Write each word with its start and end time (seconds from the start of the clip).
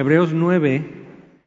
Hebreos 0.00 0.32
9, 0.32 0.82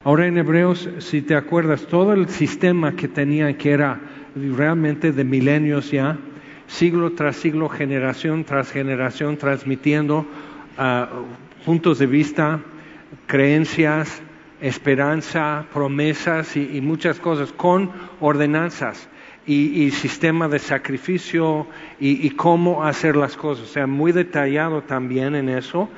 ahora 0.04 0.28
en 0.28 0.38
Hebreos, 0.38 0.88
si 1.00 1.24
te 1.24 1.36
acuerdas, 1.36 1.88
todo 1.88 2.14
el 2.14 2.30
sistema 2.30 2.96
que 2.96 3.08
tenía, 3.08 3.58
que 3.58 3.72
era 3.72 4.00
realmente 4.36 5.12
de 5.12 5.24
milenios 5.24 5.90
ya, 5.90 6.20
siglo 6.68 7.14
tras 7.14 7.36
siglo, 7.36 7.68
generación 7.68 8.44
tras 8.44 8.72
generación, 8.72 9.38
transmitiendo 9.38 10.28
ah, 10.78 11.10
puntos 11.66 11.98
de 11.98 12.06
vista, 12.06 12.60
creencias, 13.26 14.22
esperanza, 14.62 15.66
promesas 15.74 16.56
y, 16.56 16.80
muchas 16.80 17.20
cosas 17.20 17.52
con 17.52 17.90
ordenanzas 18.20 19.10
y, 19.48 19.90
sistema 19.90 20.48
de 20.48 20.60
sacrificio 20.60 21.66
y, 22.00 22.30
cómo 22.30 22.84
hacer 22.84 23.16
las 23.16 23.36
cosas. 23.36 23.68
O 23.68 23.74
sea, 23.74 23.88
muy 23.88 24.12
detallado 24.12 24.84
también 24.84 25.34
en 25.34 25.50
eso. 25.50 25.90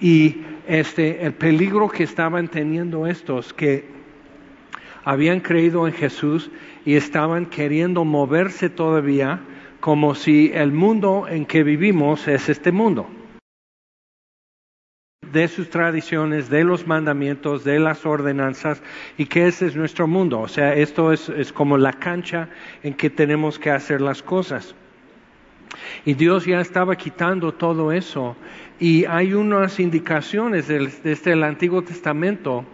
Y 0.00 0.40
este, 0.66 1.24
el 1.24 1.34
peligro 1.34 1.88
que 1.88 2.04
estaban 2.04 2.48
teniendo 2.48 3.06
estos 3.06 3.52
que 3.52 3.84
habían 5.04 5.40
creído 5.40 5.86
en 5.86 5.92
Jesús 5.92 6.50
y 6.84 6.94
estaban 6.94 7.46
queriendo 7.46 8.04
moverse 8.04 8.70
todavía 8.70 9.40
como 9.80 10.14
si 10.14 10.50
el 10.54 10.72
mundo 10.72 11.26
en 11.28 11.44
que 11.44 11.62
vivimos 11.62 12.26
es 12.26 12.48
este 12.48 12.72
mundo 12.72 13.08
de 15.34 15.48
sus 15.48 15.68
tradiciones, 15.68 16.48
de 16.48 16.64
los 16.64 16.86
mandamientos, 16.86 17.64
de 17.64 17.78
las 17.78 18.06
ordenanzas 18.06 18.82
y 19.18 19.26
que 19.26 19.48
ese 19.48 19.66
es 19.66 19.76
nuestro 19.76 20.06
mundo. 20.06 20.40
O 20.40 20.48
sea, 20.48 20.74
esto 20.74 21.12
es, 21.12 21.52
como 21.52 21.76
la 21.76 21.92
cancha 21.92 22.48
en 22.82 22.94
que 22.94 23.10
tenemos 23.10 23.58
que 23.58 23.70
hacer 23.70 24.00
las 24.00 24.22
cosas. 24.22 24.74
Y 26.04 26.14
Dios 26.14 26.46
ya 26.46 26.60
estaba 26.60 26.96
quitando 26.96 27.52
todo 27.52 27.92
eso. 27.92 28.36
Y 28.78 29.04
hay 29.04 29.34
unas 29.34 29.78
indicaciones 29.80 30.68
desde 30.68 31.32
el 31.32 31.44
Antiguo 31.44 31.82
Testamento, 31.82 32.64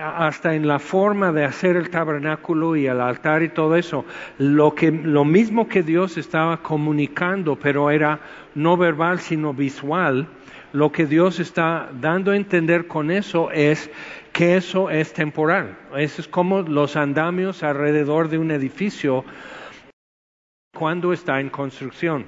hasta 0.00 0.54
en 0.54 0.66
la 0.66 0.78
forma 0.78 1.32
de 1.32 1.44
hacer 1.44 1.76
el 1.76 1.90
tabernáculo 1.90 2.76
y 2.76 2.86
el 2.86 3.00
altar 3.00 3.42
y 3.42 3.48
todo 3.48 3.76
eso, 3.76 4.04
lo, 4.38 4.74
que, 4.74 4.92
lo 4.92 5.24
mismo 5.24 5.68
que 5.68 5.82
Dios 5.82 6.16
estaba 6.16 6.58
comunicando, 6.62 7.56
pero 7.56 7.90
era 7.90 8.20
no 8.54 8.76
verbal, 8.76 9.18
sino 9.18 9.52
visual, 9.52 10.28
lo 10.72 10.92
que 10.92 11.06
Dios 11.06 11.40
está 11.40 11.88
dando 12.00 12.32
a 12.32 12.36
entender 12.36 12.86
con 12.86 13.10
eso 13.10 13.50
es 13.50 13.90
que 14.32 14.56
eso 14.56 14.90
es 14.90 15.12
temporal. 15.12 15.76
Eso 15.96 16.20
es 16.22 16.28
como 16.28 16.62
los 16.62 16.96
andamios 16.96 17.62
alrededor 17.62 18.28
de 18.28 18.38
un 18.38 18.50
edificio 18.50 19.24
cuando 20.74 21.12
está 21.12 21.40
en 21.40 21.50
construcción. 21.50 22.26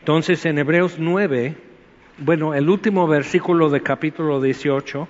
Entonces 0.00 0.44
en 0.44 0.58
Hebreos 0.58 0.96
9, 0.98 1.56
bueno, 2.18 2.54
el 2.54 2.68
último 2.68 3.06
versículo 3.06 3.70
de 3.70 3.82
capítulo 3.82 4.40
18, 4.40 5.08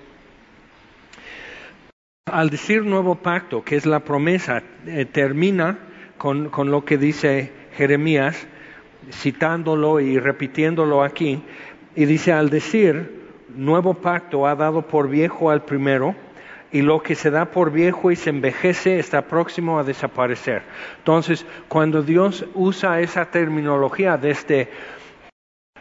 al 2.25 2.49
decir 2.49 2.83
nuevo 2.83 3.15
pacto, 3.15 3.63
que 3.63 3.75
es 3.75 3.85
la 3.85 3.99
promesa, 3.99 4.63
eh, 4.85 5.05
termina 5.05 5.79
con, 6.17 6.49
con 6.49 6.71
lo 6.71 6.83
que 6.85 6.97
dice 6.97 7.51
Jeremías, 7.75 8.47
citándolo 9.11 9.99
y 9.99 10.19
repitiéndolo 10.19 11.03
aquí, 11.03 11.41
y 11.95 12.05
dice, 12.05 12.31
al 12.31 12.49
decir, 12.49 13.27
nuevo 13.55 13.95
pacto 13.95 14.45
ha 14.45 14.55
dado 14.55 14.87
por 14.87 15.09
viejo 15.09 15.49
al 15.49 15.63
primero, 15.63 16.15
y 16.71 16.81
lo 16.81 17.01
que 17.01 17.15
se 17.15 17.31
da 17.31 17.45
por 17.45 17.71
viejo 17.71 18.11
y 18.11 18.15
se 18.15 18.29
envejece 18.29 18.99
está 18.99 19.23
próximo 19.23 19.79
a 19.79 19.83
desaparecer. 19.83 20.63
Entonces, 20.97 21.45
cuando 21.67 22.01
Dios 22.01 22.45
usa 22.53 22.99
esa 22.99 23.25
terminología 23.31 24.17
desde 24.17 24.69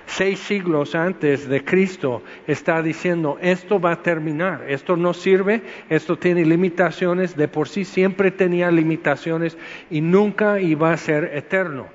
seis 0.06 0.38
siglos 0.38 0.94
antes 0.94 1.48
de 1.48 1.64
Cristo, 1.64 2.22
está 2.46 2.80
diciendo, 2.80 3.38
esto 3.40 3.80
va 3.80 3.92
a 3.92 4.02
terminar, 4.02 4.64
esto 4.68 4.96
no 4.96 5.12
sirve, 5.12 5.62
esto 5.90 6.16
tiene 6.16 6.44
limitaciones, 6.44 7.36
de 7.36 7.48
por 7.48 7.68
sí 7.68 7.84
siempre 7.84 8.30
tenía 8.30 8.70
limitaciones 8.70 9.58
y 9.90 10.00
nunca 10.00 10.60
iba 10.60 10.92
a 10.92 10.96
ser 10.96 11.32
eterno. 11.34 11.88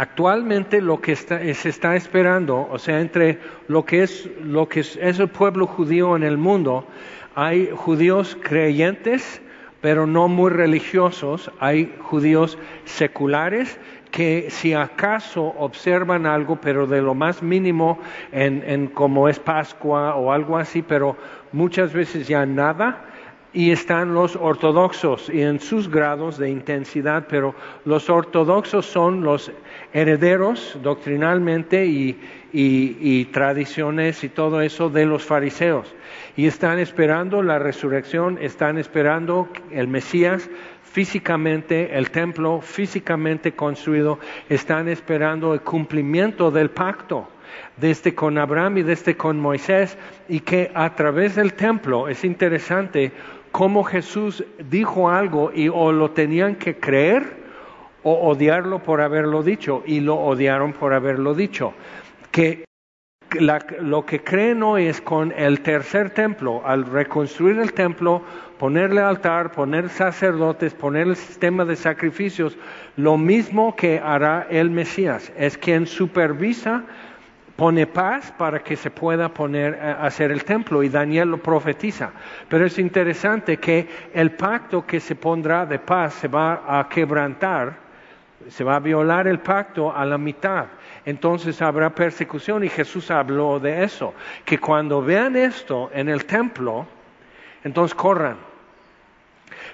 Actualmente 0.00 0.80
lo 0.80 1.00
que 1.00 1.16
se 1.16 1.68
está 1.68 1.96
esperando, 1.96 2.68
o 2.70 2.78
sea, 2.78 3.00
entre 3.00 3.40
lo 3.66 3.84
que 3.84 4.04
es 4.04 4.30
lo 4.40 4.68
que 4.68 4.80
es, 4.80 4.96
el 4.96 5.26
pueblo 5.26 5.66
judío 5.66 6.14
en 6.14 6.22
el 6.22 6.38
mundo, 6.38 6.86
hay 7.40 7.70
judíos 7.72 8.36
creyentes, 8.42 9.40
pero 9.80 10.08
no 10.08 10.26
muy 10.26 10.50
religiosos, 10.50 11.52
hay 11.60 11.94
judíos 12.00 12.58
seculares 12.84 13.78
que 14.10 14.50
si 14.50 14.74
acaso 14.74 15.54
observan 15.56 16.26
algo, 16.26 16.56
pero 16.60 16.88
de 16.88 17.00
lo 17.00 17.14
más 17.14 17.40
mínimo 17.40 18.00
en, 18.32 18.64
en 18.66 18.88
como 18.88 19.28
es 19.28 19.38
Pascua 19.38 20.16
o 20.16 20.32
algo 20.32 20.58
así, 20.58 20.82
pero 20.82 21.16
muchas 21.52 21.92
veces 21.92 22.26
ya 22.26 22.44
nada, 22.44 23.04
y 23.52 23.70
están 23.70 24.14
los 24.14 24.36
ortodoxos 24.36 25.30
y 25.30 25.42
en 25.42 25.60
sus 25.60 25.90
grados 25.90 26.38
de 26.38 26.50
intensidad, 26.50 27.26
pero 27.28 27.54
los 27.84 28.10
ortodoxos 28.10 28.84
son 28.86 29.22
los 29.22 29.50
herederos 29.92 30.76
doctrinalmente 30.82 31.86
y, 31.86 33.24
tradiciones 33.32 34.22
y 34.24 34.28
todo 34.28 34.60
eso 34.60 34.90
de 34.90 35.06
los 35.06 35.24
fariseos. 35.24 35.94
Y 36.36 36.46
están 36.46 36.78
esperando 36.78 37.42
la 37.42 37.58
resurrección, 37.58 38.38
están 38.40 38.78
esperando 38.78 39.48
el 39.70 39.88
Mesías 39.88 40.48
físicamente, 40.82 41.96
el 41.96 42.10
templo 42.10 42.60
físicamente 42.60 43.52
construido, 43.52 44.18
están 44.48 44.88
esperando 44.88 45.54
el 45.54 45.60
cumplimiento 45.60 46.50
del 46.50 46.70
pacto 46.70 47.28
desde 47.76 48.14
con 48.14 48.38
Abraham 48.38 48.78
y 48.78 48.82
desde 48.82 49.16
con 49.16 49.38
Moisés, 49.38 49.96
y 50.28 50.40
que 50.40 50.70
a 50.74 50.94
través 50.94 51.36
del 51.36 51.54
templo, 51.54 52.08
es 52.08 52.24
interesante, 52.24 53.12
cómo 53.58 53.82
Jesús 53.82 54.44
dijo 54.70 55.10
algo 55.10 55.50
y 55.52 55.68
o 55.68 55.90
lo 55.90 56.12
tenían 56.12 56.54
que 56.54 56.76
creer 56.78 57.24
o 58.04 58.12
odiarlo 58.28 58.84
por 58.84 59.00
haberlo 59.00 59.42
dicho 59.42 59.82
y 59.84 59.98
lo 59.98 60.14
odiaron 60.14 60.72
por 60.72 60.94
haberlo 60.94 61.34
dicho. 61.34 61.74
Que 62.30 62.64
lo 63.80 64.06
que 64.06 64.22
creen 64.22 64.62
hoy 64.62 64.86
es 64.86 65.00
con 65.00 65.32
el 65.36 65.60
tercer 65.62 66.10
templo, 66.10 66.62
al 66.64 66.84
reconstruir 66.84 67.58
el 67.58 67.72
templo, 67.72 68.22
ponerle 68.60 69.00
altar, 69.00 69.50
poner 69.50 69.88
sacerdotes, 69.88 70.72
poner 70.72 71.08
el 71.08 71.16
sistema 71.16 71.64
de 71.64 71.74
sacrificios, 71.74 72.56
lo 72.94 73.18
mismo 73.18 73.74
que 73.74 73.98
hará 73.98 74.46
el 74.48 74.70
Mesías, 74.70 75.32
es 75.36 75.58
quien 75.58 75.88
supervisa 75.88 76.84
pone 77.58 77.88
paz 77.88 78.32
para 78.38 78.62
que 78.62 78.76
se 78.76 78.88
pueda 78.88 79.28
poner 79.30 79.74
a 79.74 79.90
eh, 79.90 79.96
hacer 80.06 80.30
el 80.30 80.44
templo 80.44 80.80
y 80.84 80.88
Daniel 80.88 81.32
lo 81.32 81.38
profetiza. 81.38 82.12
Pero 82.48 82.64
es 82.64 82.78
interesante 82.78 83.56
que 83.56 83.88
el 84.14 84.30
pacto 84.30 84.86
que 84.86 85.00
se 85.00 85.16
pondrá 85.16 85.66
de 85.66 85.80
paz 85.80 86.14
se 86.14 86.28
va 86.28 86.62
a 86.68 86.88
quebrantar, 86.88 87.74
se 88.48 88.62
va 88.62 88.76
a 88.76 88.78
violar 88.78 89.26
el 89.26 89.40
pacto 89.40 89.92
a 89.92 90.06
la 90.06 90.16
mitad. 90.16 90.66
Entonces 91.04 91.60
habrá 91.60 91.92
persecución 91.92 92.62
y 92.62 92.68
Jesús 92.68 93.10
habló 93.10 93.58
de 93.58 93.82
eso, 93.82 94.14
que 94.44 94.58
cuando 94.58 95.02
vean 95.02 95.34
esto 95.34 95.90
en 95.92 96.08
el 96.08 96.26
templo, 96.26 96.86
entonces 97.64 97.92
corran. 97.96 98.36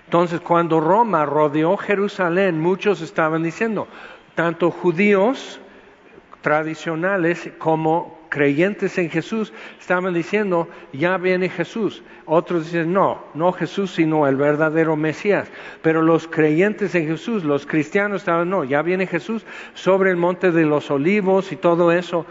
Entonces 0.07 0.41
cuando 0.41 0.81
Roma 0.81 1.27
rodeó 1.27 1.77
Jerusalén, 1.77 2.59
muchos 2.59 3.03
estaban 3.03 3.43
diciendo, 3.43 3.89
tanto 4.35 4.71
judíos 4.71 5.61
tradicionales 6.45 7.51
como 7.57 8.19
creyentes 8.29 8.99
en 8.99 9.09
Jesús 9.09 9.51
estaban 9.81 10.13
diciendo, 10.13 10.69
ya 10.93 11.17
viene 11.17 11.49
Jesús. 11.49 12.03
Otros 12.27 12.67
dicen, 12.67 12.93
no, 12.93 13.25
no 13.33 13.51
Jesús, 13.53 13.93
sino 13.93 14.27
el 14.27 14.37
verdadero 14.37 14.95
Mesías. 14.95 15.49
Pero 15.81 16.03
los 16.03 16.29
creyentes 16.29 16.95
en 16.95 17.07
Jesús, 17.07 17.45
los 17.45 17.65
cristianos 17.65 18.21
estaban, 18.21 18.51
no, 18.51 18.63
ya 18.63 18.83
viene 18.83 19.07
Jesús 19.07 19.47
sobre 19.73 20.11
el 20.11 20.19
monte 20.19 20.53
de 20.53 20.67
los 20.67 20.91
olivos 20.91 21.51
y 21.51 21.57
todo 21.57 21.91
eso. 21.93 22.27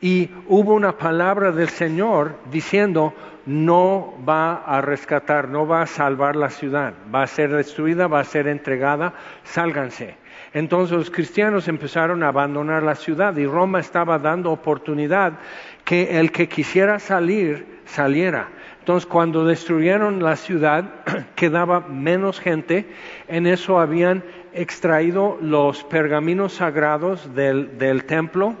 Y 0.00 0.30
hubo 0.46 0.72
una 0.72 0.96
palabra 0.96 1.50
del 1.50 1.68
Señor 1.68 2.36
diciendo, 2.52 3.14
no 3.46 4.14
va 4.28 4.62
a 4.64 4.80
rescatar, 4.80 5.48
no 5.48 5.66
va 5.66 5.82
a 5.82 5.86
salvar 5.86 6.36
la 6.36 6.50
ciudad, 6.50 6.94
va 7.12 7.24
a 7.24 7.26
ser 7.26 7.50
destruida, 7.50 8.06
va 8.06 8.20
a 8.20 8.24
ser 8.24 8.46
entregada, 8.46 9.14
sálganse. 9.42 10.18
Entonces 10.56 10.96
los 10.96 11.10
cristianos 11.10 11.68
empezaron 11.68 12.22
a 12.22 12.28
abandonar 12.28 12.82
la 12.82 12.94
ciudad 12.94 13.36
y 13.36 13.44
Roma 13.44 13.78
estaba 13.78 14.18
dando 14.18 14.50
oportunidad 14.50 15.34
que 15.84 16.18
el 16.18 16.32
que 16.32 16.48
quisiera 16.48 16.98
salir, 16.98 17.82
saliera. 17.84 18.48
Entonces 18.78 19.04
cuando 19.04 19.44
destruyeron 19.44 20.22
la 20.22 20.34
ciudad, 20.34 21.04
quedaba 21.34 21.80
menos 21.80 22.40
gente, 22.40 22.86
en 23.28 23.46
eso 23.46 23.78
habían 23.78 24.24
extraído 24.54 25.36
los 25.42 25.84
pergaminos 25.84 26.54
sagrados 26.54 27.34
del, 27.34 27.76
del 27.76 28.04
templo, 28.06 28.56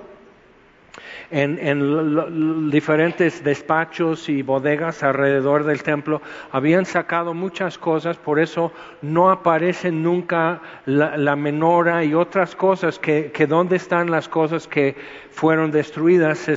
en, 1.30 2.70
diferentes 2.70 3.42
despachos 3.42 4.28
y 4.28 4.42
bodegas 4.42 5.02
alrededor 5.02 5.64
del 5.64 5.82
templo, 5.82 6.22
habían 6.52 6.86
sacado 6.86 7.34
muchas 7.34 7.78
cosas, 7.78 8.16
por 8.16 8.38
eso 8.38 8.72
no 9.02 9.30
aparecen 9.30 10.02
nunca 10.02 10.60
la, 10.86 11.36
menora 11.36 12.04
y 12.04 12.14
otras 12.14 12.56
cosas 12.56 12.98
que, 12.98 13.30
que 13.32 13.46
dónde 13.46 13.76
están 13.76 14.10
las 14.10 14.28
cosas 14.28 14.66
que 14.66 14.96
fueron 15.36 15.70
destruidas 15.70 16.48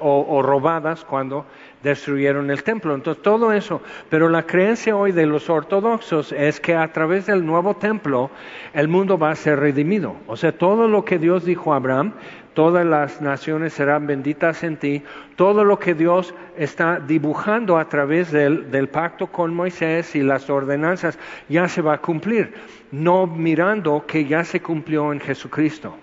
o, 0.00 0.42
robadas 0.42 1.04
cuando 1.04 1.46
destruyeron 1.84 2.50
el 2.50 2.64
templo. 2.64 2.94
Entonces, 2.94 3.22
todo 3.22 3.52
eso. 3.52 3.80
Pero 4.10 4.28
la 4.28 4.42
creencia 4.42 4.96
hoy 4.96 5.12
de 5.12 5.26
los 5.26 5.48
ortodoxos 5.48 6.32
es 6.32 6.58
que 6.58 6.74
a 6.74 6.92
través 6.92 7.26
del 7.26 7.46
nuevo 7.46 7.74
templo 7.74 8.30
el 8.72 8.88
mundo 8.88 9.16
va 9.16 9.30
a 9.30 9.36
ser 9.36 9.60
redimido. 9.60 10.16
O 10.26 10.36
sea, 10.36 10.50
todo 10.50 10.88
lo 10.88 11.04
que 11.04 11.18
Dios 11.18 11.44
dijo 11.44 11.72
a 11.72 11.76
Abraham, 11.76 12.14
todas 12.54 12.86
las 12.86 13.20
naciones 13.20 13.74
serán 13.74 14.06
benditas 14.06 14.64
en 14.64 14.76
ti, 14.76 15.02
todo 15.36 15.64
lo 15.64 15.78
que 15.78 15.94
Dios 15.94 16.34
está 16.56 17.00
dibujando 17.00 17.78
a 17.78 17.88
través 17.88 18.32
del, 18.32 18.70
del, 18.70 18.88
pacto 18.88 19.26
con 19.26 19.54
Moisés 19.54 20.14
y 20.14 20.22
las 20.22 20.48
ordenanzas 20.48 21.18
ya 21.48 21.68
se 21.68 21.82
va 21.82 21.94
a 21.94 22.00
cumplir, 22.00 22.54
no 22.92 23.26
mirando 23.26 24.04
que 24.06 24.24
ya 24.24 24.44
se 24.44 24.60
cumplió 24.60 25.12
en 25.12 25.20
Jesucristo. 25.20 25.96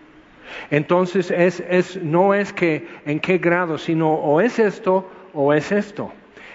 Entonces 0.69 1.31
es, 1.31 1.63
es, 1.69 2.01
no 2.03 2.33
es 2.33 2.51
que 2.51 2.85
en 3.05 3.19
qué 3.19 3.37
grado, 3.37 3.77
sino 3.77 4.13
o 4.13 4.41
es 4.41 4.59
esto 4.59 5.09
o 5.33 5.53
es 5.53 5.71
esto. 5.71 6.11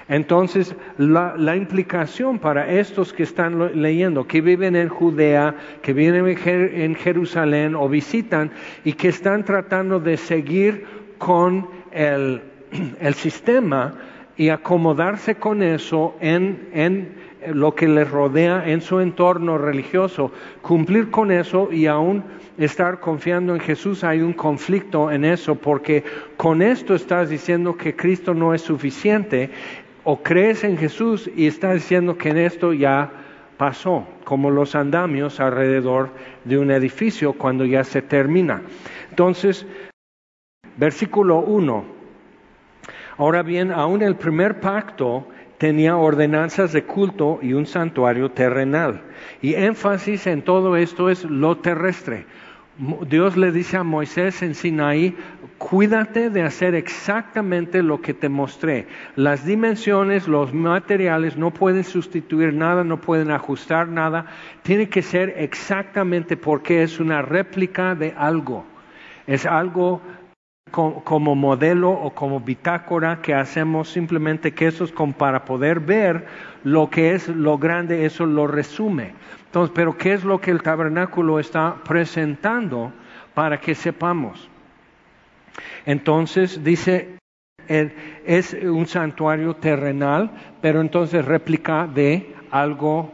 Entonces, 0.08 0.74
la, 0.98 1.56
implicación 1.56 2.38
para 2.38 2.70
estos 2.70 3.12
que 3.12 3.24
están 3.24 3.82
leyendo, 3.82 4.26
que 4.26 4.40
viven 4.40 4.76
en 4.76 4.88
Judea, 4.88 5.56
que 5.82 5.92
viven 5.92 6.38
en 6.46 6.94
Jerusalén 6.94 7.74
o 7.74 7.88
visitan 7.88 8.52
y 8.84 8.92
que 8.92 9.08
están 9.08 9.44
tratando 9.44 9.98
de 9.98 10.16
seguir 10.16 10.86
con 11.18 11.68
el, 11.90 12.40
sistema 13.14 13.94
y 14.36 14.50
acomodarse 14.50 15.36
con 15.36 15.62
eso 15.62 16.14
en 16.20 17.16
lo 17.52 17.74
que 17.74 17.88
les 17.88 18.10
rodea 18.10 18.68
en 18.68 18.80
su 18.80 19.00
entorno 19.00 19.58
religioso, 19.58 20.32
cumplir 20.62 21.10
con 21.10 21.30
eso 21.30 21.68
y 21.72 21.86
aún 21.86 22.24
estar 22.58 23.00
confiando 23.00 23.54
en 23.54 23.60
Jesús, 23.60 24.04
hay 24.04 24.20
un 24.20 24.32
conflicto 24.32 25.10
en 25.10 25.24
eso, 25.24 25.54
porque 25.56 26.04
con 26.36 26.62
esto 26.62 26.94
estás 26.94 27.28
diciendo 27.28 27.76
que 27.76 27.94
Cristo 27.94 28.34
no 28.34 28.54
es 28.54 28.62
suficiente, 28.62 29.50
o 30.04 30.22
crees 30.22 30.62
en 30.62 30.78
Jesús 30.78 31.28
y 31.34 31.46
estás 31.46 31.74
diciendo 31.74 32.16
que 32.16 32.28
en 32.28 32.38
esto 32.38 32.72
ya 32.72 33.10
pasó, 33.56 34.06
como 34.24 34.50
los 34.50 34.74
andamios 34.74 35.40
alrededor 35.40 36.10
de 36.44 36.58
un 36.58 36.70
edificio 36.70 37.32
cuando 37.32 37.64
ya 37.64 37.82
se 37.82 38.02
termina. 38.02 38.62
Entonces, 39.10 39.66
versículo 40.76 41.38
1. 41.38 41.84
Ahora 43.18 43.42
bien, 43.42 43.72
aún 43.72 44.02
el 44.02 44.14
primer 44.16 44.60
pacto 44.60 45.26
tenía 45.58 45.96
ordenanzas 45.96 46.72
de 46.72 46.84
culto 46.84 47.38
y 47.42 47.54
un 47.54 47.66
santuario 47.66 48.30
terrenal. 48.30 49.02
Y 49.40 49.54
énfasis 49.54 50.26
en 50.26 50.42
todo 50.42 50.76
esto 50.76 51.08
es 51.08 51.24
lo 51.24 51.58
terrestre. 51.58 52.26
Dios 52.78 53.38
le 53.38 53.52
dice 53.52 53.78
a 53.78 53.82
Moisés 53.82 54.42
en 54.42 54.54
Sinaí, 54.54 55.16
cuídate 55.56 56.28
de 56.28 56.42
hacer 56.42 56.74
exactamente 56.74 57.82
lo 57.82 58.02
que 58.02 58.12
te 58.12 58.28
mostré. 58.28 58.86
Las 59.14 59.46
dimensiones, 59.46 60.28
los 60.28 60.52
materiales 60.52 61.38
no 61.38 61.52
pueden 61.52 61.84
sustituir 61.84 62.52
nada, 62.52 62.84
no 62.84 63.00
pueden 63.00 63.30
ajustar 63.30 63.88
nada. 63.88 64.26
Tiene 64.62 64.90
que 64.90 65.00
ser 65.00 65.34
exactamente 65.38 66.36
porque 66.36 66.82
es 66.82 67.00
una 67.00 67.22
réplica 67.22 67.94
de 67.94 68.12
algo. 68.16 68.66
Es 69.26 69.46
algo 69.46 70.02
como 70.70 71.34
modelo 71.34 71.90
o 71.90 72.10
como 72.10 72.40
bitácora 72.40 73.22
que 73.22 73.32
hacemos 73.32 73.88
simplemente 73.88 74.52
que 74.52 74.66
eso 74.66 74.84
es 74.84 74.92
como 74.92 75.14
para 75.14 75.44
poder 75.44 75.80
ver 75.80 76.26
lo 76.66 76.90
que 76.90 77.14
es 77.14 77.28
lo 77.28 77.58
grande, 77.58 78.06
eso 78.06 78.26
lo 78.26 78.48
resume. 78.48 79.12
Entonces, 79.44 79.72
pero 79.72 79.96
¿qué 79.96 80.14
es 80.14 80.24
lo 80.24 80.40
que 80.40 80.50
el 80.50 80.62
tabernáculo 80.64 81.38
está 81.38 81.76
presentando 81.84 82.92
para 83.34 83.60
que 83.60 83.76
sepamos? 83.76 84.50
Entonces 85.84 86.64
dice, 86.64 87.18
es 87.68 88.52
un 88.52 88.88
santuario 88.88 89.54
terrenal, 89.54 90.28
pero 90.60 90.80
entonces 90.80 91.24
réplica 91.24 91.86
de 91.86 92.34
algo 92.50 93.12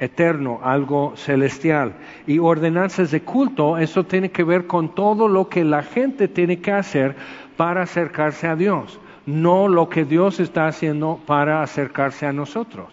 eterno, 0.00 0.58
algo 0.64 1.12
celestial. 1.16 1.92
Y 2.26 2.40
ordenanzas 2.40 3.12
de 3.12 3.20
culto, 3.20 3.78
eso 3.78 4.02
tiene 4.02 4.32
que 4.32 4.42
ver 4.42 4.66
con 4.66 4.96
todo 4.96 5.28
lo 5.28 5.48
que 5.48 5.62
la 5.62 5.84
gente 5.84 6.26
tiene 6.26 6.58
que 6.58 6.72
hacer 6.72 7.14
para 7.56 7.82
acercarse 7.82 8.48
a 8.48 8.56
Dios, 8.56 8.98
no 9.28 9.68
lo 9.68 9.90
que 9.90 10.06
Dios 10.06 10.40
está 10.40 10.68
haciendo 10.68 11.20
para 11.26 11.62
acercarse 11.62 12.24
a 12.24 12.32
nosotros. 12.32 12.88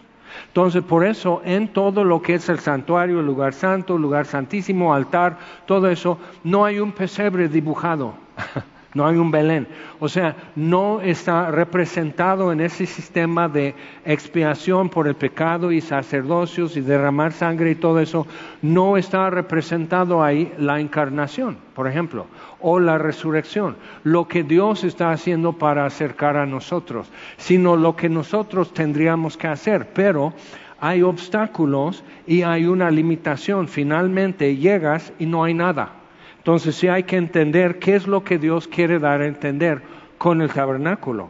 Entonces, 0.48 0.82
por 0.82 1.02
eso, 1.02 1.40
en 1.46 1.68
todo 1.68 2.04
lo 2.04 2.20
que 2.20 2.34
es 2.34 2.50
el 2.50 2.58
santuario, 2.58 3.20
el 3.20 3.26
lugar 3.26 3.54
santo, 3.54 3.96
lugar 3.96 4.26
santísimo, 4.26 4.92
altar, 4.92 5.38
todo 5.64 5.88
eso, 5.88 6.18
no 6.44 6.66
hay 6.66 6.78
un 6.78 6.92
pesebre 6.92 7.48
dibujado. 7.48 8.12
no 8.96 9.06
hay 9.06 9.16
un 9.18 9.30
Belén. 9.30 9.68
O 10.00 10.08
sea, 10.08 10.34
no 10.56 11.02
está 11.02 11.50
representado 11.50 12.50
en 12.50 12.62
ese 12.62 12.86
sistema 12.86 13.46
de 13.46 13.74
expiación 14.06 14.88
por 14.88 15.06
el 15.06 15.14
pecado 15.14 15.70
y 15.70 15.82
sacerdocios 15.82 16.78
y 16.78 16.80
derramar 16.80 17.32
sangre 17.32 17.72
y 17.72 17.74
todo 17.74 18.00
eso, 18.00 18.26
no 18.62 18.96
está 18.96 19.28
representado 19.28 20.24
ahí 20.24 20.50
la 20.56 20.80
encarnación, 20.80 21.58
por 21.74 21.86
ejemplo, 21.86 22.26
o 22.58 22.80
la 22.80 22.96
resurrección, 22.96 23.76
lo 24.02 24.26
que 24.28 24.42
Dios 24.42 24.82
está 24.82 25.10
haciendo 25.10 25.52
para 25.52 25.84
acercar 25.84 26.38
a 26.38 26.46
nosotros, 26.46 27.06
sino 27.36 27.76
lo 27.76 27.96
que 27.96 28.08
nosotros 28.08 28.72
tendríamos 28.72 29.36
que 29.36 29.48
hacer, 29.48 29.90
pero 29.92 30.32
hay 30.80 31.02
obstáculos 31.02 32.02
y 32.26 32.42
hay 32.42 32.64
una 32.64 32.90
limitación. 32.90 33.68
Finalmente 33.68 34.56
llegas 34.56 35.12
y 35.18 35.26
no 35.26 35.44
hay 35.44 35.52
nada. 35.52 36.05
Entonces 36.46 36.76
sí 36.76 36.86
hay 36.86 37.02
que 37.02 37.16
entender 37.16 37.80
qué 37.80 37.96
es 37.96 38.06
lo 38.06 38.22
que 38.22 38.38
Dios 38.38 38.68
quiere 38.68 39.00
dar 39.00 39.20
a 39.20 39.26
entender 39.26 39.82
con 40.16 40.40
el 40.40 40.48
tabernáculo 40.48 41.28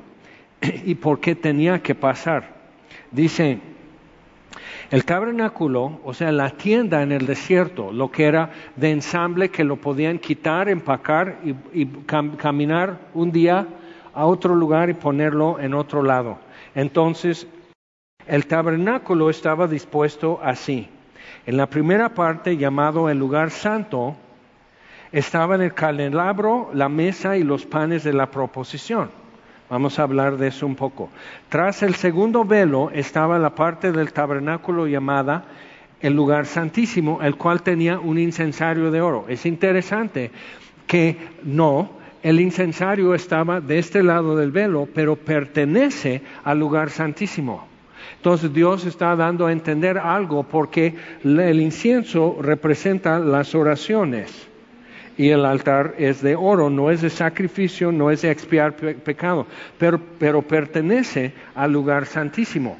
y 0.60 0.94
por 0.96 1.20
qué 1.20 1.34
tenía 1.34 1.82
que 1.82 1.94
pasar. 1.94 2.50
Dice, 3.10 3.58
el 4.90 5.06
tabernáculo, 5.06 6.00
o 6.04 6.12
sea, 6.12 6.30
la 6.32 6.50
tienda 6.50 7.02
en 7.02 7.12
el 7.12 7.24
desierto, 7.24 7.92
lo 7.92 8.10
que 8.10 8.26
era 8.26 8.50
de 8.76 8.90
ensamble 8.90 9.48
que 9.48 9.64
lo 9.64 9.76
podían 9.76 10.18
quitar, 10.18 10.68
empacar 10.68 11.38
y, 11.72 11.86
caminar 12.36 12.98
un 13.14 13.32
día 13.32 13.66
a 14.12 14.26
otro 14.26 14.54
lugar 14.54 14.90
y 14.90 14.94
ponerlo 14.94 15.58
en 15.58 15.72
otro 15.72 16.02
lado. 16.02 16.40
Entonces, 16.74 17.46
el 18.26 18.46
tabernáculo 18.46 19.30
estaba 19.30 19.66
dispuesto 19.66 20.40
así. 20.42 20.90
En 21.46 21.56
la 21.56 21.70
primera 21.70 22.10
parte, 22.10 22.58
llamado 22.58 23.08
el 23.08 23.19
lugar 23.19 23.50
santo, 23.50 24.14
estaban 25.16 25.62
el 25.62 25.72
candelabro, 25.72 26.68
la 26.74 26.90
mesa 26.90 27.38
y 27.38 27.42
los 27.42 27.64
panes 27.64 28.04
de 28.04 28.12
la 28.12 28.30
proposición. 28.30 29.08
Vamos 29.70 29.98
a 29.98 30.02
hablar 30.02 30.36
de 30.36 30.48
eso 30.48 30.66
un 30.66 30.76
poco. 30.76 31.08
Tras 31.48 31.82
el 31.82 31.94
segundo 31.94 32.44
velo 32.44 32.90
estaba 32.92 33.38
la 33.38 33.55
parte 33.55 33.93
del 33.93 34.12
tabernáculo 34.12 34.86
llamada 34.86 35.44
el 36.02 36.12
lugar 36.12 36.44
santísimo, 36.44 37.20
el 37.22 37.36
cual 37.36 37.62
tenía 37.62 37.98
un 37.98 38.19
incensario 38.19 38.91
de 38.91 39.00
oro. 39.00 39.24
Es 39.26 39.46
interesante 39.46 40.31
que 40.86 41.17
no, 41.44 41.93
el 42.22 42.38
incensario 42.38 43.14
estaba 43.14 43.62
de 43.62 43.79
este 43.79 44.02
lado 44.02 44.36
del 44.36 44.50
velo, 44.50 44.86
pero 44.94 45.17
pertenece 45.17 46.20
al 46.44 46.58
lugar 46.58 46.91
santísimo. 46.91 47.67
Entonces 48.19 48.52
Dios 48.52 48.84
está 48.84 49.17
dando 49.17 49.46
a 49.46 49.52
entender 49.52 49.96
algo 49.96 50.43
porque 50.43 50.94
el 51.24 51.58
incienso 51.58 52.36
representa 52.43 53.19
las 53.19 53.55
oraciones 53.55 54.48
y 55.17 55.31
el 55.31 55.44
altar 55.44 55.94
es 55.99 56.23
de 56.23 56.37
oro, 56.37 56.70
no 56.70 56.91
es 56.91 57.01
de 57.03 57.11
sacrificio, 57.11 57.93
no 57.93 58.11
es 58.11 58.23
de 58.23 58.31
expiar 58.31 58.75
pecado, 58.75 59.46
pero, 59.79 60.01
pero 60.19 60.43
pertenece 60.43 61.32
al 61.55 61.73
lugar 61.73 62.06
santísimo. 62.06 62.79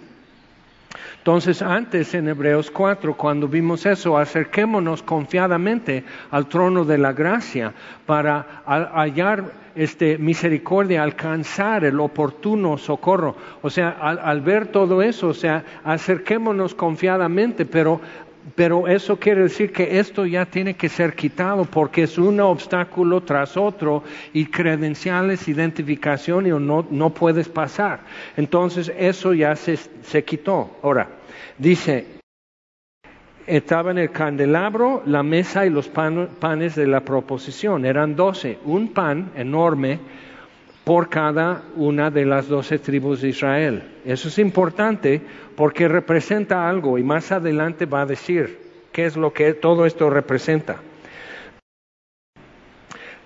Entonces, 1.19 1.61
antes 1.61 2.15
en 2.15 2.29
Hebreos 2.29 2.71
4, 2.71 3.15
cuando 3.17 3.49
vimos 3.49 3.85
eso, 3.85 4.17
acerquémonos 4.17 5.03
confiadamente 5.03 6.05
al 6.31 6.47
trono 6.47 6.85
de 6.85 6.99
la 6.99 7.13
gracia 7.13 7.73
para 8.07 8.63
hallar 8.65 9.45
este, 9.75 10.19
misericordia, 10.19 11.03
alcanzar 11.03 11.85
el 11.85 11.99
oportuno 11.99 12.79
socorro. 12.79 13.35
O 13.61 13.71
sea, 13.71 13.97
al, 14.01 14.21
al, 14.23 14.41
ver 14.41 14.69
todo 14.69 15.03
eso, 15.03 15.27
o 15.27 15.35
sea, 15.35 15.65
acerquémonos 15.83 16.77
confiadamente, 16.77 17.65
pero 17.65 18.01
pero 18.55 18.87
eso 18.87 19.17
quiere 19.19 19.43
decir 19.43 19.73
que 19.73 19.99
esto 19.99 20.25
ya 20.25 20.47
tiene 20.47 20.75
que 20.75 20.89
ser 20.89 21.15
quitado 21.15 21.65
porque 21.65 22.05
es 22.05 22.17
un 22.19 22.41
obstáculo 22.41 23.23
tras 23.23 23.57
otro 23.57 24.05
y 24.33 24.47
credenciales, 24.47 25.49
identificación 25.49 26.47
y 26.47 26.51
no, 26.51 26.87
no 26.89 27.11
puedes 27.11 27.49
pasar. 27.49 28.01
Entonces 28.37 28.93
eso 28.97 29.35
ya 29.35 29.57
se, 29.57 29.77
se 29.77 30.25
quitó. 30.25 30.79
Ahora, 30.83 31.09
dice, 31.59 32.07
estaba 33.47 33.91
en 33.91 33.99
el 33.99 34.11
candelabro, 34.11 35.03
la 35.07 35.23
mesa 35.23 35.67
y 35.67 35.71
los 35.71 35.89
panes 35.89 36.75
de 36.75 36.87
la 36.87 37.01
proposición. 37.01 37.85
Eran 37.85 38.17
doce, 38.17 38.59
un 38.65 38.93
pan 38.93 39.33
enorme 39.37 39.99
por 40.87 41.09
cada 41.09 41.65
una 41.75 42.13
de 42.13 42.25
las 42.25 42.47
doce 42.47 42.79
tribus 42.79 43.21
de 43.21 43.31
Israel. 43.31 43.83
Eso 44.05 44.29
es 44.29 44.39
importante 44.39 45.21
porque 45.57 45.89
representa 45.89 46.69
algo 46.69 46.97
y 46.97 47.03
más 47.03 47.33
adelante 47.33 47.87
va 47.87 48.03
a 48.03 48.07
decir 48.07 48.61
qué 48.93 49.05
es 49.05 49.17
lo 49.17 49.33
que 49.33 49.53
todo 49.55 49.85
esto 49.85 50.09
representa. 50.11 50.77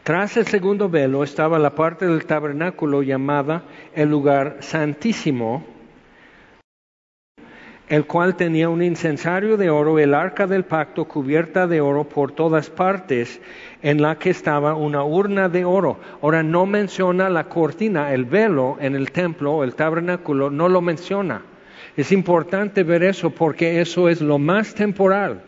Tras 0.05 0.39
el 0.39 0.47
segundo 0.47 0.89
velo 0.89 1.23
estaba 1.23 1.59
la 1.59 1.75
parte 1.75 2.07
del 2.07 2.25
tabernáculo 2.25 3.03
llamada 3.03 3.65
el 3.95 4.09
lugar 4.09 4.57
santísimo, 4.61 5.63
el 7.91 8.07
cual 8.07 8.37
tenía 8.37 8.71
un 8.71 8.83
incensario 8.83 9.59
de 9.59 9.69
oro, 9.69 9.99
el 9.99 10.15
arca 10.15 10.47
del 10.47 10.65
pacto 10.65 11.05
cubierta 11.05 11.67
de 11.67 11.83
oro 11.83 12.05
por 12.05 12.33
todas 12.33 12.71
partes, 12.71 13.39
en 13.83 14.03
la 14.03 14.19
que 14.19 14.31
estaba 14.31 14.75
una 14.75 15.05
urna 15.05 15.49
de 15.49 15.65
oro. 15.65 15.99
Ahora 16.23 16.43
no 16.43 16.67
menciona 16.67 17.29
la 17.29 17.45
cortina, 17.45 18.13
el 18.13 18.25
velo 18.25 18.77
en 18.81 18.95
el 18.95 19.13
templo, 19.13 19.65
el 19.65 19.75
tabernáculo, 19.75 20.51
no 20.51 20.69
lo 20.69 20.81
menciona. 20.81 21.43
Es 21.97 22.13
importante 22.13 22.83
ver 22.83 23.03
eso 23.03 23.31
porque 23.31 23.81
eso 23.81 24.09
es 24.09 24.21
lo 24.21 24.39
más 24.39 24.75
temporal. 24.75 25.43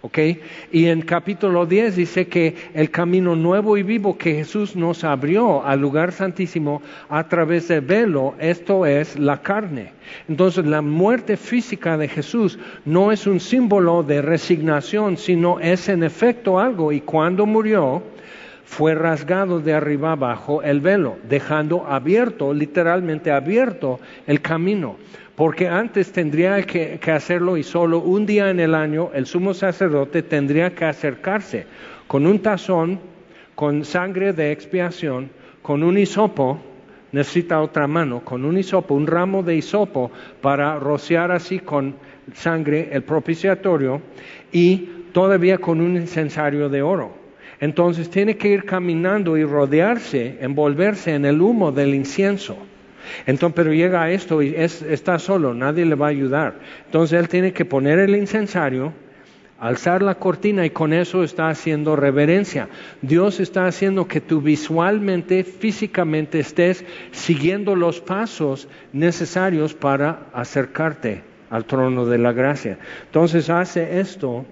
¿Okay? 0.00 0.40
Y 0.70 0.86
en 0.86 1.02
capítulo 1.02 1.66
10 1.66 1.96
dice 1.96 2.28
que 2.28 2.54
el 2.72 2.88
camino 2.88 3.34
nuevo 3.34 3.76
y 3.76 3.82
vivo 3.82 4.16
que 4.16 4.32
Jesús 4.32 4.76
nos 4.76 5.02
abrió 5.02 5.64
al 5.64 5.80
lugar 5.80 6.12
santísimo 6.12 6.82
a 7.08 7.26
través 7.26 7.66
del 7.66 7.80
velo, 7.80 8.34
esto 8.38 8.86
es 8.86 9.18
la 9.18 9.42
carne. 9.42 9.92
Entonces 10.28 10.64
la 10.66 10.82
muerte 10.82 11.36
física 11.36 11.96
de 11.98 12.06
Jesús 12.06 12.60
no 12.84 13.10
es 13.10 13.26
un 13.26 13.40
símbolo 13.40 14.04
de 14.04 14.22
resignación, 14.22 15.16
sino 15.16 15.58
es 15.58 15.88
en 15.88 16.04
efecto 16.04 16.60
algo. 16.60 16.92
Y 16.92 17.00
cuando 17.00 17.44
murió, 17.44 18.04
fue 18.64 18.94
rasgado 18.94 19.58
de 19.58 19.72
arriba 19.72 20.12
abajo 20.12 20.62
el 20.62 20.80
velo, 20.80 21.16
dejando 21.28 21.86
abierto, 21.86 22.54
literalmente 22.54 23.32
abierto, 23.32 23.98
el 24.28 24.42
camino 24.42 24.96
porque 25.38 25.68
antes 25.68 26.10
tendría 26.10 26.60
que, 26.64 26.98
hacerlo 27.12 27.56
y 27.56 27.62
solo 27.62 28.00
un 28.00 28.26
día 28.26 28.50
en 28.50 28.58
el 28.58 28.74
año 28.74 29.10
el 29.14 29.24
sumo 29.24 29.54
sacerdote 29.54 30.24
tendría 30.24 30.74
que 30.74 30.84
acercarse 30.84 31.64
con 32.08 32.26
un 32.26 32.40
tazón, 32.40 32.98
con 33.54 33.84
sangre 33.84 34.32
de 34.32 34.50
expiación, 34.50 35.30
con 35.62 35.84
un 35.84 35.96
hisopo, 35.96 36.58
necesita 37.12 37.60
otra 37.60 37.86
mano, 37.86 38.24
con 38.24 38.44
un 38.44 38.58
hisopo, 38.58 38.96
un 38.96 39.06
ramo 39.06 39.44
de 39.44 39.54
hisopo 39.54 40.10
para 40.40 40.76
rociar 40.80 41.30
así 41.30 41.60
con 41.60 41.94
sangre 42.34 42.88
el 42.90 43.04
propiciatorio 43.04 44.02
y 44.50 44.88
todavía 45.12 45.58
con 45.58 45.80
un 45.80 45.94
incensario 45.94 46.68
de 46.68 46.82
oro. 46.82 47.12
Entonces 47.60 48.10
tiene 48.10 48.36
que 48.36 48.48
ir 48.48 48.64
caminando 48.64 49.36
y 49.36 49.44
rodearse, 49.44 50.38
envolverse 50.40 51.14
en 51.14 51.24
el 51.24 51.40
humo 51.40 51.70
del 51.70 51.94
incienso. 51.94 52.58
Entonces, 53.26 53.54
pero 53.56 53.72
llega 53.72 54.02
a 54.02 54.10
esto 54.10 54.42
y 54.42 54.54
está 54.54 55.18
solo, 55.18 55.54
nadie 55.54 55.84
le 55.84 55.94
va 55.94 56.06
a 56.06 56.10
ayudar. 56.10 56.54
Entonces 56.86 57.18
él 57.18 57.28
tiene 57.28 57.52
que 57.52 57.64
poner 57.64 57.98
el 57.98 58.14
incensario, 58.14 58.92
alzar 59.58 60.02
la 60.02 60.14
cortina 60.14 60.64
y 60.64 60.70
con 60.70 60.92
eso 60.92 61.24
está 61.24 61.48
haciendo 61.48 61.96
reverencia. 61.96 62.68
Dios 63.02 63.40
está 63.40 63.66
haciendo 63.66 64.06
que 64.06 64.20
tú 64.20 64.40
visualmente, 64.40 65.44
físicamente 65.44 66.38
estés 66.40 66.84
siguiendo 67.10 67.74
los 67.74 68.00
pasos 68.00 68.68
necesarios 68.92 69.74
para 69.74 70.26
acercarte 70.32 71.22
al 71.50 71.64
trono 71.64 72.06
de 72.06 72.18
la 72.18 72.32
gracia. 72.32 72.78
Entonces 73.06 73.50
hace 73.50 74.00
esto, 74.00 74.44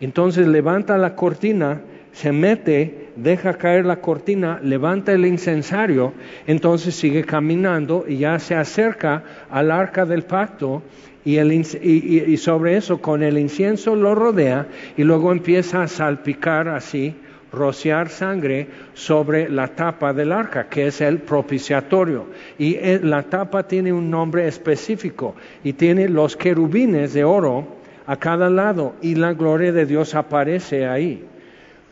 entonces 0.00 0.46
levanta 0.46 0.96
la 0.98 1.14
cortina 1.14 1.80
se 2.12 2.30
mete, 2.30 3.08
deja 3.16 3.54
caer 3.54 3.86
la 3.86 4.00
cortina, 4.00 4.60
levanta 4.62 5.12
el 5.12 5.24
incensario, 5.24 6.12
entonces 6.46 6.94
sigue 6.94 7.24
caminando 7.24 8.04
y 8.06 8.18
ya 8.18 8.38
se 8.38 8.54
acerca 8.54 9.24
al 9.50 9.70
arca 9.70 10.04
del 10.04 10.22
pacto 10.22 10.82
y, 11.24 11.38
y, 11.38 12.36
sobre 12.36 12.76
eso 12.76 13.00
con 13.00 13.22
el 13.22 13.38
incienso 13.38 13.94
lo 13.94 14.14
rodea 14.14 14.66
y 14.96 15.04
luego 15.04 15.32
empieza 15.32 15.82
a 15.82 15.88
salpicar 15.88 16.68
así, 16.68 17.14
rociar 17.52 18.08
sangre 18.08 18.66
sobre 18.92 19.48
la 19.48 19.68
tapa 19.68 20.12
del 20.12 20.32
arca, 20.32 20.68
que 20.68 20.88
es 20.88 21.00
el 21.00 21.18
propiciatorio. 21.18 22.26
Y 22.58 22.74
eh, 22.74 23.00
la 23.02 23.22
tapa 23.22 23.62
tiene 23.68 23.92
un 23.92 24.10
nombre 24.10 24.48
específico 24.48 25.34
y 25.62 25.74
tiene 25.74 26.08
los 26.08 26.36
querubines 26.36 27.12
de 27.12 27.24
oro 27.24 27.66
a 28.06 28.16
cada 28.16 28.50
lado 28.50 28.94
y 29.00 29.14
la 29.14 29.32
gloria 29.32 29.72
de 29.72 29.86
Dios 29.86 30.16
aparece 30.16 30.86
ahí 30.86 31.24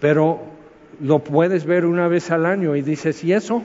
pero 0.01 0.41
lo 1.01 1.21
puedes 1.21 1.65
ver 1.65 1.87
una 1.87 2.09
vez 2.09 2.31
al 2.31 2.47
año 2.47 2.75
y 2.77 2.83
dices, 2.83 3.23
¿y 3.25 3.33
eso? 3.33 3.63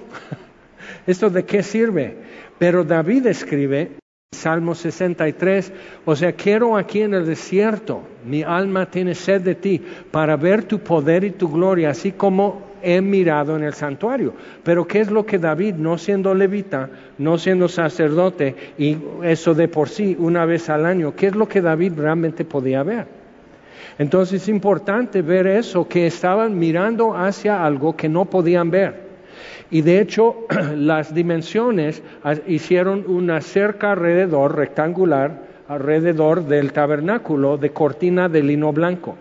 ¿Esto 1.07 1.29
de 1.29 1.45
qué 1.45 1.63
sirve? 1.63 2.15
Pero 2.59 2.83
David 2.83 3.27
escribe, 3.27 3.91
Salmo 4.31 4.75
63, 4.75 5.71
o 6.05 6.15
sea, 6.15 6.33
quiero 6.33 6.77
aquí 6.77 7.01
en 7.01 7.13
el 7.13 7.25
desierto, 7.25 8.01
mi 8.25 8.43
alma 8.43 8.85
tiene 8.85 9.15
sed 9.15 9.41
de 9.41 9.55
ti, 9.55 9.81
para 10.11 10.35
ver 10.35 10.63
tu 10.63 10.79
poder 10.79 11.23
y 11.23 11.31
tu 11.31 11.49
gloria, 11.49 11.89
así 11.89 12.11
como 12.11 12.75
he 12.81 13.01
mirado 13.01 13.55
en 13.55 13.63
el 13.63 13.73
santuario. 13.73 14.33
Pero 14.63 14.85
¿qué 14.87 14.99
es 14.99 15.09
lo 15.09 15.25
que 15.25 15.39
David, 15.39 15.75
no 15.75 15.97
siendo 15.97 16.33
levita, 16.33 16.89
no 17.17 17.37
siendo 17.37 17.67
sacerdote, 17.67 18.55
y 18.77 18.97
eso 19.23 19.53
de 19.53 19.67
por 19.67 19.89
sí 19.89 20.15
una 20.19 20.45
vez 20.45 20.69
al 20.69 20.85
año, 20.85 21.15
qué 21.15 21.27
es 21.27 21.35
lo 21.35 21.47
que 21.47 21.61
David 21.61 21.93
realmente 21.97 22.45
podía 22.45 22.83
ver? 22.83 23.24
Entonces 23.97 24.43
es 24.43 24.49
importante 24.49 25.21
ver 25.21 25.47
eso, 25.47 25.87
que 25.87 26.07
estaban 26.07 26.57
mirando 26.57 27.15
hacia 27.15 27.65
algo 27.65 27.95
que 27.95 28.09
no 28.09 28.25
podían 28.25 28.71
ver. 28.71 29.05
Y 29.71 29.81
de 29.81 29.99
hecho 29.99 30.45
las 30.75 31.13
dimensiones 31.13 32.01
hicieron 32.47 33.05
una 33.07 33.41
cerca 33.41 33.93
alrededor, 33.93 34.55
rectangular, 34.55 35.45
alrededor 35.67 36.45
del 36.45 36.73
tabernáculo 36.73 37.57
de 37.57 37.71
cortina 37.71 38.29
de 38.29 38.43
lino 38.43 38.71
blanco. 38.71 39.15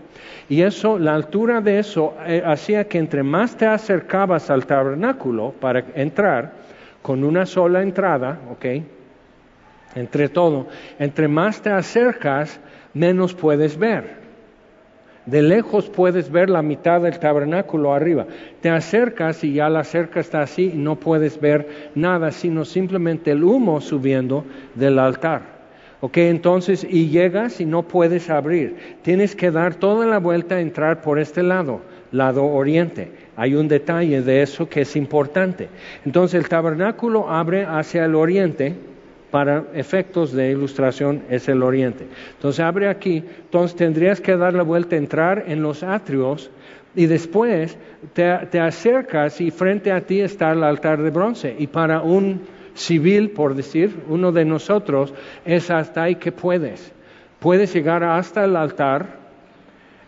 Y 0.49 0.61
eso, 0.62 0.99
la 0.99 1.14
altura 1.14 1.61
de 1.61 1.78
eso 1.78 2.14
eh, 2.26 2.42
hacía 2.44 2.87
que 2.87 2.99
entre 2.99 3.23
más 3.23 3.56
te 3.56 3.66
acercabas 3.66 4.50
al 4.50 4.66
tabernáculo 4.66 5.54
para 5.58 5.84
entrar, 5.94 6.52
con 7.00 7.23
una 7.23 7.44
sola 7.44 7.82
entrada, 7.82 8.38
¿ok? 8.50 8.64
Entre 9.94 10.28
todo, 10.28 10.66
entre 10.99 11.28
más 11.28 11.61
te 11.61 11.70
acercas, 11.70 12.58
menos 12.94 13.34
puedes 13.34 13.78
ver. 13.78 14.24
De 15.26 15.40
lejos 15.40 15.88
puedes 15.88 16.31
ver 16.31 16.50
la 16.50 16.61
mitad 16.61 17.00
del 17.00 17.19
tabernáculo 17.19 17.95
arriba. 17.95 18.26
Te 18.61 18.69
acercas 18.69 19.43
y 19.43 19.54
ya 19.54 19.71
la 19.71 19.83
cerca 19.85 20.21
está 20.21 20.43
así 20.43 20.73
y 20.75 20.76
no 20.76 20.97
puedes 20.97 21.40
ver 21.40 21.90
nada, 21.95 22.31
sino 22.31 22.64
simplemente 22.64 23.31
el 23.31 23.43
humo 23.43 23.81
subiendo 23.81 24.45
del 24.75 24.99
altar. 24.99 25.54
Ok, 26.02 26.19
entonces, 26.19 26.87
y 26.88 27.09
llegas 27.09 27.62
y 27.62 27.64
no 27.64 27.85
puedes 27.85 28.28
abrir. 28.28 28.76
Tienes 29.00 29.35
que 29.35 29.50
dar 29.50 29.76
toda 29.76 30.04
la 30.04 30.19
vuelta 30.19 30.57
a 30.57 30.61
entrar 30.61 31.00
por 31.00 31.19
este 31.19 31.43
lado, 31.43 31.81
lado 32.12 32.45
oriente. 32.45 33.11
Hay 33.37 33.54
un 33.54 33.69
detalle 33.69 34.21
de 34.21 34.43
eso 34.43 34.69
que 34.69 34.83
es 34.83 34.97
importante. 34.97 35.71
Entonces, 36.04 36.43
el 36.43 36.50
tabernáculo 36.50 37.31
abre 37.31 37.64
hacia 37.64 38.04
el 38.04 38.14
oriente 38.16 38.75
para 39.35 39.64
efectos 39.75 40.31
de 40.31 40.53
ilustración 40.53 41.25
es 41.29 41.49
el 41.49 41.64
oriente. 41.64 42.07
Entonces 42.35 42.61
abre 42.61 42.88
aquí, 42.88 43.17
entonces 43.17 43.76
tendrías 43.76 44.21
que 44.21 44.37
dar 44.37 44.55
la 44.55 44.62
vuelta, 44.62 44.95
entrar 44.95 45.47
en 45.49 45.61
los 45.61 45.83
atrios 45.83 46.53
y 46.95 47.07
después 47.07 47.76
te, 48.12 48.61
acercas 48.61 49.41
y 49.41 49.50
frente 49.50 49.91
a 49.91 50.03
ti 50.03 50.21
está 50.21 50.53
el 50.53 50.62
altar 50.62 51.03
de 51.03 51.11
bronce. 51.11 51.53
Y 51.59 51.67
para 51.67 52.00
un 52.00 52.43
civil, 52.75 53.31
por 53.31 53.57
decir, 53.57 54.05
uno 54.09 54.31
de 54.31 54.45
nosotros, 54.45 55.12
es 55.45 55.69
hasta 55.69 56.05
ahí 56.05 56.14
que 56.14 56.31
puedes. 56.31 56.93
Puedes 57.41 57.75
llegar 57.75 58.05
hasta 58.05 58.45
el 58.45 58.55
altar 58.55 59.24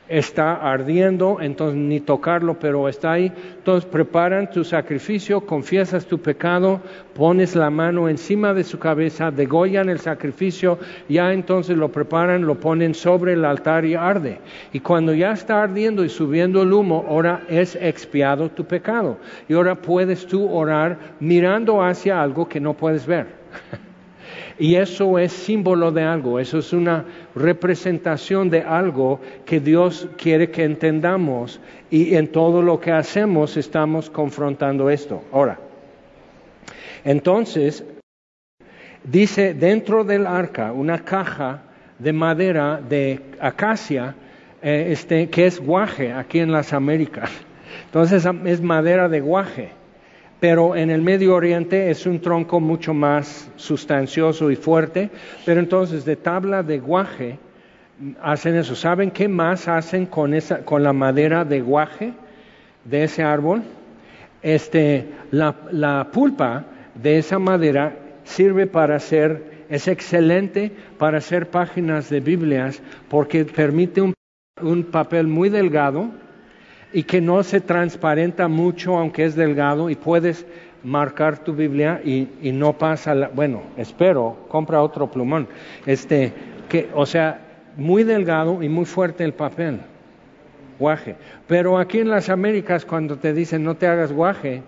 está 0.08 0.54
ardiendo, 0.54 1.38
entonces 1.40 1.78
ni 1.78 2.00
tocarlo, 2.00 2.58
pero 2.58 2.88
está 2.88 3.12
ahí. 3.12 3.32
Entonces 3.58 3.88
preparan 3.90 4.50
tu 4.50 4.64
sacrificio, 4.64 5.40
confiesas 5.40 6.06
tu 6.06 6.18
pecado, 6.18 6.80
pones 7.14 7.56
la 7.56 7.70
mano 7.70 8.08
encima 8.08 8.54
de 8.54 8.64
su 8.64 8.78
cabeza, 8.78 9.30
degollan 9.30 9.88
el 9.88 9.98
sacrificio, 9.98 10.78
ya 11.08 11.32
entonces 11.32 11.76
lo 11.76 11.90
preparan, 11.90 12.46
lo 12.46 12.60
ponen 12.60 12.94
sobre 12.94 13.32
el 13.32 13.44
altar 13.44 13.84
y 13.84 13.94
arde. 13.94 14.38
Y 14.72 14.80
cuando 14.80 15.14
ya 15.14 15.32
está 15.32 15.62
ardiendo 15.62 16.04
y 16.04 16.08
subiendo 16.08 16.62
el 16.62 16.72
humo, 16.72 17.04
ahora 17.08 17.42
es 17.48 17.76
expiado 17.76 18.50
tu 18.50 18.64
pecado. 18.64 19.18
Y 19.48 19.54
ahora 19.54 19.74
puedes 19.74 20.26
tú 20.26 20.48
orar 20.48 20.98
mirando 21.20 21.82
hacia 21.82 22.22
algo 22.22 22.48
que 22.48 22.60
no 22.60 22.74
puedes 22.74 23.06
ver. 23.06 23.26
Y 24.58 24.76
eso 24.76 25.18
es 25.18 25.32
símbolo 25.32 25.92
de 25.92 26.02
algo, 26.02 26.40
eso 26.40 26.58
es 26.58 26.72
una 26.72 27.04
representación 27.34 28.48
de 28.48 28.62
algo 28.62 29.20
que 29.44 29.60
Dios 29.60 30.08
quiere 30.16 30.50
que 30.50 30.64
entendamos 30.64 31.60
y 31.90 32.14
en 32.14 32.28
todo 32.28 32.62
lo 32.62 32.80
que 32.80 32.90
hacemos 32.90 33.58
estamos 33.58 34.08
confrontando 34.08 34.88
esto. 34.88 35.22
Ahora, 35.30 35.58
entonces, 37.04 37.84
dice 39.04 39.52
dentro 39.52 40.04
del 40.04 40.26
arca 40.26 40.72
una 40.72 41.04
caja 41.04 41.64
de 41.98 42.12
madera 42.14 42.80
de 42.80 43.20
acacia, 43.38 44.14
eh, 44.62 44.88
este, 44.90 45.28
que 45.28 45.46
es 45.46 45.60
guaje 45.60 46.12
aquí 46.12 46.38
en 46.38 46.50
las 46.50 46.72
Américas. 46.72 47.30
Entonces 47.84 48.26
es 48.46 48.62
madera 48.62 49.08
de 49.10 49.20
guaje 49.20 49.75
pero 50.40 50.76
en 50.76 50.90
el 50.90 51.02
Medio 51.02 51.34
Oriente 51.34 51.90
es 51.90 52.06
un 52.06 52.20
tronco 52.20 52.60
mucho 52.60 52.92
más 52.94 53.50
sustancioso 53.56 54.50
y 54.50 54.56
fuerte, 54.56 55.10
pero 55.44 55.60
entonces 55.60 56.04
de 56.04 56.16
tabla 56.16 56.62
de 56.62 56.78
guaje 56.78 57.38
hacen 58.20 58.56
eso. 58.56 58.74
¿Saben 58.74 59.10
qué 59.10 59.28
más 59.28 59.68
hacen 59.68 60.06
con, 60.06 60.34
esa, 60.34 60.64
con 60.64 60.82
la 60.82 60.92
madera 60.92 61.44
de 61.44 61.60
guaje? 61.60 62.12
de 62.88 63.04
ese 63.04 63.22
árbol, 63.22 63.62
este, 64.42 65.06
la, 65.30 66.08
pulpa 66.12 66.64
de 66.94 67.18
esa 67.18 67.38
madera 67.38 67.96
sirve 68.24 68.66
para 68.66 68.96
hacer, 68.96 69.64
es 69.68 69.88
excelente 69.88 70.70
para 70.98 71.18
hacer 71.18 71.50
páginas 71.50 72.08
de 72.08 72.20
Biblias 72.20 72.80
porque 73.08 73.44
permite 73.44 74.00
un 74.00 74.84
papel 74.84 75.26
muy 75.26 75.48
delgado 75.48 76.10
y 76.96 77.02
que 77.02 77.20
no 77.20 77.42
se 77.42 77.60
transparenta 77.60 78.48
mucho 78.48 78.96
aunque 78.96 79.26
es 79.26 79.36
delgado 79.36 79.90
y 79.90 79.96
puedes 79.96 80.46
marcar 80.82 81.36
tu 81.36 81.52
Biblia 81.52 82.00
y, 82.02 82.26
no 82.52 82.72
pasa 82.72 83.14
la, 83.14 83.28
bueno, 83.28 83.64
espero, 83.76 84.46
compra 84.48 84.80
otro 84.80 85.10
plumón. 85.10 85.46
Este, 85.84 86.32
que, 86.70 86.88
o 86.94 87.04
sea, 87.04 87.38
muy 87.76 88.02
delgado 88.02 88.62
y 88.62 88.70
muy 88.70 88.86
fuerte 88.86 89.24
el 89.24 89.34
papel. 89.34 89.80
Guaje. 90.78 91.16
Pero 91.46 91.76
aquí 91.76 91.98
en 91.98 92.08
las 92.08 92.30
Américas 92.30 92.86
cuando 92.86 93.18
te 93.18 93.34
dicen 93.34 93.62
no 93.62 93.74
te 93.74 93.86
hagas 93.86 94.10
guaje, 94.10 94.62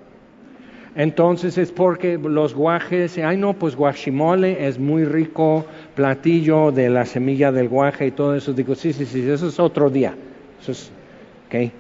entonces 0.97 1.57
es 1.57 1.73
porque 1.73 2.19
los 2.19 2.53
guajes, 2.55 3.17
ay 3.17 3.39
no, 3.39 3.55
pues 3.55 3.75
guachimole 3.75 4.69
es 4.69 4.79
muy 4.79 5.07
rico 5.07 5.65
platillo 5.95 6.73
de 6.73 6.91
la 6.91 7.07
semilla 7.07 7.53
del 7.53 7.71
guaje 7.71 8.09
y 8.09 8.11
todo 8.11 8.35
eso. 8.35 8.53
Digo, 8.53 8.75
sí, 8.75 8.93
sí, 8.93 9.07
sí, 9.07 9.27
eso 9.27 9.49
es 9.49 9.59
otro 9.59 9.89
día. 9.89 10.15
Eso 10.61 10.73
es, 10.73 10.93
okay. 11.49 11.73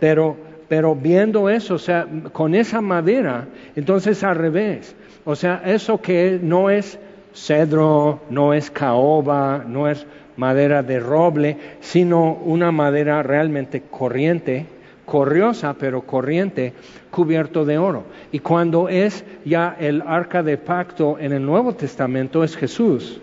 Pero, 0.00 0.36
pero 0.68 0.94
viendo 0.94 1.50
eso, 1.50 1.74
o 1.74 1.78
sea, 1.78 2.06
con 2.32 2.54
esa 2.54 2.80
madera, 2.80 3.46
entonces 3.74 4.24
al 4.24 4.36
revés. 4.36 4.96
O 5.24 5.36
sea, 5.36 5.62
eso 5.66 6.00
que 6.00 6.38
no 6.40 6.70
es 6.70 6.98
cedro, 7.34 8.20
no 8.30 8.54
es 8.54 8.70
caoba, 8.70 9.64
no 9.66 9.88
es 9.88 10.06
madera 10.36 10.82
de 10.82 11.00
roble, 11.00 11.56
sino 11.80 12.34
una 12.34 12.72
madera 12.72 13.22
realmente 13.22 13.82
corriente, 13.90 14.66
corriosa, 15.04 15.74
pero 15.78 16.02
corriente, 16.02 16.72
cubierto 17.10 17.64
de 17.64 17.78
oro. 17.78 18.04
Y 18.32 18.40
cuando 18.40 18.88
es 18.88 19.24
ya 19.44 19.76
el 19.78 20.02
arca 20.02 20.42
de 20.42 20.58
pacto 20.58 21.18
en 21.18 21.32
el 21.32 21.44
Nuevo 21.44 21.74
Testamento 21.74 22.44
es 22.44 22.56
Jesús. 22.56 23.20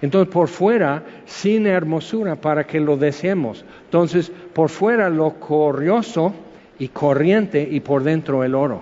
Entonces 0.00 0.32
por 0.32 0.48
fuera, 0.48 1.02
sin 1.26 1.66
hermosura 1.66 2.36
para 2.36 2.64
que 2.64 2.80
lo 2.80 2.96
deseemos. 2.96 3.64
Entonces 3.92 4.32
por 4.54 4.70
fuera 4.70 5.10
lo 5.10 5.34
corrioso 5.34 6.32
y 6.78 6.88
corriente 6.88 7.68
y 7.70 7.80
por 7.80 8.02
dentro 8.02 8.42
el 8.42 8.54
oro. 8.54 8.80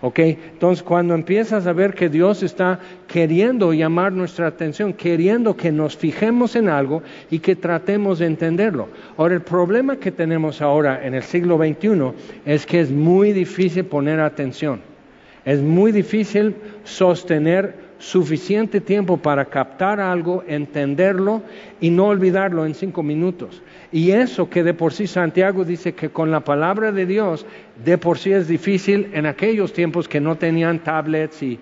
¿Ok? 0.00 0.20
Entonces, 0.20 0.84
cuando 0.84 1.14
empiezas 1.14 1.66
a 1.66 1.72
ver 1.72 1.92
que 1.92 2.08
Dios 2.08 2.44
está 2.44 2.78
queriendo 3.08 3.72
llamar 3.72 4.12
nuestra 4.12 4.46
atención, 4.46 4.92
queriendo 4.92 5.56
que 5.56 5.72
nos 5.72 5.96
fijemos 5.96 6.54
en 6.54 6.68
algo 6.68 7.02
y 7.32 7.40
que 7.40 7.56
tratemos 7.56 8.20
de 8.20 8.26
entenderlo. 8.26 8.86
Ahora, 9.16 9.34
el 9.34 9.40
problema 9.40 9.96
que 9.96 10.12
tenemos 10.12 10.62
ahora 10.62 11.04
en 11.04 11.14
el 11.14 11.24
siglo 11.24 11.58
XXI 11.58 12.12
es 12.46 12.64
que 12.64 12.78
es 12.78 12.92
muy 12.92 13.32
difícil 13.32 13.86
poner 13.86 14.20
atención. 14.20 14.82
Es 15.44 15.60
muy 15.60 15.90
difícil 15.90 16.54
sostener 16.84 17.88
suficiente 17.98 18.80
tiempo 18.80 19.16
para 19.16 19.46
captar 19.46 19.98
algo, 19.98 20.44
entenderlo 20.46 21.42
y 21.80 21.90
no 21.90 22.06
olvidarlo 22.06 22.64
en 22.64 22.74
cinco 22.74 23.02
minutos. 23.02 23.62
Y 23.90 24.10
eso 24.10 24.50
que 24.50 24.62
de 24.62 24.74
por 24.74 24.92
sí 24.92 25.06
Santiago 25.06 25.64
dice 25.64 25.94
que 25.94 26.10
con 26.10 26.30
la 26.30 26.40
palabra 26.40 26.92
de 26.92 27.06
Dios 27.06 27.46
de 27.82 27.96
por 27.96 28.18
sí 28.18 28.32
es 28.32 28.46
difícil 28.46 29.10
en 29.14 29.24
aquellos 29.24 29.72
tiempos 29.72 30.08
que 30.08 30.20
no 30.20 30.36
tenían 30.36 30.80
tablets 30.80 31.42
y 31.42 31.58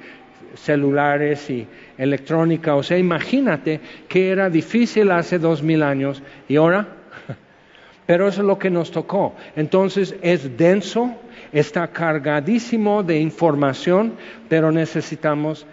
celulares 0.56 1.49
y 1.50 1.66
electrónica. 1.99 2.75
O 2.75 2.83
sea, 2.83 2.99
imagínate 2.99 3.80
que 4.09 4.30
era 4.30 4.50
difícil 4.50 5.11
hace 5.11 5.38
dos 5.38 5.62
mil 5.62 5.83
años 5.83 6.23
y 6.49 6.56
ahora, 6.56 6.88
pero 8.06 8.26
eso 8.26 8.40
es 8.40 8.47
lo 8.47 8.59
que 8.59 8.71
nos 8.71 8.90
tocó. 8.90 9.35
Entonces 9.54 10.16
es 10.21 10.56
denso, 10.56 11.14
está 11.52 11.88
cargadísimo 11.88 13.04
de 13.04 13.21
información, 13.21 14.14
pero 14.49 14.73
necesitamos 14.73 15.64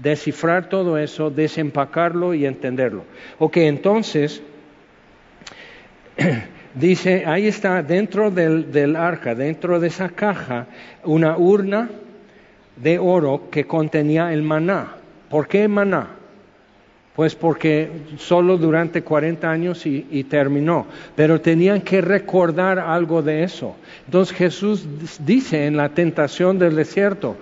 descifrar 0.00 0.70
todo 0.70 0.96
eso, 0.96 1.30
desempacarlo 1.30 2.32
y 2.32 2.46
entenderlo. 2.46 3.04
Ok, 3.38 3.58
entonces 3.58 4.42
dice, 6.74 7.24
ahí 7.26 7.46
está 7.46 7.82
dentro 7.82 8.30
del, 8.30 8.96
arca, 8.96 9.34
dentro 9.34 9.80
de 9.80 9.88
esa 9.88 10.08
caja, 10.08 10.66
una 11.04 11.36
urna 11.36 11.88
de 12.76 12.98
oro 12.98 13.48
que 13.50 13.66
contenía 13.66 14.32
el 14.32 14.42
maná. 14.42 14.94
¿Por 15.28 15.46
qué 15.46 15.68
maná? 15.68 16.08
Pues 17.14 17.34
porque 17.34 17.90
solo 18.16 18.56
durante 18.56 19.02
40 19.02 19.50
años 19.50 19.84
y, 19.84 20.06
y, 20.10 20.24
terminó. 20.24 20.86
Pero 21.16 21.40
tenían 21.40 21.82
que 21.82 22.00
recordar 22.00 22.78
algo 22.78 23.20
de 23.20 23.42
eso. 23.42 23.76
Entonces 24.06 24.36
Jesús 24.36 24.86
dice 25.18 25.66
en 25.66 25.76
la 25.76 25.90
tentación 25.90 26.58
del 26.58 26.76
desierto, 26.76 27.36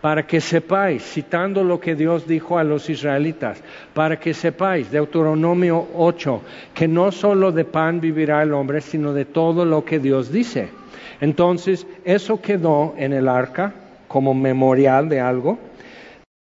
para 0.00 0.26
que 0.26 0.40
sepáis, 0.40 1.02
citando 1.02 1.62
lo 1.62 1.78
que 1.78 1.94
Dios 1.94 2.26
dijo 2.26 2.58
a 2.58 2.64
los 2.64 2.88
israelitas, 2.88 3.62
para 3.92 4.18
que 4.18 4.32
sepáis, 4.32 4.90
Deuteronomio 4.90 5.88
8, 5.94 6.40
que 6.74 6.88
no 6.88 7.12
solo 7.12 7.52
de 7.52 7.64
pan 7.64 8.00
vivirá 8.00 8.42
el 8.42 8.54
hombre, 8.54 8.80
sino 8.80 9.12
de 9.12 9.26
todo 9.26 9.64
lo 9.64 9.84
que 9.84 9.98
Dios 9.98 10.32
dice. 10.32 10.70
Entonces, 11.20 11.86
eso 12.04 12.40
quedó 12.40 12.94
en 12.96 13.12
el 13.12 13.28
arca 13.28 13.74
como 14.08 14.32
memorial 14.32 15.08
de 15.08 15.20
algo. 15.20 15.58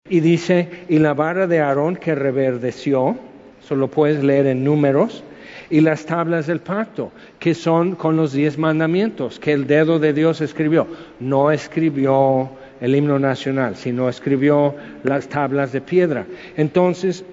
Y 0.10 0.20
dice, 0.20 0.70
y 0.90 1.00
la 1.00 1.14
vara 1.14 1.48
de 1.48 1.62
Aarón 1.62 1.96
que 1.96 2.16
reverdeció, 2.16 3.16
eso 3.64 3.76
lo 3.76 3.90
puedes 3.90 4.24
leer 4.24 4.48
en 4.48 4.64
números, 4.64 5.24
y 5.70 5.82
las 5.82 6.06
tablas 6.06 6.48
del 6.48 6.60
pacto, 6.60 7.12
que 7.40 7.54
son 7.54 7.96
con 7.96 8.16
los 8.16 8.34
diez 8.34 8.58
mandamientos, 8.58 9.40
que 9.40 9.52
el 9.52 9.66
dedo 9.66 10.00
de 10.00 10.14
Dios 10.14 10.42
escribió. 10.42 10.88
No 11.20 11.52
escribió 11.52 12.50
el 12.82 12.96
himno 12.96 13.20
nacional, 13.20 13.76
sino 13.76 14.10
escribió 14.10 14.76
las 15.04 15.28
tablas 15.28 15.72
de 15.72 15.82
piedra. 15.82 16.26
Entonces, 16.58 17.26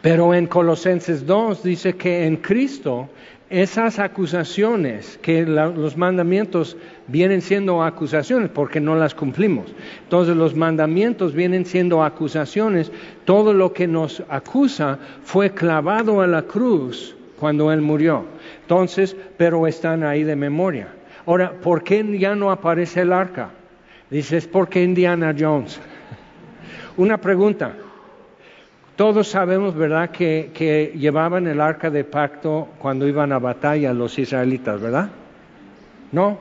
pero 0.00 0.34
en 0.34 0.46
Colosenses 0.46 1.26
2 1.26 1.62
dice 1.62 1.94
que 1.94 2.26
en 2.26 2.36
Cristo 2.36 3.08
esas 3.52 3.98
acusaciones, 3.98 5.18
que 5.20 5.42
los 5.44 5.96
mandamientos 5.98 6.76
vienen 7.06 7.42
siendo 7.42 7.82
acusaciones 7.82 8.48
porque 8.48 8.80
no 8.80 8.94
las 8.94 9.14
cumplimos. 9.14 9.66
Entonces 10.04 10.34
los 10.34 10.56
mandamientos 10.56 11.34
vienen 11.34 11.66
siendo 11.66 12.02
acusaciones. 12.02 12.90
Todo 13.26 13.52
lo 13.52 13.74
que 13.74 13.86
nos 13.86 14.22
acusa 14.30 14.98
fue 15.22 15.50
clavado 15.50 16.22
a 16.22 16.26
la 16.26 16.42
cruz 16.42 17.14
cuando 17.38 17.70
Él 17.70 17.82
murió. 17.82 18.24
Entonces, 18.62 19.14
pero 19.36 19.66
están 19.66 20.02
ahí 20.02 20.24
de 20.24 20.34
memoria. 20.34 20.88
Ahora, 21.26 21.52
¿por 21.52 21.84
qué 21.84 22.18
ya 22.18 22.34
no 22.34 22.50
aparece 22.50 23.02
el 23.02 23.12
arca? 23.12 23.50
Dices, 24.12 24.46
¿por 24.46 24.68
qué 24.68 24.82
Indiana 24.84 25.34
Jones? 25.36 25.80
Una 26.98 27.16
pregunta. 27.16 27.72
Todos 28.94 29.26
sabemos, 29.28 29.74
¿verdad?, 29.74 30.10
que, 30.10 30.50
que, 30.52 30.92
llevaban 30.94 31.46
el 31.46 31.62
arca 31.62 31.88
de 31.88 32.04
pacto 32.04 32.68
cuando 32.78 33.08
iban 33.08 33.32
a 33.32 33.38
batalla 33.38 33.94
los 33.94 34.18
israelitas, 34.18 34.78
¿verdad? 34.82 35.08
No. 36.12 36.38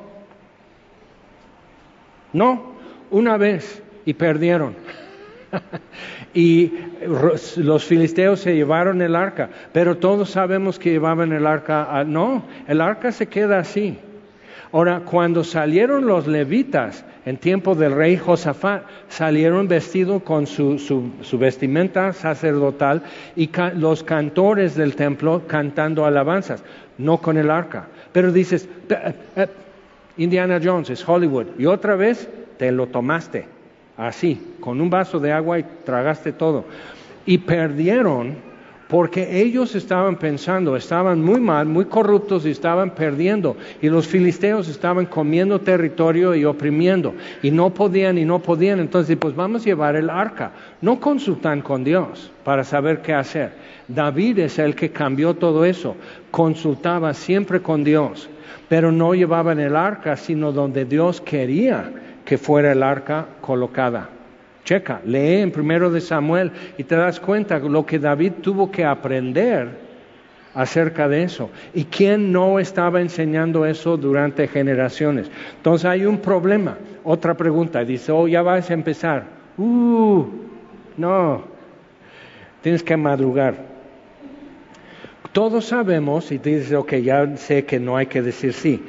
No, 2.33 2.73
una 3.09 3.37
vez 3.37 3.81
y 4.03 4.15
perdieron. 4.15 4.75
y 6.33 6.73
los 7.55 7.85
filisteos 7.85 8.41
se 8.41 8.53
llevaron 8.53 9.01
el 9.01 9.15
arca, 9.15 9.49
pero 9.71 9.95
todos 9.95 10.29
sabemos 10.29 10.77
que 10.77 10.91
llevaban 10.91 11.31
el 11.31 11.47
arca. 11.47 12.03
no, 12.05 12.43
el 12.67 12.81
arca 12.81 13.13
se 13.13 13.27
queda 13.27 13.59
así. 13.59 13.97
Ahora, 14.73 15.01
cuando 15.01 15.43
salieron 15.43 16.05
los 16.05 16.27
levitas 16.27 17.03
en 17.25 17.37
tiempo 17.37 17.75
del 17.75 17.93
rey 17.93 18.15
Josafat, 18.15 18.83
salieron 19.09 19.67
vestidos 19.67 20.23
con 20.23 20.47
su, 20.47 20.79
su, 20.79 21.37
vestimenta 21.37 22.13
sacerdotal 22.13 23.03
y 23.35 23.49
los 23.75 24.03
cantores 24.03 24.75
del 24.75 24.95
templo 24.95 25.43
cantando 25.45 26.05
alabanzas, 26.05 26.63
no 26.97 27.17
con 27.17 27.37
el 27.37 27.51
arca. 27.51 27.87
Pero 28.13 28.31
dices, 28.31 28.69
eh, 29.35 29.47
Indiana 30.17 30.59
Jones 30.63 30.89
es 30.89 31.07
Hollywood, 31.07 31.47
y 31.57 31.65
otra 31.65 31.95
vez 31.95 32.29
te 32.57 32.71
lo 32.71 32.87
tomaste, 32.87 33.45
así, 33.97 34.55
con 34.61 34.79
un 34.79 34.89
vaso 34.89 35.19
de 35.19 35.33
agua 35.33 35.59
y 35.59 35.65
tragaste 35.83 36.31
todo. 36.31 36.63
Y 37.25 37.39
perdieron 37.39 38.50
porque 38.91 39.41
ellos 39.41 39.73
estaban 39.73 40.17
pensando, 40.17 40.75
estaban 40.75 41.21
muy 41.21 41.39
mal, 41.39 41.65
muy 41.65 41.85
corruptos 41.85 42.45
y 42.45 42.49
estaban 42.49 42.93
perdiendo, 42.93 43.55
y 43.81 43.87
los 43.87 44.05
filisteos 44.05 44.67
estaban 44.67 45.05
comiendo 45.05 45.61
territorio 45.61 46.35
y 46.35 46.43
oprimiendo, 46.43 47.15
y 47.41 47.51
no 47.51 47.69
podían 47.69 48.17
y 48.17 48.25
no 48.25 48.39
podían, 48.39 48.81
entonces 48.81 49.15
pues 49.15 49.33
vamos 49.33 49.61
a 49.61 49.65
llevar 49.65 49.95
el 49.95 50.09
arca. 50.09 50.51
No 50.81 50.99
consultan 50.99 51.61
con 51.61 51.85
Dios 51.85 52.33
para 52.43 52.65
saber 52.65 53.01
qué 53.01 53.13
hacer. 53.13 53.53
David 53.87 54.39
es 54.39 54.59
el 54.59 54.75
que 54.75 54.91
cambió 54.91 55.35
todo 55.35 55.63
eso, 55.63 55.95
consultaba 56.29 57.13
siempre 57.13 57.61
con 57.61 57.85
Dios, 57.85 58.29
pero 58.67 58.91
no 58.91 59.13
llevaban 59.13 59.61
el 59.61 59.77
arca, 59.77 60.17
sino 60.17 60.51
donde 60.51 60.83
Dios 60.83 61.21
quería 61.21 61.93
que 62.25 62.37
fuera 62.37 62.73
el 62.73 62.83
arca 62.83 63.25
colocada. 63.39 64.09
Checa, 64.63 65.01
lee 65.05 65.41
en 65.41 65.51
primero 65.51 65.89
de 65.89 66.01
Samuel 66.01 66.51
y 66.77 66.83
te 66.83 66.95
das 66.95 67.19
cuenta 67.19 67.59
lo 67.59 67.85
que 67.85 67.99
David 67.99 68.33
tuvo 68.41 68.71
que 68.71 68.85
aprender 68.85 69.69
acerca 70.53 71.07
de 71.07 71.23
eso. 71.23 71.49
¿Y 71.73 71.85
quién 71.85 72.31
no 72.31 72.59
estaba 72.59 73.01
enseñando 73.01 73.65
eso 73.65 73.97
durante 73.97 74.47
generaciones? 74.47 75.31
Entonces 75.57 75.85
hay 75.85 76.05
un 76.05 76.19
problema. 76.19 76.77
Otra 77.03 77.35
pregunta, 77.35 77.83
dice, 77.83 78.11
oh, 78.11 78.27
ya 78.27 78.41
vas 78.41 78.69
a 78.69 78.73
empezar. 78.73 79.25
Uh, 79.57 80.25
no, 80.97 81.43
tienes 82.61 82.83
que 82.83 82.95
madrugar. 82.97 83.55
Todos 85.31 85.65
sabemos, 85.65 86.31
y 86.31 86.37
dices, 86.37 86.73
ok, 86.73 86.95
ya 86.95 87.37
sé 87.37 87.65
que 87.65 87.79
no 87.79 87.95
hay 87.95 88.07
que 88.07 88.21
decir 88.21 88.53
sí. 88.53 88.83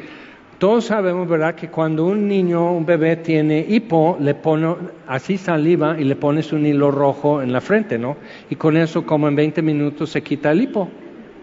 Todos 0.63 0.85
sabemos, 0.85 1.29
¿verdad?, 1.29 1.57
que 1.57 1.71
cuando 1.71 2.07
un 2.07 2.29
niño, 2.29 2.71
un 2.73 2.87
bebé 2.87 3.17
tiene 3.17 3.67
hipo, 3.69 4.17
le 4.21 4.37
pone 4.37 4.77
así 5.09 5.37
saliva 5.37 5.97
y 5.99 6.05
le 6.05 6.15
pones 6.15 6.53
un 6.53 6.65
hilo 6.65 6.93
rojo 6.93 7.43
en 7.43 7.53
la 7.53 7.61
frente, 7.61 7.99
¿no? 7.99 8.17
Y 8.49 8.55
con 8.55 8.77
eso, 8.77 9.05
como 9.05 9.27
en 9.27 9.35
20 9.35 9.61
minutos, 9.61 10.11
se 10.11 10.23
quita 10.23 10.53
el 10.53 10.61
hipo. 10.61 10.89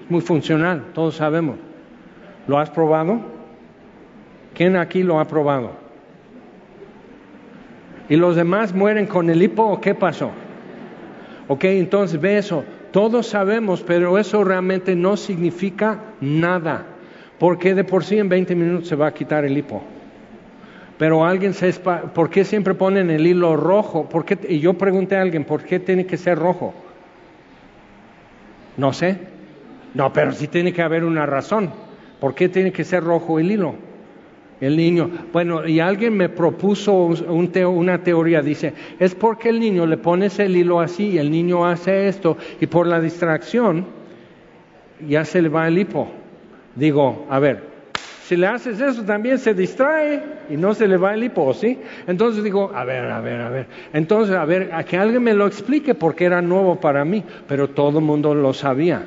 Muy 0.08 0.22
funcional, 0.22 0.86
todos 0.94 1.16
sabemos. 1.16 1.58
¿Lo 2.48 2.60
has 2.60 2.70
probado? 2.70 3.20
¿Quién 4.54 4.78
aquí 4.78 5.04
lo 5.04 5.20
ha 5.20 5.28
probado? 5.28 5.72
¿Y 8.08 8.16
los 8.16 8.38
demás 8.38 8.74
mueren 8.74 9.06
con 9.06 9.30
el 9.30 9.44
hipo 9.44 9.64
o 9.64 9.82
qué 9.82 9.96
pasó? 9.96 10.32
Ok, 11.50 11.66
entonces 11.66 12.22
ve 12.22 12.38
eso. 12.38 12.64
Todos 12.94 13.28
sabemos, 13.28 13.84
pero 13.84 14.18
eso 14.18 14.46
realmente 14.46 14.96
no 14.96 15.18
significa 15.18 16.00
nada. 16.22 16.89
Porque 17.40 17.74
de 17.74 17.84
por 17.84 18.04
sí 18.04 18.18
en 18.20 18.30
20 18.30 18.54
minutos 18.56 18.88
se 18.88 18.96
va 18.96 19.08
a 19.08 19.14
quitar 19.14 19.46
el 19.46 19.58
hipo. 19.58 19.82
Pero 20.98 21.26
alguien 21.26 21.54
se... 21.54 21.72
¿Por 21.74 22.30
qué 22.30 22.44
siempre 22.44 22.74
ponen 22.74 23.10
el 23.10 23.26
hilo 23.26 23.56
rojo? 23.56 24.10
¿Por 24.10 24.26
qué? 24.26 24.38
Y 24.50 24.60
yo 24.60 24.74
pregunté 24.74 25.16
a 25.16 25.22
alguien, 25.22 25.46
¿por 25.46 25.64
qué 25.64 25.80
tiene 25.80 26.06
que 26.06 26.18
ser 26.18 26.38
rojo? 26.38 26.74
No 28.76 28.92
sé. 28.92 29.18
No, 29.94 30.12
pero 30.12 30.34
sí 30.34 30.48
tiene 30.48 30.74
que 30.74 30.82
haber 30.82 31.06
una 31.06 31.26
razón. 31.26 31.72
¿Por 32.20 32.36
qué 32.36 32.50
tiene 32.50 32.74
que 32.74 32.84
ser 32.84 33.04
rojo 33.04 33.40
el 33.40 33.50
hilo? 33.50 33.76
El 34.60 34.76
niño. 34.76 35.10
Bueno, 35.32 35.66
y 35.66 35.80
alguien 35.80 36.18
me 36.18 36.28
propuso 36.28 36.94
una 36.94 38.04
teoría, 38.04 38.42
dice, 38.42 38.74
es 39.00 39.16
porque 39.16 39.48
el 39.50 39.60
niño 39.62 39.86
le 39.86 39.96
pones 39.96 40.38
el 40.40 40.56
hilo 40.58 40.82
así 40.82 41.12
y 41.12 41.18
el 41.18 41.32
niño 41.32 41.66
hace 41.66 42.10
esto 42.10 42.38
y 42.60 42.68
por 42.68 42.86
la 42.86 43.00
distracción 43.00 43.86
ya 45.08 45.24
se 45.24 45.42
le 45.42 45.48
va 45.48 45.68
el 45.68 45.78
hipo. 45.78 46.12
Digo, 46.76 47.26
a 47.30 47.40
ver, 47.40 47.64
si 48.30 48.36
le 48.36 48.46
haces 48.46 48.80
eso 48.80 49.02
también 49.04 49.40
se 49.40 49.56
distrae 49.56 50.22
y 50.52 50.56
no 50.56 50.76
se 50.76 50.88
le 50.88 50.98
va 50.98 51.16
el 51.16 51.24
hipo. 51.24 51.52
Entonces 52.06 52.44
digo, 52.44 52.72
a 52.76 52.86
ver, 52.86 53.06
a 53.06 53.20
ver, 53.22 53.42
a 53.42 53.50
ver. 53.50 53.66
Entonces, 53.92 54.36
a 54.36 54.46
ver, 54.46 54.70
a 54.72 54.84
que 54.84 54.98
alguien 54.98 55.24
me 55.24 55.34
lo 55.34 55.48
explique 55.48 55.96
porque 55.96 56.26
era 56.26 56.40
nuevo 56.40 56.80
para 56.80 57.04
mí, 57.04 57.24
pero 57.48 57.70
todo 57.70 57.98
el 57.98 58.06
mundo 58.06 58.36
lo 58.36 58.54
sabía. 58.54 59.04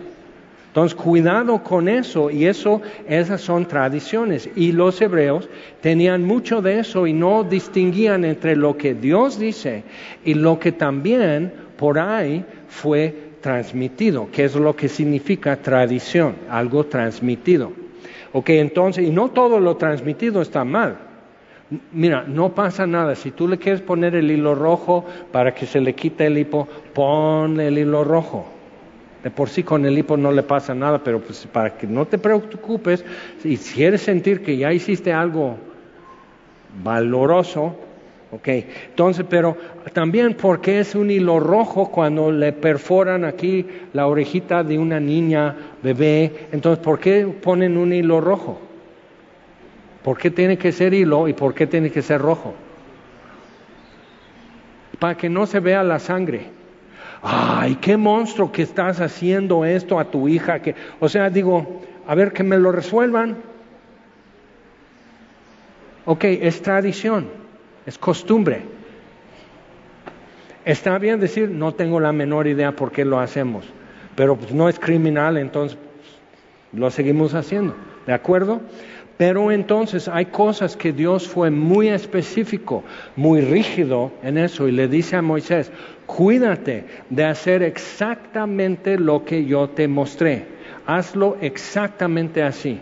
Entonces, 0.73 0.97
cuidado 0.97 1.63
con 1.63 1.87
eso, 1.87 2.31
y 2.31 2.47
eso, 2.47 2.83
esas 3.07 3.43
son 3.43 3.67
tradiciones. 3.67 4.51
Y 4.57 4.73
los 4.73 5.01
hebreos 5.01 5.49
tenían 5.83 6.25
mucho 6.25 6.63
de 6.63 6.81
eso 6.81 7.07
y 7.07 7.13
no 7.13 7.45
distinguían 7.45 8.25
entre 8.25 8.57
lo 8.57 8.77
que 8.77 8.95
Dios 8.95 9.39
dice 9.39 9.85
y 10.25 10.35
lo 10.35 10.59
que 10.59 10.73
también 10.73 11.53
por 11.77 11.99
ahí 11.99 12.45
fue 12.69 13.32
transmitido, 13.43 14.31
que 14.33 14.45
es 14.45 14.55
lo 14.55 14.75
que 14.75 14.89
significa 14.89 15.57
tradición, 15.57 16.37
algo 16.49 16.85
transmitido. 16.87 17.73
Ok, 18.33 18.49
entonces, 18.51 19.07
y 19.07 19.11
no 19.11 19.29
todo 19.29 19.61
lo 19.61 19.77
transmitido 19.77 20.41
está 20.41 20.65
mal. 20.65 20.97
Mira, 21.93 22.25
no 22.27 22.55
pasa 22.55 22.87
nada. 22.87 23.15
Si 23.15 23.31
tú 23.31 23.47
le 23.49 23.59
quieres 23.59 23.83
poner 23.83 24.15
el 24.15 24.31
hilo 24.31 24.55
rojo 24.55 25.05
para 25.31 25.55
que 25.55 25.67
se 25.67 25.81
le 25.81 25.95
quite 25.95 26.27
el 26.27 26.39
hipo, 26.39 26.67
pon 26.95 27.61
el 27.61 27.79
hilo 27.79 28.05
rojo. 28.05 28.47
De 29.23 29.31
por 29.31 29.49
sí 29.49 29.63
con 29.63 29.85
el 29.85 29.97
hipo 29.97 30.17
no 30.17 30.33
le 30.33 30.43
pasa 30.43 30.75
nada, 30.75 31.03
pero 31.05 31.21
pues 31.21 31.47
para 31.53 31.77
que 31.77 31.87
no 31.87 32.07
te 32.07 32.19
preocupes, 32.19 33.05
y 33.45 33.57
si 33.57 33.75
quieres 33.75 34.03
sentir 34.03 34.43
que 34.43 34.57
ya 34.57 34.73
hiciste 34.73 35.13
algo 35.13 35.57
valoroso, 36.83 37.77
ok. 38.33 38.49
Entonces, 38.89 39.25
pero 39.29 39.57
también 39.93 40.35
porque 40.35 40.81
es 40.81 40.95
un 40.95 41.11
hilo 41.11 41.39
rojo 41.39 41.91
cuando 41.91 42.33
le 42.33 42.53
perforan 42.53 43.25
aquí 43.25 43.67
la 43.93 44.09
orejita 44.09 44.65
de 44.65 44.79
una 44.79 44.99
niña, 44.99 45.55
bebé, 45.83 46.49
entonces, 46.51 46.85
¿por 46.85 46.99
qué 46.99 47.27
ponen 47.27 47.77
un 47.77 47.93
hilo 47.93 48.21
rojo? 48.21 48.61
¿Por 50.03 50.19
qué 50.19 50.31
tiene 50.31 50.59
que 50.59 50.73
ser 50.73 50.93
hilo 50.93 51.29
y 51.29 51.33
por 51.33 51.55
qué 51.55 51.69
tiene 51.69 51.91
que 51.91 52.03
ser 52.03 52.21
rojo? 52.21 52.55
Para 54.99 55.17
que 55.17 55.29
no 55.29 55.47
se 55.47 55.61
vea 55.61 55.85
la 55.85 56.01
sangre 56.01 56.63
ay, 57.23 57.77
qué 57.77 57.97
monstruo 57.97 58.51
que 58.51 58.63
estás 58.63 59.01
haciendo 59.01 59.65
esto 59.65 59.99
a 59.99 60.05
tu 60.11 60.29
hija. 60.29 60.61
Que... 60.61 60.75
O 61.01 61.09
sea, 61.09 61.31
digo, 61.31 61.83
a 62.07 62.15
ver 62.15 62.33
que 62.33 62.43
me 62.43 62.59
lo 62.59 62.73
resuelvan. 62.73 63.37
Ok, 66.05 66.25
es 66.25 66.61
tradición, 66.63 67.29
es 67.87 67.99
costumbre. 67.99 68.63
Está 70.65 70.99
bien 70.99 71.19
decir, 71.19 71.49
no 71.51 71.75
tengo 71.75 71.99
la 71.99 72.13
menor 72.13 72.47
idea 72.47 72.73
por 72.77 72.93
qué 72.93 73.05
lo 73.05 73.19
hacemos, 73.19 73.65
pero 74.15 74.37
pues, 74.37 74.53
no 74.53 74.69
es 74.69 74.79
criminal, 74.79 75.37
entonces 75.37 75.77
lo 76.73 76.91
seguimos 76.91 77.35
haciendo. 77.35 77.75
¿De 78.07 78.13
acuerdo? 78.13 78.61
Pero 79.17 79.53
entonces 79.53 80.09
hay 80.09 80.27
cosas 80.27 80.77
que 80.77 80.93
Dios 80.93 81.29
fue 81.29 81.51
muy 81.51 81.89
específico, 81.89 82.83
muy 83.15 83.41
rígido 83.41 84.11
en 84.23 84.39
eso 84.39 84.67
y 84.67 84.73
le 84.73 84.89
dice 84.89 85.17
a 85.17 85.23
Moisés, 85.23 85.71
cuídate 86.07 86.85
de 87.11 87.25
hacer 87.25 87.63
exactamente 87.63 88.99
lo 88.99 89.25
que 89.25 89.45
yo 89.45 89.69
te 89.69 89.87
mostré, 89.87 90.47
hazlo 90.87 91.37
exactamente 91.41 92.43
así. 92.43 92.81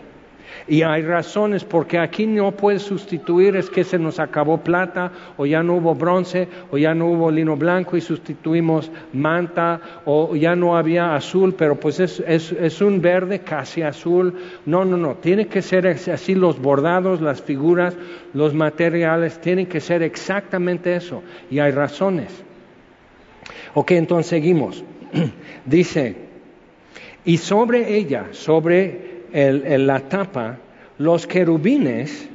Y 0.67 0.83
hay 0.83 1.01
razones 1.01 1.63
porque 1.63 1.97
aquí 1.97 2.27
no 2.27 2.51
puedes 2.51 2.83
sustituir, 2.83 3.55
es 3.55 3.69
que 3.69 3.83
se 3.83 3.97
nos 3.97 4.19
acabó 4.19 4.57
plata, 4.59 5.11
o 5.37 5.45
ya 5.45 5.63
no 5.63 5.75
hubo 5.75 5.95
bronce, 5.95 6.47
o 6.71 6.77
ya 6.77 6.93
no 6.93 7.07
hubo 7.07 7.31
lino 7.31 7.55
blanco 7.55 7.97
y 7.97 8.01
sustituimos 8.01 8.91
manta, 9.13 9.81
o 10.05 10.35
ya 10.35 10.55
no 10.55 10.77
había 10.77 11.15
azul, 11.15 11.53
pero 11.53 11.79
pues 11.79 11.99
es, 11.99 12.81
un 12.81 13.01
verde 13.01 13.39
casi 13.39 13.81
azul. 13.81 14.33
No, 14.65 14.85
no, 14.85 14.97
no, 14.97 15.15
tiene 15.15 15.47
que 15.47 15.61
ser 15.61 15.87
así 15.87 16.35
los 16.35 16.61
bordados, 16.61 17.21
las 17.21 17.41
figuras, 17.41 17.95
los 18.33 18.53
materiales, 18.53 19.39
tienen 19.41 19.65
que 19.65 19.79
ser 19.79 20.03
exactamente 20.03 20.95
eso. 20.95 21.23
Y 21.49 21.59
hay 21.59 21.71
razones. 21.71 22.43
Ok, 23.73 23.91
entonces 23.91 24.27
seguimos. 24.27 24.83
Dice, 25.65 26.15
y 27.23 27.37
sobre 27.37 27.95
ella, 27.95 28.27
sobre 28.31 29.10
la 29.33 29.99
tapa 30.01 30.57
los 30.97 31.25
querubines 31.25 32.29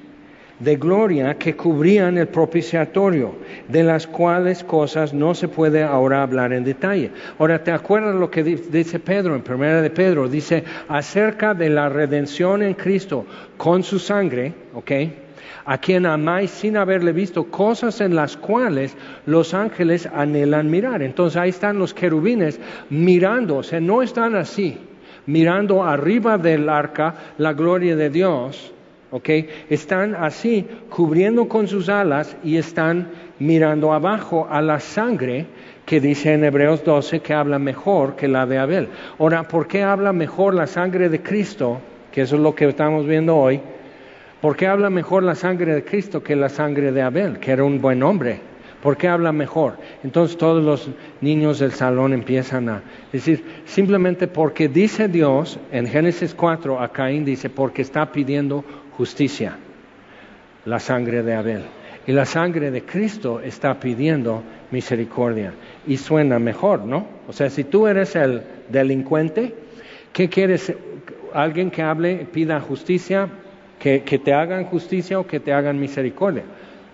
de 0.58 0.76
gloria 0.76 1.36
que 1.36 1.54
cubrían 1.54 2.16
el 2.16 2.28
propiciatorio, 2.28 3.34
de 3.68 3.82
las 3.82 4.06
cuales 4.06 4.64
cosas 4.64 5.12
no 5.12 5.34
se 5.34 5.48
puede 5.48 5.82
ahora 5.82 6.22
hablar 6.22 6.52
en 6.52 6.64
detalle. 6.64 7.10
Ahora, 7.38 7.62
¿te 7.62 7.70
acuerdas 7.70 8.14
lo 8.14 8.30
que 8.30 8.42
dice 8.42 8.98
Pedro 8.98 9.34
en 9.34 9.42
primera 9.42 9.82
de 9.82 9.90
Pedro? 9.90 10.28
Dice 10.28 10.64
acerca 10.88 11.52
de 11.54 11.68
la 11.68 11.88
redención 11.88 12.62
en 12.62 12.74
Cristo 12.74 13.26
con 13.56 13.82
su 13.82 13.98
sangre, 13.98 14.54
¿ok? 14.74 14.92
A 15.66 15.78
quien 15.78 16.06
amáis 16.06 16.52
sin 16.52 16.76
haberle 16.76 17.12
visto, 17.12 17.44
cosas 17.44 18.00
en 18.00 18.14
las 18.14 18.36
cuales 18.36 18.96
los 19.26 19.52
ángeles 19.52 20.06
anhelan 20.06 20.70
mirar. 20.70 21.02
Entonces 21.02 21.36
ahí 21.36 21.50
están 21.50 21.78
los 21.78 21.92
querubines 21.92 22.58
mirando, 22.88 23.58
o 23.58 23.80
no 23.80 24.00
están 24.00 24.36
así 24.36 24.78
mirando 25.26 25.84
arriba 25.84 26.38
del 26.38 26.68
arca 26.68 27.14
la 27.38 27.52
gloria 27.52 27.96
de 27.96 28.10
Dios, 28.10 28.72
¿ok? 29.10 29.28
Están 29.68 30.14
así 30.14 30.66
cubriendo 30.88 31.48
con 31.48 31.68
sus 31.68 31.88
alas 31.88 32.36
y 32.42 32.56
están 32.56 33.08
mirando 33.38 33.92
abajo 33.92 34.46
a 34.50 34.62
la 34.62 34.80
sangre 34.80 35.46
que 35.84 36.00
dice 36.00 36.32
en 36.32 36.44
Hebreos 36.44 36.84
12 36.84 37.20
que 37.20 37.34
habla 37.34 37.58
mejor 37.58 38.16
que 38.16 38.28
la 38.28 38.46
de 38.46 38.58
Abel. 38.58 38.88
Ahora, 39.18 39.44
¿por 39.44 39.68
qué 39.68 39.82
habla 39.82 40.12
mejor 40.12 40.54
la 40.54 40.66
sangre 40.66 41.08
de 41.08 41.22
Cristo? 41.22 41.78
Que 42.10 42.22
eso 42.22 42.36
es 42.36 42.42
lo 42.42 42.54
que 42.54 42.68
estamos 42.68 43.06
viendo 43.06 43.36
hoy. 43.36 43.60
¿Por 44.40 44.56
qué 44.56 44.66
habla 44.66 44.90
mejor 44.90 45.22
la 45.22 45.34
sangre 45.34 45.74
de 45.74 45.84
Cristo 45.84 46.22
que 46.22 46.36
la 46.36 46.48
sangre 46.48 46.92
de 46.92 47.02
Abel, 47.02 47.38
que 47.38 47.52
era 47.52 47.64
un 47.64 47.80
buen 47.80 48.02
hombre? 48.02 48.40
¿Por 48.82 48.96
qué 48.96 49.08
habla 49.08 49.32
mejor? 49.32 49.76
Entonces 50.04 50.36
todos 50.36 50.62
los 50.62 50.88
niños 51.20 51.58
del 51.58 51.72
salón 51.72 52.12
empiezan 52.12 52.68
a 52.68 52.82
decir, 53.12 53.42
simplemente 53.64 54.28
porque 54.28 54.68
dice 54.68 55.08
Dios 55.08 55.58
en 55.72 55.86
Génesis 55.86 56.34
4 56.34 56.80
a 56.80 56.92
Caín 56.92 57.24
dice, 57.24 57.48
porque 57.48 57.82
está 57.82 58.12
pidiendo 58.12 58.64
justicia, 58.96 59.56
la 60.64 60.78
sangre 60.78 61.22
de 61.22 61.34
Abel. 61.34 61.62
Y 62.06 62.12
la 62.12 62.24
sangre 62.24 62.70
de 62.70 62.82
Cristo 62.82 63.40
está 63.40 63.80
pidiendo 63.80 64.42
misericordia. 64.70 65.52
Y 65.86 65.96
suena 65.96 66.38
mejor, 66.38 66.84
¿no? 66.84 67.06
O 67.26 67.32
sea, 67.32 67.50
si 67.50 67.64
tú 67.64 67.88
eres 67.88 68.14
el 68.14 68.42
delincuente, 68.68 69.54
¿qué 70.12 70.28
quieres? 70.28 70.72
¿Alguien 71.34 71.70
que 71.70 71.82
hable, 71.82 72.26
pida 72.32 72.60
justicia? 72.60 73.28
¿Que, 73.80 74.02
que 74.02 74.18
te 74.18 74.32
hagan 74.32 74.64
justicia 74.66 75.18
o 75.18 75.26
que 75.26 75.40
te 75.40 75.52
hagan 75.52 75.80
misericordia? 75.80 76.44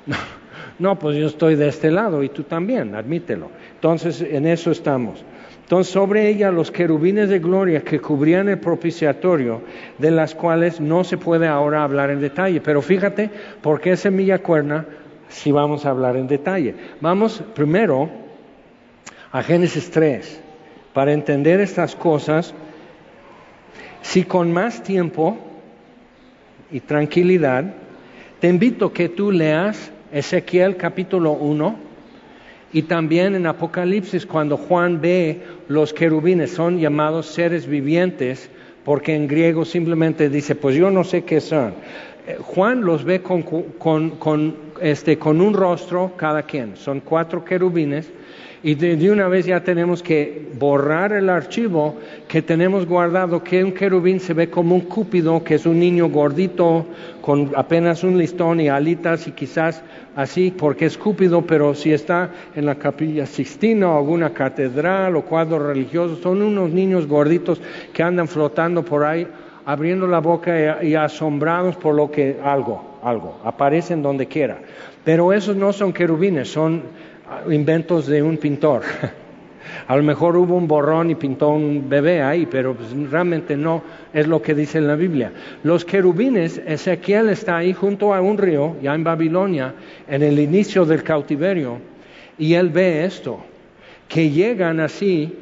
No. 0.79 0.99
Pues 0.99 1.17
yo 1.17 1.27
estoy 1.27 1.57
de 1.57 1.69
este 1.69 1.91
lado 1.91 2.23
y 2.23 2.29
tú 2.29 2.43
también, 2.45 2.95
admítelo. 2.95 3.51
Entonces, 3.75 4.21
en 4.21 4.47
eso 4.47 4.71
estamos. 4.71 5.25
Entonces, 5.63 5.93
sobre 5.93 6.29
ella 6.29 6.51
los 6.51 6.71
querubines 6.71 7.29
de 7.29 7.39
gloria 7.39 7.83
que 7.83 8.01
cubrían 8.01 8.49
el 8.49 8.59
propiciatorio, 8.59 9.63
de 9.99 10.11
las 10.11 10.35
cuales 10.35 10.81
no 10.81 11.03
se 11.05 11.17
puede 11.17 11.47
ahora 11.47 11.83
hablar 11.83 12.11
en 12.11 12.21
detalle. 12.21 12.61
Pero 12.61 12.83
fíjate, 12.83 13.31
¿por 13.63 13.81
qué 13.81 13.97
semilla 13.97 14.41
cuerna? 14.41 14.87
Si 15.29 15.51
vamos 15.51 15.87
a 15.87 15.91
hablar 15.91 16.17
en 16.17 16.27
detalle. 16.27 16.75
Vamos 17.01 17.43
primero 17.55 18.11
a 19.31 19.43
Génesis 19.43 19.91
3. 19.91 20.41
Para 20.93 21.15
entender 21.15 21.61
estas 21.61 21.97
cosas, 21.97 22.53
si 24.03 24.25
con 24.25 24.53
más 24.53 24.83
tiempo 24.83 25.39
y 26.71 26.81
tranquilidad, 26.81 27.65
te 28.41 28.49
invito 28.49 28.93
que 28.93 29.09
tú 29.09 29.31
leas 29.31 29.91
Ezequiel 30.13 30.77
capítulo 30.77 31.33
1 31.33 31.77
y 32.73 32.83
también 32.83 33.35
en 33.35 33.47
Apocalipsis 33.47 34.27
cuando 34.27 34.57
Juan 34.57 35.01
ve 35.01 35.43
los 35.69 35.93
querubines, 35.93 36.53
son 36.53 36.79
llamados 36.79 37.27
seres 37.27 37.67
vivientes, 37.67 38.51
porque 38.85 39.15
en 39.15 39.29
griego 39.29 39.65
simplemente 39.65 40.29
dice, 40.29 40.55
pues 40.55 40.77
yo 40.77 40.91
no 40.91 41.05
sé 41.05 41.25
qué 41.25 41.41
son. 41.41 41.75
Eh, 42.27 42.37
Juan 42.41 42.83
los 42.83 43.05
ve 43.05 43.21
con, 43.21 43.43
con, 43.43 44.57
este, 44.81 45.19
con 45.19 45.41
un 45.41 45.55
rostro 45.55 46.13
cada 46.17 46.43
quien, 46.45 46.77
son 46.77 47.01
cuatro 47.01 47.45
querubines 47.45 48.11
y 48.65 48.77
de, 48.77 49.11
una 49.11 49.27
vez 49.27 49.47
ya 49.47 49.65
tenemos 49.65 50.03
que 50.03 50.47
borrar 50.57 51.13
el 51.13 51.29
archivo 51.29 51.97
que 52.29 52.43
tenemos 52.43 52.87
guardado, 52.87 53.43
que 53.43 53.65
un 53.65 53.73
querubín 53.73 54.21
se 54.21 54.35
ve 54.35 54.51
como 54.51 54.77
un 54.77 54.83
cúpido, 54.83 55.43
que 55.43 55.57
es 55.57 55.67
un 55.67 55.81
niño 55.81 56.09
gordito 56.09 56.87
con 57.21 57.51
apenas 57.57 58.05
un 58.05 58.17
listón 58.17 58.61
y 58.61 58.69
alitas 58.69 59.27
y 59.27 59.33
quizás 59.33 59.83
así, 60.15 60.55
porque 60.57 60.87
es 60.87 60.97
cúpido, 60.97 61.43
pero 61.43 61.75
si 61.75 61.93
está 61.93 62.31
en 62.55 62.67
la 62.67 62.77
capilla 62.77 63.27
Sixtina 63.27 63.91
o 63.91 63.99
alguna 63.99 64.31
catedral 64.31 65.17
o 65.17 65.23
cuadro 65.23 65.59
religioso, 65.59 66.17
son 66.23 66.41
unos 66.41 66.71
niños 66.71 67.09
gorditos 67.09 67.61
que 67.93 68.03
andan 68.05 68.29
flotando 68.29 68.85
por 68.85 69.03
ahí, 69.05 69.27
abriendo 69.65 70.07
la 70.07 70.21
boca 70.21 70.85
y 70.85 70.95
asombrados 70.95 71.75
por 71.77 71.97
lo 71.97 72.13
que 72.13 72.37
algo, 72.45 72.99
algo, 73.03 73.41
aparecen 73.45 74.03
donde 74.03 74.27
quiera. 74.27 74.59
Pero 75.05 75.33
esos 75.33 75.57
no 75.57 75.73
son 75.73 75.93
querubines, 75.93 76.49
son 76.49 76.83
inventos 77.51 78.07
de 78.07 78.23
un 78.23 78.37
pintor. 78.37 78.83
A 79.87 79.97
lo 79.97 80.03
mejor 80.03 80.37
hubo 80.37 80.57
un 80.57 80.69
borrón 80.69 81.11
y 81.11 81.15
pintó 81.15 81.51
un 81.51 81.89
bebé 81.89 82.23
ahí, 82.23 82.47
pero 82.47 82.75
pues, 82.75 82.91
realmente 83.11 83.57
no 83.57 83.83
es 84.13 84.27
lo 84.27 84.41
que 84.43 84.55
dice 84.55 84.79
en 84.79 84.87
la 84.87 84.97
Biblia. 84.97 85.33
Los 85.63 85.85
querubines, 85.85 86.61
Ezequiel 86.67 87.29
está 87.29 87.59
ahí 87.59 87.73
junto 87.73 88.15
a 88.15 88.21
un 88.21 88.39
río, 88.39 88.77
ya 88.83 88.95
en 88.95 89.05
Babilonia, 89.05 89.75
en 90.09 90.23
el 90.23 90.39
inicio 90.39 90.85
del 90.85 91.03
cautiverio, 91.03 91.79
y 92.39 92.55
él 92.55 92.71
ve 92.71 93.05
esto, 93.05 93.41
que 94.09 94.31
llegan 94.31 94.81
así, 94.81 95.33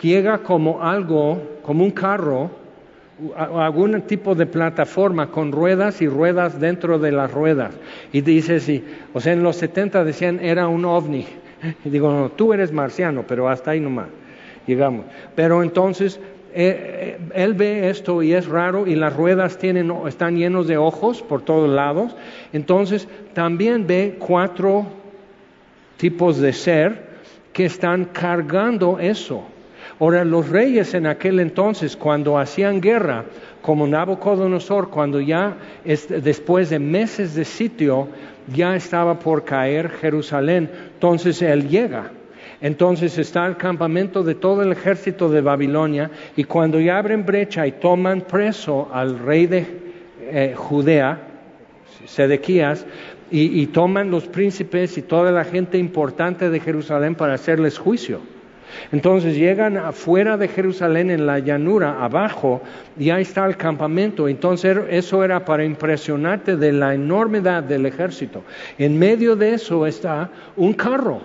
llega 0.00 0.38
como 0.38 0.82
algo, 0.82 1.58
como 1.62 1.84
un 1.84 1.90
carro, 1.90 2.50
algún 3.36 4.00
tipo 4.02 4.34
de 4.34 4.46
plataforma 4.46 5.30
con 5.30 5.52
ruedas 5.52 6.00
y 6.02 6.08
ruedas 6.08 6.60
dentro 6.60 6.98
de 6.98 7.12
las 7.12 7.30
ruedas. 7.30 7.74
Y 8.12 8.20
dice, 8.20 8.60
sí, 8.60 8.84
o 9.12 9.20
sea, 9.20 9.32
en 9.32 9.42
los 9.42 9.56
70 9.56 10.04
decían 10.04 10.40
era 10.40 10.68
un 10.68 10.84
ovni. 10.84 11.26
Y 11.84 11.88
digo, 11.90 12.10
no, 12.12 12.30
tú 12.30 12.52
eres 12.52 12.72
marciano, 12.72 13.24
pero 13.26 13.48
hasta 13.48 13.72
ahí 13.72 13.80
nomás 13.80 14.08
llegamos. 14.66 15.06
Pero 15.34 15.62
entonces 15.62 16.20
eh, 16.52 17.18
eh, 17.18 17.18
él 17.34 17.54
ve 17.54 17.90
esto 17.90 18.22
y 18.22 18.32
es 18.32 18.46
raro 18.48 18.86
y 18.86 18.96
las 18.96 19.14
ruedas 19.14 19.58
tienen, 19.58 19.92
están 20.06 20.36
llenos 20.36 20.66
de 20.66 20.78
ojos 20.78 21.22
por 21.22 21.42
todos 21.42 21.68
lados. 21.68 22.16
Entonces 22.52 23.08
también 23.34 23.86
ve 23.86 24.16
cuatro 24.18 24.86
tipos 25.96 26.38
de 26.38 26.52
ser 26.52 27.10
que 27.52 27.66
están 27.66 28.06
cargando 28.06 28.98
eso. 28.98 29.44
Ahora, 30.00 30.24
los 30.24 30.48
reyes 30.48 30.94
en 30.94 31.06
aquel 31.06 31.40
entonces, 31.40 31.94
cuando 31.94 32.38
hacían 32.38 32.80
guerra, 32.80 33.26
como 33.60 33.86
Nabucodonosor, 33.86 34.88
cuando 34.88 35.20
ya 35.20 35.58
después 35.84 36.70
de 36.70 36.78
meses 36.78 37.34
de 37.34 37.44
sitio, 37.44 38.08
ya 38.50 38.74
estaba 38.74 39.18
por 39.18 39.44
caer 39.44 39.90
Jerusalén, 39.90 40.70
entonces 40.94 41.42
él 41.42 41.68
llega. 41.68 42.12
Entonces 42.62 43.18
está 43.18 43.46
el 43.46 43.58
campamento 43.58 44.22
de 44.22 44.34
todo 44.34 44.62
el 44.62 44.72
ejército 44.72 45.28
de 45.28 45.42
Babilonia 45.42 46.10
y 46.34 46.44
cuando 46.44 46.80
ya 46.80 46.96
abren 46.96 47.26
brecha 47.26 47.66
y 47.66 47.72
toman 47.72 48.22
preso 48.22 48.88
al 48.92 49.18
rey 49.18 49.46
de 49.46 49.66
eh, 50.22 50.54
Judea, 50.56 51.20
Sedequías, 52.06 52.86
y 53.32 53.64
toman 53.68 54.10
los 54.10 54.26
príncipes 54.26 54.98
y 54.98 55.02
toda 55.02 55.30
la 55.30 55.44
gente 55.44 55.78
importante 55.78 56.50
de 56.50 56.58
Jerusalén 56.58 57.14
para 57.14 57.34
hacerles 57.34 57.78
juicio. 57.78 58.18
Entonces 58.92 59.36
llegan 59.36 59.76
afuera 59.76 60.36
de 60.36 60.48
Jerusalén 60.48 61.10
en 61.10 61.26
la 61.26 61.38
llanura, 61.38 62.02
abajo, 62.02 62.60
y 62.98 63.10
ahí 63.10 63.22
está 63.22 63.46
el 63.46 63.56
campamento. 63.56 64.28
Entonces 64.28 64.76
eso 64.90 65.24
era 65.24 65.44
para 65.44 65.64
impresionarte 65.64 66.56
de 66.56 66.72
la 66.72 66.94
enormidad 66.94 67.62
del 67.62 67.86
ejército. 67.86 68.42
En 68.78 68.98
medio 68.98 69.36
de 69.36 69.54
eso 69.54 69.86
está 69.86 70.30
un 70.56 70.72
carro 70.72 71.20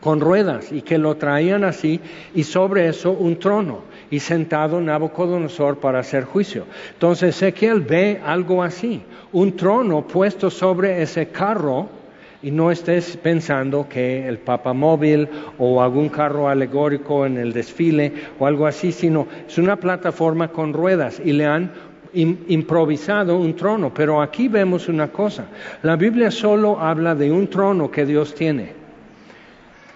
con 0.00 0.20
ruedas 0.20 0.70
y 0.70 0.82
que 0.82 0.98
lo 0.98 1.16
traían 1.16 1.64
así 1.64 2.00
y 2.34 2.44
sobre 2.44 2.88
eso 2.88 3.10
un 3.12 3.38
trono 3.38 3.80
y 4.10 4.20
sentado 4.20 4.80
Nabucodonosor 4.80 5.78
para 5.78 5.98
hacer 5.98 6.24
juicio. 6.24 6.64
Entonces 6.92 7.36
Ezequiel 7.36 7.80
ve 7.80 8.20
algo 8.24 8.62
así, 8.62 9.02
un 9.32 9.56
trono 9.56 10.06
puesto 10.06 10.50
sobre 10.50 11.02
ese 11.02 11.28
carro 11.28 11.97
y 12.42 12.50
no 12.50 12.70
estés 12.70 13.16
pensando 13.16 13.88
que 13.88 14.28
el 14.28 14.38
papamóvil 14.38 15.28
o 15.58 15.82
algún 15.82 16.08
carro 16.08 16.48
alegórico 16.48 17.26
en 17.26 17.36
el 17.36 17.52
desfile 17.52 18.12
o 18.38 18.46
algo 18.46 18.66
así, 18.66 18.92
sino 18.92 19.26
es 19.46 19.58
una 19.58 19.76
plataforma 19.76 20.48
con 20.48 20.72
ruedas 20.72 21.20
y 21.24 21.32
le 21.32 21.46
han 21.46 21.72
improvisado 22.12 23.38
un 23.38 23.54
trono. 23.54 23.92
Pero 23.92 24.22
aquí 24.22 24.48
vemos 24.48 24.88
una 24.88 25.08
cosa, 25.08 25.46
la 25.82 25.96
Biblia 25.96 26.30
solo 26.30 26.78
habla 26.78 27.14
de 27.14 27.30
un 27.30 27.48
trono 27.48 27.90
que 27.90 28.06
Dios 28.06 28.34
tiene. 28.34 28.72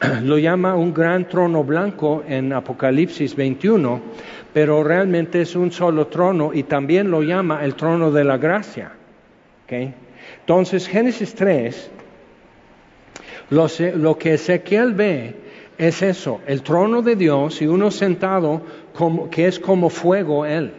Lo 0.22 0.36
llama 0.36 0.74
un 0.74 0.92
gran 0.92 1.28
trono 1.28 1.62
blanco 1.62 2.24
en 2.26 2.52
Apocalipsis 2.52 3.36
21, 3.36 4.00
pero 4.52 4.82
realmente 4.82 5.42
es 5.42 5.54
un 5.54 5.70
solo 5.70 6.08
trono 6.08 6.52
y 6.52 6.64
también 6.64 7.10
lo 7.10 7.22
llama 7.22 7.64
el 7.64 7.74
trono 7.74 8.10
de 8.10 8.24
la 8.24 8.36
gracia. 8.36 8.92
Entonces, 10.44 10.86
Génesis 10.86 11.34
3 11.34 11.90
lo, 13.52 14.18
que 14.18 14.34
Ezequiel 14.34 14.94
ve 14.94 15.34
es 15.76 16.02
eso, 16.02 16.40
el 16.46 16.62
trono 16.62 17.02
de 17.02 17.16
Dios 17.16 17.60
y 17.60 17.66
uno 17.66 17.90
sentado 17.90 18.62
que 19.30 19.46
es 19.46 19.58
como 19.58 19.90
fuego 19.90 20.46
él. 20.46 20.72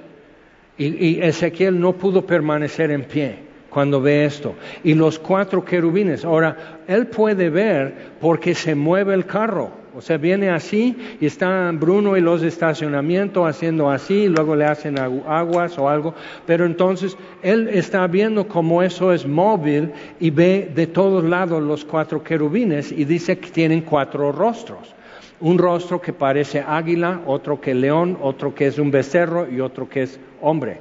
Y, 0.77 1.05
y 1.05 1.21
Ezequiel 1.21 1.79
no 1.79 1.93
pudo 1.93 2.25
permanecer 2.25 2.89
en 2.89 3.03
pie 3.03 3.37
cuando 3.69 4.01
ve 4.01 4.25
esto. 4.25 4.55
Y 4.83 4.95
los 4.95 5.19
cuatro 5.19 5.63
querubines. 5.63 6.25
Ahora, 6.25 6.79
él 6.87 7.07
puede 7.07 7.49
ver 7.49 7.93
porque 8.19 8.55
se 8.55 8.73
mueve 8.73 9.13
el 9.13 9.25
carro. 9.25 9.82
O 9.95 10.01
sea, 10.01 10.17
viene 10.17 10.49
así 10.49 10.95
y 11.21 11.27
están 11.27 11.79
Bruno 11.79 12.17
y 12.17 12.21
los 12.21 12.41
de 12.41 12.47
estacionamiento 12.47 13.45
haciendo 13.45 13.91
así, 13.91 14.27
luego 14.27 14.55
le 14.55 14.65
hacen 14.65 14.97
aguas 14.97 15.77
o 15.77 15.87
algo, 15.87 16.15
pero 16.47 16.65
entonces 16.65 17.15
él 17.43 17.69
está 17.69 18.07
viendo 18.07 18.47
cómo 18.47 18.81
eso 18.81 19.13
es 19.13 19.27
móvil 19.27 19.91
y 20.19 20.31
ve 20.31 20.71
de 20.73 20.87
todos 20.87 21.23
lados 21.23 21.61
los 21.61 21.85
cuatro 21.85 22.23
querubines 22.23 22.91
y 22.91 23.05
dice 23.05 23.37
que 23.37 23.49
tienen 23.49 23.81
cuatro 23.81 24.31
rostros. 24.31 24.95
Un 25.43 25.57
rostro 25.57 25.99
que 25.99 26.13
parece 26.13 26.63
águila, 26.65 27.19
otro 27.25 27.59
que 27.59 27.73
león, 27.73 28.17
otro 28.21 28.55
que 28.55 28.67
es 28.67 28.79
un 28.79 28.91
becerro 28.91 29.45
y 29.51 29.59
otro 29.59 29.89
que 29.89 30.03
es 30.03 30.17
hombre. 30.39 30.77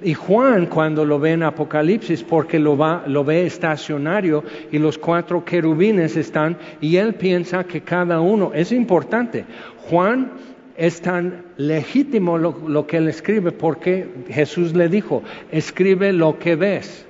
Y 0.00 0.14
Juan 0.14 0.64
cuando 0.64 1.04
lo 1.04 1.18
ve 1.18 1.32
en 1.32 1.42
Apocalipsis, 1.42 2.24
porque 2.24 2.58
lo, 2.58 2.78
va, 2.78 3.04
lo 3.06 3.24
ve 3.24 3.44
estacionario 3.44 4.42
y 4.72 4.78
los 4.78 4.96
cuatro 4.96 5.44
querubines 5.44 6.16
están, 6.16 6.56
y 6.80 6.96
él 6.96 7.12
piensa 7.12 7.64
que 7.64 7.82
cada 7.82 8.22
uno 8.22 8.52
es 8.54 8.72
importante. 8.72 9.44
Juan 9.90 10.32
es 10.78 11.02
tan 11.02 11.44
legítimo 11.58 12.38
lo, 12.38 12.58
lo 12.66 12.86
que 12.86 12.96
él 12.96 13.08
escribe 13.08 13.52
porque 13.52 14.08
Jesús 14.30 14.74
le 14.74 14.88
dijo, 14.88 15.22
escribe 15.52 16.14
lo 16.14 16.38
que 16.38 16.56
ves 16.56 17.06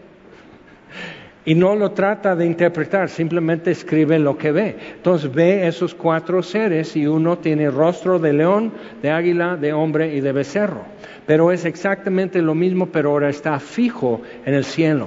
y 1.47 1.55
no 1.55 1.77
lo 1.77 1.93
trata 1.93 2.35
de 2.35 2.45
interpretar, 2.45 3.09
simplemente 3.09 3.71
escribe 3.71 4.19
lo 4.19 4.37
que 4.37 4.51
ve. 4.51 4.77
Entonces 4.97 5.33
ve 5.33 5.69
esos 5.69 5.95
cuatro 5.95 6.43
seres 6.43 6.97
y 6.97 7.07
uno 7.07 7.39
tiene 7.39 7.71
rostro 7.71 8.19
de 8.19 8.33
león, 8.33 8.73
de 9.01 9.13
águila, 9.13 9.57
de 9.57 9.73
hombre 9.73 10.15
y 10.17 10.21
de 10.21 10.33
becerro. 10.33 10.83
Pero 11.25 11.53
es 11.53 11.65
exactamente 11.65 12.43
lo 12.43 12.57
mismo, 12.57 12.87
pero 12.87 13.11
ahora 13.11 13.31
está 13.31 13.61
fijo 13.61 14.23
en 14.45 14.55
el 14.55 14.65
cielo. 14.65 15.07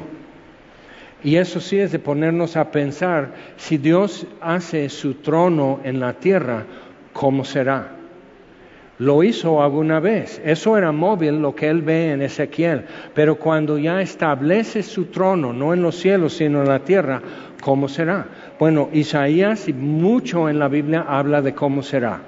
Y 1.22 1.36
eso 1.36 1.60
sí 1.60 1.78
es 1.78 1.92
de 1.92 2.00
ponernos 2.00 2.56
a 2.56 2.72
pensar, 2.72 3.34
si 3.58 3.78
Dios 3.78 4.26
hace 4.40 4.88
su 4.88 5.16
trono 5.16 5.82
en 5.84 6.00
la 6.00 6.14
tierra, 6.14 6.64
¿cómo 7.12 7.44
será? 7.44 7.99
Lo 9.00 9.24
hizo 9.24 9.64
alguna 9.64 10.00
vez. 10.00 10.42
Eso 10.44 10.78
era 10.78 10.92
móvil 10.92 11.42
lo 11.42 11.56
que 11.56 11.70
él 11.70 11.82
ve 11.82 12.12
en 12.12 12.22
Ezequiel. 12.22 12.84
Pero 13.14 13.38
cuando 13.38 13.78
ya 13.78 14.02
establece 14.02 14.84
su 14.84 15.06
trono, 15.06 15.54
no 15.54 15.74
en 15.74 15.82
los 15.82 15.96
cielos, 15.96 16.34
sino 16.34 16.62
en 16.62 16.68
la 16.68 16.80
tierra, 16.80 17.22
¿cómo 17.62 17.88
será? 17.88 18.28
Bueno, 18.60 18.90
Isaías 18.92 19.70
y 19.70 19.74
mucho 19.74 20.50
en 20.50 20.60
la 20.60 20.68
Biblia 20.68 21.06
habla 21.08 21.42
de 21.42 21.54
cómo 21.54 21.82
será. 21.82 22.20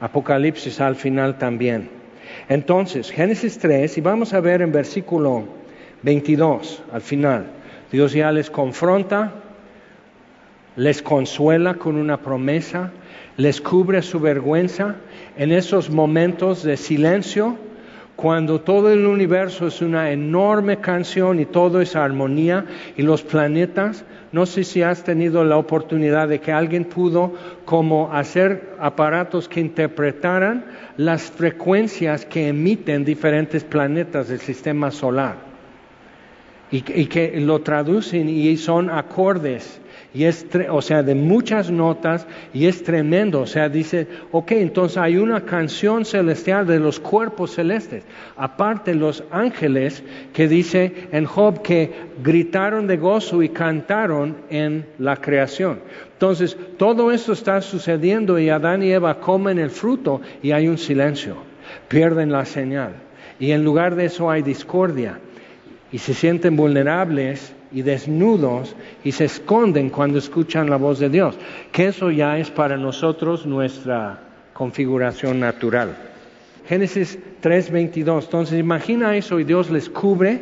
Apocalipsis 0.00 0.80
al 0.80 0.96
final 0.96 1.36
también. 1.36 1.90
Entonces, 2.48 3.10
Génesis 3.10 3.58
3, 3.58 3.98
y 3.98 4.00
vamos 4.00 4.32
a 4.32 4.40
ver 4.40 4.62
en 4.62 4.72
versículo 4.72 5.44
22, 6.02 6.82
al 6.92 7.00
final, 7.00 7.46
Dios 7.90 8.12
ya 8.12 8.30
les 8.32 8.50
confronta, 8.50 9.32
les 10.76 11.02
consuela 11.02 11.74
con 11.74 11.96
una 11.96 12.18
promesa, 12.18 12.92
les 13.36 13.60
cubre 13.60 14.02
su 14.02 14.20
vergüenza 14.20 14.96
en 15.36 15.52
esos 15.52 15.90
momentos 15.90 16.62
de 16.62 16.76
silencio, 16.76 17.56
cuando 18.16 18.62
todo 18.62 18.90
el 18.90 19.04
universo 19.04 19.66
es 19.66 19.82
una 19.82 20.10
enorme 20.10 20.78
canción 20.78 21.38
y 21.38 21.44
todo 21.44 21.82
es 21.82 21.94
armonía 21.94 22.64
y 22.96 23.02
los 23.02 23.22
planetas, 23.22 24.06
no 24.32 24.46
sé 24.46 24.64
si 24.64 24.82
has 24.82 25.04
tenido 25.04 25.44
la 25.44 25.58
oportunidad 25.58 26.28
de 26.28 26.40
que 26.40 26.50
alguien 26.50 26.86
pudo 26.86 27.34
como 27.66 28.10
hacer 28.12 28.74
aparatos 28.78 29.48
que 29.48 29.60
interpretaran 29.60 30.64
las 30.96 31.24
frecuencias 31.30 32.24
que 32.24 32.48
emiten 32.48 33.04
diferentes 33.04 33.64
planetas 33.64 34.28
del 34.28 34.40
sistema 34.40 34.90
solar 34.90 35.36
y, 36.70 36.78
y 36.78 37.06
que 37.06 37.38
lo 37.38 37.60
traducen 37.60 38.30
y 38.30 38.56
son 38.56 38.88
acordes 38.88 39.82
y 40.16 40.24
es, 40.24 40.46
o 40.70 40.80
sea, 40.80 41.02
de 41.02 41.14
muchas 41.14 41.70
notas 41.70 42.26
y 42.54 42.68
es 42.68 42.82
tremendo. 42.82 43.42
O 43.42 43.46
sea, 43.46 43.68
dice, 43.68 44.08
ok, 44.32 44.52
entonces 44.52 44.96
hay 44.96 45.18
una 45.18 45.42
canción 45.42 46.06
celestial 46.06 46.66
de 46.66 46.80
los 46.80 46.98
cuerpos 46.98 47.50
celestes. 47.50 48.02
Aparte 48.34 48.94
los 48.94 49.24
ángeles 49.30 50.02
que 50.32 50.48
dice 50.48 51.08
en 51.12 51.26
Job 51.26 51.60
que 51.60 51.92
gritaron 52.24 52.86
de 52.86 52.96
gozo 52.96 53.42
y 53.42 53.50
cantaron 53.50 54.36
en 54.48 54.86
la 54.98 55.16
creación. 55.18 55.80
Entonces, 56.14 56.56
todo 56.78 57.12
esto 57.12 57.34
está 57.34 57.60
sucediendo 57.60 58.38
y 58.38 58.48
Adán 58.48 58.82
y 58.82 58.92
Eva 58.92 59.20
comen 59.20 59.58
el 59.58 59.68
fruto 59.68 60.22
y 60.42 60.52
hay 60.52 60.66
un 60.66 60.78
silencio. 60.78 61.36
Pierden 61.88 62.32
la 62.32 62.46
señal. 62.46 62.94
Y 63.38 63.50
en 63.50 63.62
lugar 63.62 63.96
de 63.96 64.06
eso 64.06 64.30
hay 64.30 64.40
discordia. 64.40 65.20
Y 65.92 65.98
se 65.98 66.14
sienten 66.14 66.56
vulnerables 66.56 67.54
y 67.72 67.82
desnudos 67.82 68.76
y 69.04 69.12
se 69.12 69.24
esconden 69.24 69.90
cuando 69.90 70.18
escuchan 70.18 70.70
la 70.70 70.76
voz 70.76 70.98
de 70.98 71.08
Dios, 71.08 71.36
que 71.72 71.86
eso 71.86 72.10
ya 72.10 72.38
es 72.38 72.50
para 72.50 72.76
nosotros 72.76 73.46
nuestra 73.46 74.20
configuración 74.52 75.40
natural. 75.40 75.94
Génesis 76.68 77.18
3:22, 77.42 78.24
entonces 78.24 78.58
imagina 78.58 79.16
eso 79.16 79.38
y 79.38 79.44
Dios 79.44 79.70
les 79.70 79.88
cubre, 79.88 80.40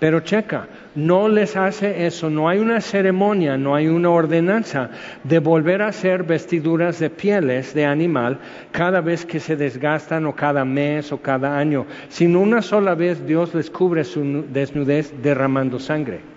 pero 0.00 0.18
checa, 0.18 0.66
no 0.96 1.28
les 1.28 1.56
hace 1.56 2.06
eso, 2.06 2.28
no 2.28 2.48
hay 2.48 2.58
una 2.58 2.80
ceremonia, 2.80 3.56
no 3.56 3.76
hay 3.76 3.86
una 3.86 4.10
ordenanza 4.10 4.90
de 5.22 5.38
volver 5.38 5.80
a 5.80 5.88
hacer 5.88 6.24
vestiduras 6.24 6.98
de 6.98 7.08
pieles 7.08 7.72
de 7.72 7.86
animal 7.86 8.38
cada 8.72 9.00
vez 9.00 9.24
que 9.24 9.38
se 9.38 9.54
desgastan 9.54 10.26
o 10.26 10.34
cada 10.34 10.64
mes 10.64 11.12
o 11.12 11.18
cada 11.18 11.56
año, 11.56 11.86
sino 12.08 12.40
una 12.40 12.62
sola 12.62 12.96
vez 12.96 13.24
Dios 13.24 13.54
les 13.54 13.70
cubre 13.70 14.02
su 14.02 14.44
desnudez 14.52 15.14
derramando 15.22 15.78
sangre. 15.78 16.31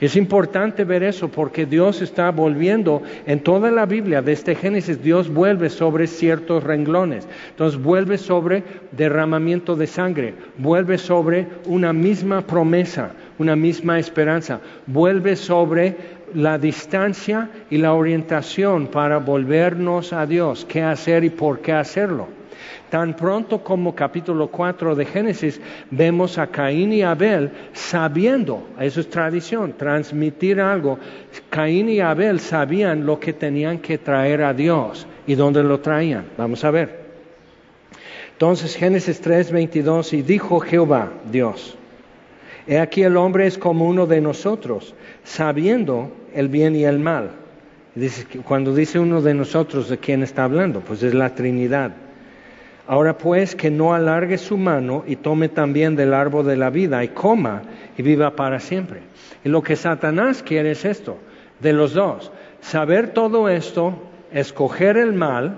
Es 0.00 0.16
importante 0.16 0.84
ver 0.84 1.02
eso 1.02 1.28
porque 1.28 1.66
Dios 1.66 2.02
está 2.02 2.30
volviendo 2.30 3.02
en 3.26 3.40
toda 3.40 3.70
la 3.70 3.86
Biblia, 3.86 4.22
desde 4.22 4.54
Génesis, 4.54 5.02
Dios 5.02 5.32
vuelve 5.32 5.70
sobre 5.70 6.06
ciertos 6.06 6.64
renglones. 6.64 7.26
Entonces 7.50 7.80
vuelve 7.80 8.18
sobre 8.18 8.62
derramamiento 8.92 9.76
de 9.76 9.86
sangre, 9.86 10.34
vuelve 10.58 10.98
sobre 10.98 11.46
una 11.66 11.92
misma 11.92 12.42
promesa, 12.42 13.12
una 13.38 13.56
misma 13.56 13.98
esperanza, 13.98 14.60
vuelve 14.86 15.36
sobre 15.36 15.96
la 16.34 16.58
distancia 16.58 17.50
y 17.70 17.78
la 17.78 17.92
orientación 17.92 18.86
para 18.86 19.18
volvernos 19.18 20.12
a 20.12 20.26
Dios, 20.26 20.64
qué 20.64 20.82
hacer 20.82 21.24
y 21.24 21.30
por 21.30 21.60
qué 21.60 21.72
hacerlo. 21.72 22.41
Tan 22.92 23.16
pronto 23.16 23.64
como 23.64 23.94
capítulo 23.94 24.48
4 24.48 24.94
de 24.94 25.06
Génesis 25.06 25.58
vemos 25.90 26.36
a 26.36 26.48
Caín 26.48 26.92
y 26.92 27.00
Abel 27.00 27.50
sabiendo, 27.72 28.68
eso 28.78 29.00
es 29.00 29.08
tradición, 29.08 29.72
transmitir 29.78 30.60
algo. 30.60 30.98
Caín 31.48 31.88
y 31.88 32.00
Abel 32.00 32.38
sabían 32.38 33.06
lo 33.06 33.18
que 33.18 33.32
tenían 33.32 33.78
que 33.78 33.96
traer 33.96 34.42
a 34.42 34.52
Dios 34.52 35.06
y 35.26 35.36
dónde 35.36 35.62
lo 35.62 35.80
traían. 35.80 36.26
Vamos 36.36 36.64
a 36.66 36.70
ver. 36.70 37.00
Entonces 38.32 38.76
Génesis 38.76 39.22
3, 39.22 39.52
22, 39.52 40.12
y 40.12 40.20
dijo 40.20 40.60
Jehová, 40.60 41.12
Dios, 41.30 41.78
he 42.66 42.78
aquí 42.78 43.04
el 43.04 43.16
hombre 43.16 43.46
es 43.46 43.56
como 43.56 43.86
uno 43.86 44.06
de 44.06 44.20
nosotros, 44.20 44.94
sabiendo 45.24 46.12
el 46.34 46.50
bien 46.50 46.76
y 46.76 46.84
el 46.84 46.98
mal. 46.98 47.30
cuando 48.44 48.74
dice 48.74 48.98
uno 48.98 49.22
de 49.22 49.32
nosotros, 49.32 49.88
¿de 49.88 49.96
quién 49.96 50.22
está 50.22 50.44
hablando? 50.44 50.80
Pues 50.80 51.02
es 51.02 51.14
la 51.14 51.34
Trinidad. 51.34 51.92
Ahora 52.86 53.16
pues 53.16 53.54
que 53.54 53.70
no 53.70 53.94
alargue 53.94 54.38
su 54.38 54.56
mano 54.56 55.04
y 55.06 55.16
tome 55.16 55.48
también 55.48 55.94
del 55.94 56.12
árbol 56.14 56.46
de 56.46 56.56
la 56.56 56.70
vida 56.70 57.04
y 57.04 57.08
coma 57.08 57.62
y 57.96 58.02
viva 58.02 58.34
para 58.34 58.58
siempre. 58.58 59.00
Y 59.44 59.48
lo 59.48 59.62
que 59.62 59.76
Satanás 59.76 60.42
quiere 60.42 60.72
es 60.72 60.84
esto, 60.84 61.16
de 61.60 61.72
los 61.72 61.94
dos, 61.94 62.32
saber 62.60 63.08
todo 63.08 63.48
esto, 63.48 63.94
escoger 64.32 64.96
el 64.96 65.12
mal 65.12 65.54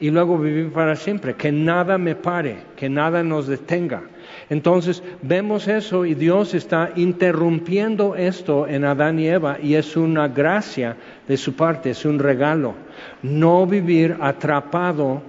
y 0.00 0.10
luego 0.10 0.36
vivir 0.36 0.72
para 0.72 0.96
siempre, 0.96 1.34
que 1.34 1.52
nada 1.52 1.96
me 1.96 2.16
pare, 2.16 2.58
que 2.76 2.88
nada 2.88 3.22
nos 3.22 3.46
detenga. 3.46 4.02
Entonces 4.50 5.02
vemos 5.22 5.68
eso 5.68 6.04
y 6.04 6.14
Dios 6.14 6.54
está 6.54 6.90
interrumpiendo 6.96 8.16
esto 8.16 8.66
en 8.66 8.84
Adán 8.84 9.18
y 9.20 9.28
Eva 9.28 9.58
y 9.62 9.74
es 9.74 9.96
una 9.96 10.28
gracia 10.28 10.96
de 11.26 11.36
su 11.36 11.54
parte, 11.54 11.90
es 11.90 12.04
un 12.04 12.18
regalo. 12.18 12.74
No 13.22 13.66
vivir 13.66 14.16
atrapado 14.20 15.22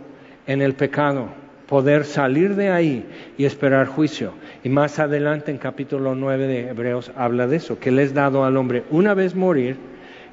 en 0.47 0.61
el 0.61 0.73
pecado, 0.73 1.27
poder 1.67 2.05
salir 2.05 2.55
de 2.55 2.69
ahí 2.69 3.05
y 3.37 3.45
esperar 3.45 3.87
juicio. 3.87 4.33
Y 4.63 4.69
más 4.69 4.99
adelante 4.99 5.51
en 5.51 5.57
capítulo 5.57 6.15
9 6.15 6.47
de 6.47 6.69
Hebreos 6.69 7.11
habla 7.15 7.45
de 7.47 7.57
eso, 7.57 7.79
que 7.79 7.91
le 7.91 8.03
es 8.03 8.13
dado 8.13 8.43
al 8.45 8.57
hombre 8.57 8.83
una 8.89 9.13
vez 9.13 9.35
morir 9.35 9.77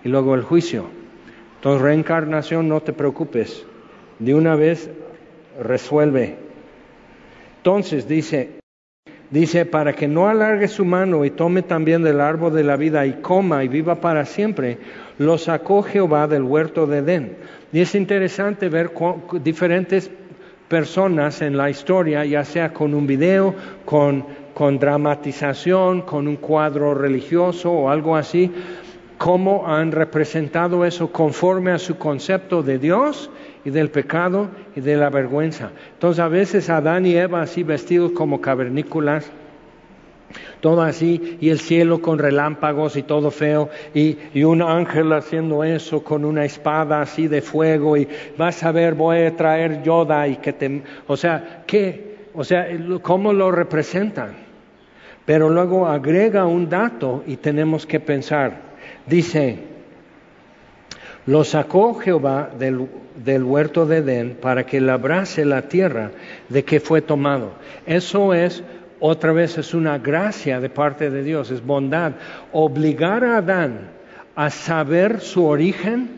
y 0.05 0.09
luego 0.09 0.35
el 0.35 0.43
juicio. 0.43 0.87
Entonces, 1.57 1.83
reencarnación, 1.83 2.69
no 2.69 2.81
te 2.81 2.93
preocupes, 2.93 3.67
de 4.19 4.35
una 4.35 4.55
vez 4.55 4.91
resuelve. 5.61 6.37
Entonces 7.59 8.07
dice, 8.07 8.61
dice, 9.31 9.67
para 9.67 9.93
que 9.93 10.09
no 10.09 10.29
alargue 10.29 10.69
su 10.69 10.85
mano 10.85 11.25
y 11.25 11.31
tome 11.31 11.63
también 11.63 12.03
del 12.03 12.21
árbol 12.21 12.55
de 12.55 12.65
la 12.65 12.77
vida 12.77 13.07
y 13.07 13.15
coma 13.15 13.65
y 13.65 13.69
viva 13.69 14.01
para 14.01 14.25
siempre, 14.25 14.79
lo 15.19 15.39
sacó 15.39 15.83
Jehová 15.83 16.27
del 16.27 16.43
huerto 16.43 16.87
de 16.87 16.99
Edén. 16.99 17.37
Y 17.73 17.81
es 17.81 17.95
interesante 17.95 18.69
ver 18.69 18.93
diferentes 19.43 20.11
personas 20.69 21.43
en 21.43 21.57
la 21.57 21.71
historia, 21.71 22.25
ya 22.25 22.45
sea 22.45 22.73
con 22.73 22.95
un 22.95 23.07
video, 23.07 23.55
con, 23.85 24.25
con 24.55 24.79
dramatización, 24.79 26.03
con 26.03 26.29
un 26.29 26.37
cuadro 26.37 26.95
religioso 26.95 27.73
o 27.73 27.91
algo 27.91 28.17
así, 28.17 28.51
cómo 29.25 29.67
han 29.67 29.91
representado 29.91 30.85
eso 30.85 31.11
conforme 31.11 31.71
a 31.71 31.79
su 31.79 31.97
concepto 31.97 32.63
de 32.63 32.79
Dios 32.79 33.31
y 33.65 33.71
del 33.71 33.89
pecado 33.89 34.51
y 34.77 34.83
de 34.83 34.99
la 34.99 35.09
vergüenza. 35.09 35.71
Entonces 35.95 36.21
a 36.21 36.29
veces 36.29 36.69
Adán 36.69 37.07
y 37.07 37.15
Eva 37.15 37.41
así 37.41 37.63
vestidos 37.63 38.13
como 38.13 38.43
cavernícolas, 38.43 39.31
todo 40.61 40.83
así, 40.83 41.39
y 41.41 41.49
el 41.49 41.59
cielo 41.59 42.03
con 42.03 42.19
relámpagos 42.19 42.97
y 42.97 43.03
todo 43.03 43.31
feo, 43.31 43.71
y, 43.95 44.45
un 44.45 44.61
ángel 44.61 45.11
haciendo 45.15 45.65
eso 45.65 46.05
con 46.05 46.27
una 46.27 46.45
espada 46.45 47.01
así 47.01 47.27
de 47.27 47.41
fuego, 47.41 47.97
y 47.97 48.07
vas 48.37 48.63
a 48.63 48.73
ver, 48.73 48.93
voy 48.93 49.21
a 49.21 49.35
traer 49.35 49.83
Yoda 49.83 50.29
y 50.29 50.37
que 50.37 50.53
te... 50.53 50.83
O 51.07 51.17
sea, 51.17 51.63
¿qué? 51.67 52.27
O 52.35 52.45
sea, 52.45 52.69
¿cómo 53.01 53.33
lo 53.33 53.51
representan? 53.51 54.35
Pero 55.25 55.49
luego 55.49 55.87
agrega 55.87 56.45
un 56.45 56.69
dato 56.69 57.25
y 57.27 57.39
tenemos 57.39 57.87
que 57.87 58.01
pensar. 58.01 58.74
Dice, 59.07 59.59
lo 61.27 61.45
sacó 61.45 61.95
Jehová 61.95 62.51
del, 62.59 63.43
huerto 63.43 63.87
de 63.87 63.99
Edén 63.99 64.37
para 64.41 64.67
que 64.67 64.81
labrase 64.81 65.45
la 65.45 65.63
tierra 65.63 66.11
de 66.49 66.65
que 66.65 66.81
fue 66.81 67.03
tomado. 67.03 67.53
Eso 67.87 68.35
es 68.35 68.63
otra 69.01 69.33
vez 69.33 69.59
es 69.59 69.75
una 69.75 69.99
gracia 69.99 70.61
de 70.61 70.71
parte 70.71 71.11
de 71.11 71.23
Dios, 71.23 71.51
es 71.51 71.65
bondad. 71.65 72.13
Obligar 72.53 73.25
a 73.25 73.39
Adán 73.39 73.91
a 74.35 74.51
saber 74.51 75.21
su 75.21 75.45
origen 75.45 76.09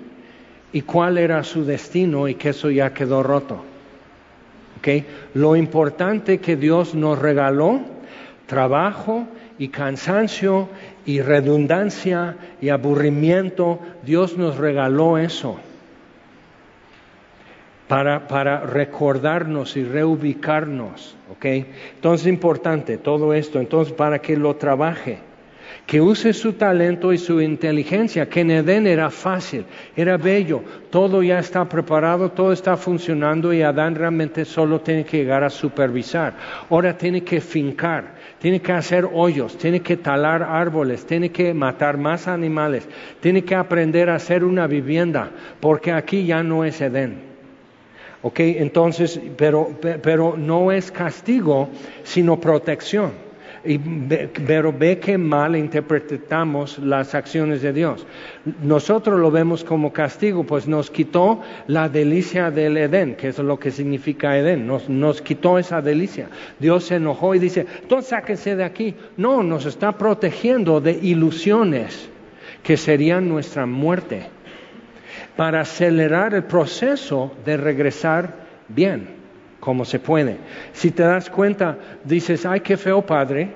y 0.73 0.83
cuál 0.83 1.19
era 1.19 1.43
su 1.43 1.65
destino 1.65 2.29
y 2.29 2.35
que 2.35 2.51
eso 2.51 2.71
ya 2.71 2.93
quedó 2.93 3.23
roto. 3.23 3.65
¿Okay? 4.79 5.05
Lo 5.35 5.57
importante 5.57 6.39
que 6.39 6.57
Dios 6.57 6.95
nos 6.95 7.19
regaló, 7.19 7.81
trabajo 8.47 9.27
y 9.59 9.69
cansancio 9.69 10.69
y 11.07 11.21
redundancia 11.21 12.37
y 12.61 12.69
aburrimiento, 12.69 13.79
Dios 14.05 14.37
nos 14.37 14.59
regaló 14.59 15.17
eso. 15.17 15.59
para, 17.89 18.61
recordarnos 18.61 19.77
y 19.77 19.85
reubicarnos. 19.85 21.17
¿ok? 21.31 21.45
Entonces 21.95 22.27
es 22.27 22.33
importante 22.33 22.99
todo 22.99 23.33
esto, 23.33 23.61
entonces 23.61 23.95
para 23.95 24.19
que 24.19 24.37
lo 24.37 24.57
trabaje 24.57 25.21
que 25.87 26.01
use 26.01 26.33
su 26.33 26.55
talento 26.55 27.13
y 27.13 27.19
su 27.19 27.41
inteligencia, 27.41 28.29
que 28.29 28.41
en 28.41 28.51
Edén 28.51 28.87
era 28.89 29.09
fácil, 29.09 29.65
era 29.97 30.17
bello, 30.17 30.63
todo 30.91 31.23
ya 31.23 31.39
está 31.39 31.69
preparado, 31.69 32.33
todo 32.33 32.53
está 32.53 32.77
funcionando 32.77 33.53
y 33.53 33.63
Adán 33.63 33.95
realmente 33.95 34.45
solo 34.45 34.81
tiene 34.81 35.05
que 35.05 35.19
llegar 35.19 35.45
a 35.45 35.51
supervisar. 35.51 36.35
Ahora 36.69 36.99
tiene 36.99 37.23
que 37.23 37.41
fincar, 37.41 38.16
tiene 38.39 38.61
que 38.61 38.73
hacer 38.73 39.09
hoyos, 39.13 39.57
tiene 39.59 39.81
que 39.81 39.97
talar 39.97 40.43
árboles, 40.43 41.07
tiene 41.07 41.31
que 41.31 41.55
matar 41.55 41.99
más 41.99 42.29
animales, 42.29 42.89
tiene 43.21 43.45
que 43.45 43.55
aprender 43.55 44.11
a 44.11 44.17
hacer 44.17 44.45
una 44.45 44.67
vivienda, 44.67 45.31
porque 45.61 45.93
aquí 45.93 46.27
ya 46.27 46.43
no 46.43 46.65
es 46.65 46.81
Edén. 46.81 47.37
¿Ok? 48.23 48.41
Entonces, 48.41 49.21
pero, 49.37 49.71
pero 49.81 50.37
no 50.37 50.73
es 50.73 50.91
castigo, 50.91 51.69
sino 52.03 52.41
protección. 52.41 53.26
Y 53.67 53.79
pero 53.79 54.73
ve 54.73 54.99
que 54.99 55.19
mal 55.19 55.57
interpretamos 55.57 56.79
las 56.79 57.15
acciones 57.15 57.63
de 57.63 57.73
Dios. 57.73 58.07
Nosotros 58.63 59.19
lo 59.19 59.31
vemos 59.31 59.65
como 59.65 59.93
castigo, 59.93 60.45
pues 60.45 60.69
nos 60.69 60.91
quitó 60.91 61.43
la 61.67 61.89
delicia 61.89 62.51
del 62.51 62.77
Edén, 62.77 63.17
que 63.17 63.29
es 63.29 63.39
lo 63.39 63.59
que 63.59 63.71
significa 63.71 64.39
Edén, 64.39 64.67
nos, 64.67 64.89
nos 64.89 65.21
quitó 65.23 65.59
esa 65.59 65.83
delicia. 65.83 66.29
Dios 66.59 66.85
se 66.85 66.97
enojó 66.97 67.35
y 67.35 67.39
dice, 67.39 67.67
entonces 67.83 68.11
sáquense 68.11 68.57
de 68.57 68.65
aquí. 68.65 68.95
No, 69.17 69.43
nos 69.43 69.67
está 69.67 69.93
protegiendo 69.93 70.81
de 70.81 70.93
ilusiones 70.93 72.09
que 72.63 72.77
serían 72.77 73.29
nuestra 73.29 73.67
muerte, 73.67 74.29
para 75.37 75.61
acelerar 75.61 76.35
el 76.35 76.45
proceso 76.45 77.33
de 77.45 77.57
regresar 77.57 78.35
bien 78.69 79.26
como 79.67 79.85
se 79.85 79.99
puede. 79.99 80.37
Si 80.73 80.93
te 80.93 81.03
das 81.03 81.29
cuenta, 81.29 81.77
dices, 82.05 82.47
ay, 82.47 82.61
qué 82.61 82.77
feo 82.77 83.03
padre, 83.03 83.49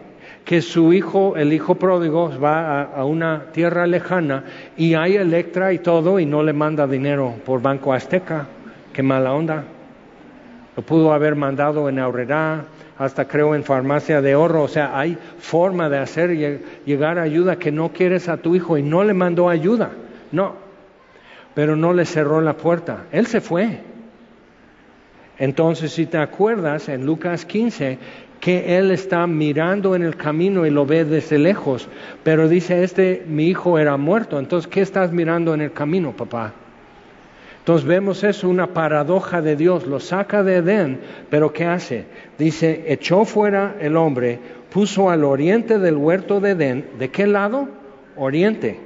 que 0.44 0.60
su 0.60 0.92
hijo, 0.92 1.36
el 1.36 1.52
hijo 1.52 1.76
pródigo, 1.76 2.36
va 2.36 2.82
a, 2.82 3.04
una 3.04 3.44
tierra 3.52 3.86
lejana 3.86 4.42
y 4.76 4.94
hay 4.94 5.14
Electra 5.14 5.72
y 5.72 5.78
todo 5.78 6.18
y 6.18 6.26
no 6.26 6.42
le 6.42 6.52
manda 6.52 6.88
dinero 6.88 7.36
por 7.46 7.62
Banco 7.62 7.92
Azteca. 7.92 8.48
Qué 8.92 9.04
mala 9.04 9.32
onda. 9.32 9.62
Lo 10.76 10.82
pudo 10.82 11.12
haber 11.12 11.36
mandado 11.36 11.88
en 11.88 12.00
Aurrera, 12.00 12.64
hasta 12.98 13.28
creo 13.28 13.54
en 13.54 13.62
farmacia 13.62 14.20
de 14.20 14.34
oro. 14.34 14.64
O 14.64 14.68
sea, 14.68 14.98
hay 14.98 15.16
forma 15.38 15.88
de 15.88 15.98
hacer 15.98 16.60
llegar 16.84 17.20
ayuda 17.20 17.54
que 17.54 17.70
no 17.70 17.90
quieres 17.90 18.28
a 18.28 18.38
tu 18.38 18.56
hijo 18.56 18.76
y 18.76 18.82
no 18.82 19.04
le 19.04 19.14
mandó 19.14 19.48
ayuda. 19.48 19.92
No, 20.32 20.56
pero 21.54 21.76
no 21.76 21.92
le 21.92 22.04
cerró 22.04 22.40
la 22.40 22.54
puerta. 22.54 23.04
Él 23.12 23.28
se 23.28 23.40
fue. 23.40 23.89
Entonces, 25.40 25.92
si 25.92 26.04
te 26.04 26.18
acuerdas, 26.18 26.90
en 26.90 27.06
Lucas 27.06 27.46
15, 27.46 27.96
que 28.40 28.76
él 28.76 28.90
está 28.90 29.26
mirando 29.26 29.96
en 29.96 30.02
el 30.02 30.14
camino 30.14 30.66
y 30.66 30.70
lo 30.70 30.84
ve 30.84 31.06
desde 31.06 31.38
lejos, 31.38 31.88
pero 32.22 32.46
dice, 32.46 32.84
este, 32.84 33.24
mi 33.26 33.46
hijo 33.46 33.78
era 33.78 33.96
muerto, 33.96 34.38
entonces, 34.38 34.70
¿qué 34.70 34.82
estás 34.82 35.12
mirando 35.12 35.54
en 35.54 35.62
el 35.62 35.72
camino, 35.72 36.12
papá? 36.12 36.52
Entonces 37.58 37.88
vemos 37.88 38.22
eso, 38.22 38.50
una 38.50 38.66
paradoja 38.68 39.40
de 39.40 39.56
Dios, 39.56 39.86
lo 39.86 39.98
saca 39.98 40.42
de 40.42 40.56
Edén, 40.56 41.00
pero 41.30 41.54
¿qué 41.54 41.64
hace? 41.64 42.04
Dice, 42.36 42.84
echó 42.88 43.24
fuera 43.24 43.76
el 43.80 43.96
hombre, 43.96 44.38
puso 44.70 45.08
al 45.08 45.24
oriente 45.24 45.78
del 45.78 45.96
huerto 45.96 46.40
de 46.40 46.50
Edén, 46.50 46.84
¿de 46.98 47.08
qué 47.08 47.26
lado? 47.26 47.66
Oriente. 48.14 48.78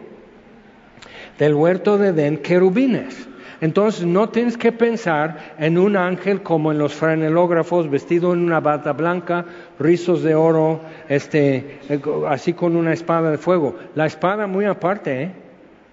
Del 1.37 1.55
huerto 1.55 1.99
de 1.99 2.09
Edén, 2.11 2.39
querubines 2.39 3.27
entonces 3.65 4.05
no 4.05 4.29
tienes 4.29 4.59
que 4.59 4.73
pensar 4.73 5.55
en 5.59 5.79
un 5.79 5.97
ángel 5.97 6.43
como 6.43 6.71
en 6.71 6.77
los 6.77 6.93
franelógrafos, 6.93 7.89
vestido 7.89 8.35
en 8.35 8.41
una 8.41 8.61
bata 8.61 8.93
blanca, 8.93 9.47
rizos 9.79 10.23
de 10.23 10.35
oro, 10.35 10.83
este, 11.09 11.79
eh, 11.89 11.99
así 12.29 12.53
con 12.53 12.77
una 12.77 12.93
espada 12.93 13.31
de 13.31 13.39
fuego. 13.39 13.75
La 13.95 14.05
espada 14.05 14.47
muy 14.47 14.67
aparte, 14.67 15.23
¿eh? 15.23 15.33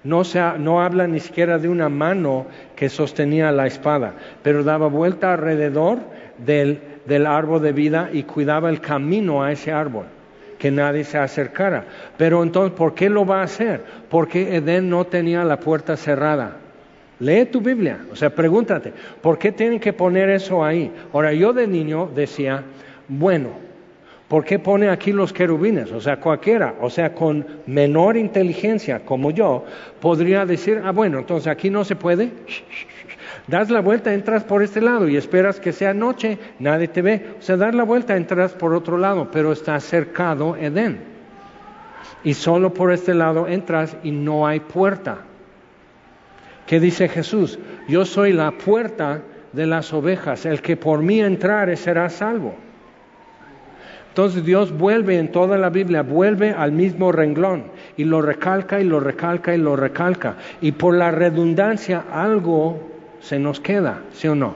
No, 0.04 0.24
no 0.60 0.82
habla 0.82 1.08
ni 1.08 1.22
siquiera 1.22 1.60
de 1.60 1.70
una 1.70 1.88
mano 1.88 2.46
que 2.76 2.90
sostenía 2.90 3.54
la 3.54 3.68
espada, 3.68 4.16
pero 4.44 4.66
daba 4.66 4.88
vuelta 4.88 5.32
alrededor 5.32 6.00
del, 6.46 6.82
del 7.06 7.26
árbol 7.26 7.62
de 7.62 7.72
vida 7.72 8.10
y 8.12 8.24
cuidaba 8.24 8.70
el 8.70 8.82
camino 8.82 9.44
a 9.44 9.54
ese 9.54 9.72
árbol 9.72 10.08
que 10.60 10.72
nadie 10.72 11.06
se 11.06 11.18
acercara. 11.18 11.86
Pero 12.18 12.44
entonces, 12.44 12.78
¿por 12.78 12.96
qué 12.96 13.10
lo 13.10 13.26
va 13.26 13.40
a 13.40 13.44
hacer? 13.46 13.82
Porque 14.10 14.58
Edén 14.58 14.90
no 14.90 15.06
tenía 15.06 15.46
la 15.46 15.62
puerta 15.62 15.96
cerrada. 15.96 16.58
Lee 17.22 17.46
tu 17.46 17.62
Biblia, 17.62 18.00
o 18.12 18.16
sea, 18.16 18.32
pregúntate, 18.32 18.92
¿por 19.22 19.38
qué 19.38 19.52
tienen 19.52 19.80
que 19.80 19.94
poner 19.94 20.28
eso 20.32 20.66
ahí? 20.66 20.92
Ahora, 21.14 21.32
yo 21.32 21.54
de 21.54 21.68
niño 21.68 22.10
decía, 22.16 22.64
bueno, 23.08 23.50
¿por 24.28 24.44
qué 24.44 24.58
pone 24.58 24.90
aquí 24.90 25.12
los 25.12 25.32
querubines? 25.32 25.92
O 25.92 26.02
sea, 26.02 26.20
cualquiera, 26.20 26.74
o 26.82 26.90
sea, 26.90 27.14
con 27.14 27.46
menor 27.68 28.18
inteligencia 28.18 29.02
como 29.06 29.30
yo, 29.30 29.66
podría 30.00 30.48
decir, 30.48 30.82
ah, 30.84 30.92
bueno, 30.92 31.20
entonces 31.20 31.46
aquí 31.46 31.70
no 31.70 31.84
se 31.84 31.96
puede. 31.96 32.32
Das 33.48 33.70
la 33.70 33.82
vuelta, 33.82 34.14
entras 34.14 34.44
por 34.44 34.64
este 34.64 34.82
lado 34.82 35.08
y 35.08 35.16
esperas 35.16 35.60
que 35.60 35.74
sea 35.74 35.94
noche, 35.94 36.40
nadie 36.58 36.88
te 36.88 37.04
ve. 37.04 37.36
O 37.40 37.42
sea, 37.42 37.56
das 37.56 37.76
la 37.76 37.84
vuelta, 37.84 38.16
entras 38.16 38.54
por 38.54 38.74
otro 38.74 38.98
lado, 38.98 39.30
pero 39.32 39.52
está 39.52 39.80
cercado 39.80 40.56
Edén. 40.56 41.00
Y 42.24 42.34
solo 42.34 42.74
por 42.74 42.92
este 42.92 43.14
lado 43.14 43.48
entras 43.48 43.96
y 44.04 44.10
no 44.10 44.48
hay 44.48 44.60
puerta. 44.60 45.26
¿Qué 46.72 46.80
dice 46.80 47.10
Jesús? 47.10 47.60
Yo 47.90 48.06
soy 48.06 48.32
la 48.32 48.52
puerta 48.52 49.24
de 49.52 49.66
las 49.66 49.92
ovejas, 49.92 50.46
el 50.46 50.62
que 50.62 50.78
por 50.78 51.02
mí 51.02 51.20
entrare 51.20 51.76
será 51.76 52.08
salvo. 52.08 52.56
Entonces 54.08 54.46
Dios 54.46 54.72
vuelve 54.72 55.20
en 55.20 55.34
toda 55.34 55.58
la 55.58 55.70
Biblia, 55.70 56.02
vuelve 56.02 56.52
al 56.52 56.72
mismo 56.72 57.12
renglón 57.12 57.66
y 57.98 58.06
lo 58.06 58.22
recalca 58.22 58.80
y 58.80 58.86
lo 58.86 59.02
recalca 59.02 59.54
y 59.54 59.58
lo 59.58 59.76
recalca. 59.76 60.38
Y 60.62 60.72
por 60.72 60.96
la 60.96 61.12
redundancia 61.12 62.06
algo 62.10 62.80
se 63.20 63.38
nos 63.38 63.60
queda, 63.60 64.04
¿sí 64.14 64.30
o 64.30 64.36
no? 64.36 64.56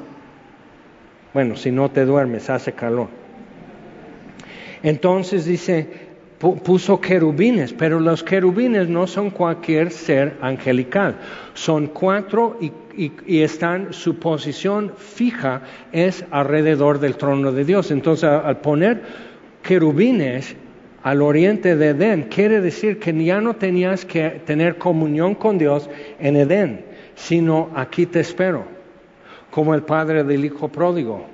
Bueno, 1.34 1.58
si 1.58 1.70
no 1.70 1.92
te 1.92 2.06
duermes, 2.06 2.50
hace 2.50 2.72
calor. 2.72 3.10
Entonces 4.84 5.44
dice, 5.44 6.05
puso 6.54 7.02
querubines, 7.02 7.74
pero 7.74 8.00
los 8.00 8.24
querubines 8.24 8.88
no 8.88 9.08
son 9.08 9.32
cualquier 9.32 9.92
ser 9.92 10.38
angelical, 10.42 11.16
son 11.54 11.88
cuatro 11.88 12.58
y, 12.60 12.72
están, 13.42 13.92
su 13.92 14.20
posición 14.20 14.94
fija 14.98 15.64
es 15.92 16.24
alrededor 16.32 17.00
del 17.00 17.18
trono 17.18 17.52
de 17.52 17.66
Dios. 17.66 17.92
Entonces, 17.92 18.30
al 18.30 18.62
poner 18.62 19.02
querubines 19.64 20.56
al 21.04 21.22
oriente 21.22 21.76
de 21.76 21.90
Edén, 21.90 22.24
quiere 22.24 22.62
decir 22.62 23.00
que 23.00 23.14
ya 23.24 23.42
no 23.42 23.56
tenías 23.56 24.06
que 24.06 24.42
tener 24.46 24.78
comunión 24.78 25.36
con 25.36 25.58
Dios 25.58 25.90
en 26.20 26.38
Edén, 26.38 26.86
sino 27.16 27.70
aquí 27.76 28.06
te 28.06 28.22
espero, 28.22 28.64
como 29.52 29.76
el 29.76 29.84
padre 29.84 30.24
del 30.24 30.46
hijo 30.46 30.70
pródigo, 30.70 31.26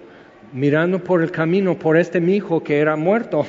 mirando 0.52 1.00
por 1.00 1.22
el 1.22 1.32
camino 1.32 1.76
por 1.76 1.96
este 1.96 2.20
mi 2.20 2.36
hijo 2.36 2.64
que 2.64 2.80
era 2.80 2.96
muerto 2.96 3.46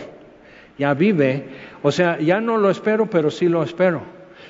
ya 0.79 0.95
vive. 0.95 1.45
O 1.83 1.91
sea, 1.91 2.19
ya 2.19 2.41
no 2.41 2.57
lo 2.57 2.71
espero, 2.71 3.07
pero 3.07 3.31
sí 3.31 3.49
lo 3.49 3.63
espero. 3.63 4.03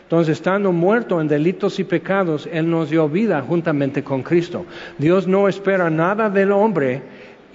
Entonces, 0.03 0.37
estando 0.37 0.73
muerto 0.73 1.21
en 1.21 1.29
delitos 1.29 1.79
y 1.79 1.85
pecados, 1.85 2.49
Él 2.53 2.69
nos 2.69 2.91
dio 2.91 3.09
vida 3.09 3.41
juntamente 3.41 4.05
con 4.05 4.23
Cristo. 4.23 4.67
Dios 4.99 5.27
no 5.27 5.49
espera 5.49 5.89
nada 5.89 6.29
del 6.29 6.53
hombre 6.53 7.01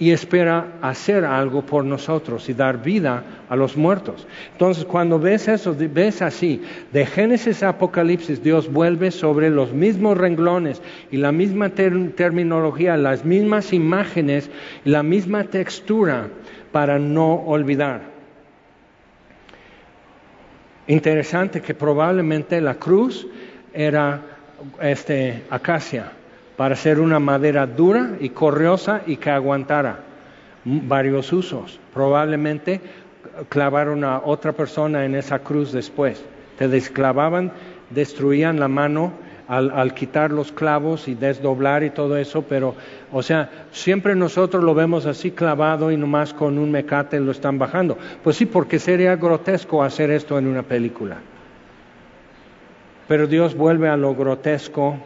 y 0.00 0.10
espera 0.10 0.74
hacer 0.80 1.24
algo 1.24 1.62
por 1.62 1.84
nosotros 1.84 2.48
y 2.48 2.54
dar 2.54 2.82
vida 2.82 3.22
a 3.48 3.56
los 3.56 3.76
muertos. 3.76 4.26
Entonces, 4.52 4.84
cuando 4.84 5.18
ves 5.18 5.48
eso, 5.48 5.74
ves 5.78 6.22
así, 6.22 6.62
de 6.92 7.06
Génesis 7.06 7.62
a 7.62 7.70
Apocalipsis, 7.70 8.42
Dios 8.42 8.72
vuelve 8.72 9.10
sobre 9.10 9.50
los 9.50 9.72
mismos 9.72 10.18
renglones 10.18 10.82
y 11.10 11.16
la 11.16 11.32
misma 11.32 11.70
terminología, 11.70 12.96
las 12.96 13.24
mismas 13.24 13.72
imágenes 13.72 14.50
y 14.84 14.90
la 14.90 15.02
misma 15.02 15.44
textura 15.44 16.28
para 16.72 16.98
no 16.98 17.34
olvidar. 17.34 18.17
Interesante 20.88 21.60
que 21.60 21.74
probablemente 21.74 22.60
la 22.62 22.74
cruz 22.74 23.26
era 23.74 24.22
este, 24.80 25.44
acacia 25.50 26.12
para 26.56 26.74
ser 26.74 26.98
una 26.98 27.20
madera 27.20 27.66
dura 27.66 28.16
y 28.18 28.30
corriosa 28.30 29.02
y 29.06 29.16
que 29.16 29.30
aguantara 29.30 30.00
varios 30.64 31.32
usos. 31.32 31.78
Probablemente 31.94 32.80
clavaron 33.48 34.02
a 34.02 34.22
otra 34.24 34.52
persona 34.52 35.04
en 35.04 35.14
esa 35.14 35.40
cruz 35.40 35.72
después. 35.72 36.24
Te 36.56 36.68
desclavaban, 36.68 37.52
destruían 37.90 38.58
la 38.58 38.68
mano 38.68 39.12
al, 39.48 39.94
quitar 39.94 40.30
los 40.30 40.52
clavos 40.52 41.08
y 41.08 41.14
desdoblar 41.14 41.82
y 41.82 41.90
todo 41.90 42.18
eso, 42.18 42.42
pero, 42.42 42.74
o 43.10 43.22
sea, 43.22 43.66
siempre 43.72 44.14
nosotros 44.14 44.62
lo 44.62 44.74
vemos 44.74 45.06
así 45.06 45.30
clavado 45.30 45.90
y 45.90 45.96
nomás 45.96 46.34
con 46.34 46.58
un 46.58 46.70
mecate 46.70 47.18
lo 47.18 47.32
están 47.32 47.58
bajando. 47.58 47.96
Pues 48.22 48.36
sí, 48.36 48.44
porque 48.44 48.78
sería 48.78 49.16
grotesco 49.16 49.82
hacer 49.82 50.10
esto 50.10 50.38
en 50.38 50.46
una 50.46 50.62
película. 50.62 51.16
Pero 53.08 53.26
Dios 53.26 53.54
vuelve 53.54 53.88
a 53.88 53.96
lo 53.96 54.14
grotesco 54.14 54.98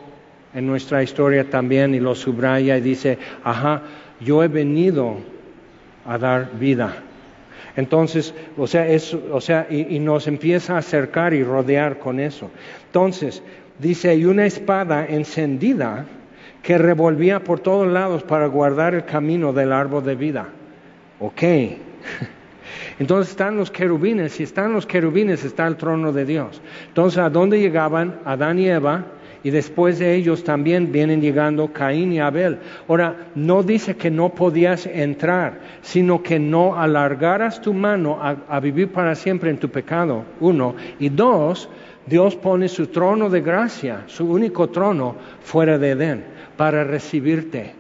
en 0.53 0.67
nuestra 0.67 1.05
historia 1.05 1.49
también 1.49 1.95
y 1.95 2.01
lo 2.01 2.17
subraya 2.17 2.77
y 2.77 2.81
dice, 2.81 3.19
ajá, 3.45 3.83
yo 4.21 4.43
he 4.43 4.49
venido 4.49 5.19
a 6.05 6.19
dar 6.19 6.51
vida. 6.59 6.97
Entonces, 7.77 8.35
o 8.59 8.67
sea, 8.67 8.87
o 9.31 9.41
sea 9.41 9.69
y, 9.71 9.97
y, 9.97 9.99
nos 9.99 10.27
empieza 10.27 10.75
a 10.75 10.79
acercar 10.79 11.33
y 11.33 11.43
rodear 11.43 12.01
con 12.01 12.21
eso. 12.21 12.51
Entonces, 12.87 13.43
dice, 13.83 14.11
hay 14.11 14.25
una 14.25 14.47
espada 14.47 15.05
encendida 15.07 16.07
que 16.63 16.79
revolvía 16.79 17.43
por 17.43 17.61
todos 17.61 17.89
lados 17.89 18.23
para 18.23 18.47
guardar 18.47 18.95
el 18.95 19.05
camino 19.05 19.53
del 19.53 19.73
árbol 19.73 20.05
de 20.05 20.15
vida. 20.15 20.49
Ok. 21.19 21.43
Entonces 22.99 23.33
están 23.33 23.57
los 23.57 23.71
querubines, 23.71 24.33
si 24.33 24.45
están 24.45 24.73
los 24.73 24.87
querubines 24.87 25.45
está 25.45 25.67
el 25.67 25.77
trono 25.77 26.13
de 26.13 26.25
Dios. 26.25 26.63
Entonces, 26.89 27.19
¿a 27.19 27.29
dónde 27.29 27.61
llegaban 27.61 28.21
Adán 28.25 28.59
y 28.59 28.69
Eva? 28.69 29.05
y 29.45 29.51
después 29.51 29.99
de 29.99 30.15
ellos 30.15 30.45
también 30.45 30.93
vienen 30.93 31.21
llegando 31.21 31.73
Caín 31.73 32.13
y 32.13 32.21
Abel. 32.21 32.59
Ahora, 32.89 33.29
no 33.35 33.63
dice 33.63 33.97
que 33.97 34.11
no 34.11 34.31
podías 34.31 34.87
entrar, 34.87 35.61
sino 35.81 36.23
que 36.23 36.39
no 36.39 36.77
alargaras 36.79 37.61
tu 37.61 37.75
mano 37.75 38.19
a, 38.21 38.61
vivir 38.61 38.93
para 38.93 39.15
siempre 39.15 39.51
en 39.51 39.59
tu 39.59 39.69
pecado, 39.69 40.25
uno. 40.41 40.75
Y 40.99 41.09
dos, 41.09 41.69
Dios 42.07 42.37
pone 42.37 42.69
su 42.69 42.89
trono 42.89 43.31
de 43.31 43.41
gracia, 43.41 44.05
su 44.07 44.31
único 44.31 44.69
trono, 44.71 45.17
fuera 45.43 45.79
de 45.79 45.91
Edén, 45.91 46.25
para 46.57 46.85
recibirte. 46.85 47.75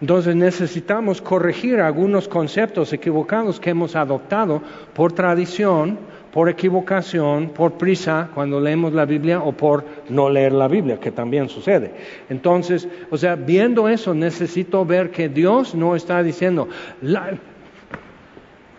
Entonces 0.00 0.36
necesitamos 0.36 1.22
corregir 1.22 1.80
algunos 1.80 2.28
conceptos 2.28 2.92
equivocados 2.92 3.58
que 3.58 3.70
hemos 3.70 3.96
adoptado 3.96 4.62
por 4.94 5.12
tradición 5.12 5.98
por 6.32 6.48
equivocación, 6.48 7.50
por 7.50 7.72
prisa 7.72 8.30
cuando 8.34 8.60
leemos 8.60 8.92
la 8.92 9.04
Biblia 9.04 9.40
o 9.40 9.52
por 9.52 9.84
no 10.08 10.30
leer 10.30 10.52
la 10.52 10.68
Biblia, 10.68 10.98
que 11.00 11.10
también 11.10 11.48
sucede. 11.48 11.92
Entonces, 12.28 12.88
o 13.10 13.16
sea, 13.16 13.34
viendo 13.36 13.88
eso, 13.88 14.14
necesito 14.14 14.84
ver 14.84 15.10
que 15.10 15.28
Dios 15.28 15.74
no 15.74 15.96
está 15.96 16.22
diciendo 16.22 16.68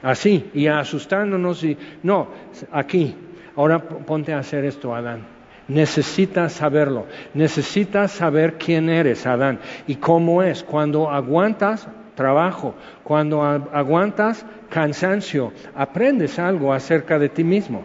así 0.01 0.49
y 0.53 0.67
asustándonos 0.67 1.63
y 1.63 1.77
no, 2.03 2.27
aquí. 2.71 3.15
Ahora 3.61 3.77
ponte 3.77 4.33
a 4.33 4.39
hacer 4.39 4.65
esto, 4.65 4.95
Adán. 4.95 5.21
Necesitas 5.67 6.53
saberlo, 6.53 7.05
necesitas 7.35 8.11
saber 8.11 8.55
quién 8.55 8.89
eres, 8.89 9.27
Adán, 9.27 9.59
y 9.85 9.97
cómo 9.97 10.41
es. 10.41 10.63
Cuando 10.63 11.11
aguantas 11.11 11.87
trabajo, 12.15 12.73
cuando 13.03 13.43
aguantas 13.43 14.47
cansancio, 14.71 15.53
aprendes 15.75 16.39
algo 16.39 16.73
acerca 16.73 17.19
de 17.19 17.29
ti 17.29 17.43
mismo. 17.43 17.83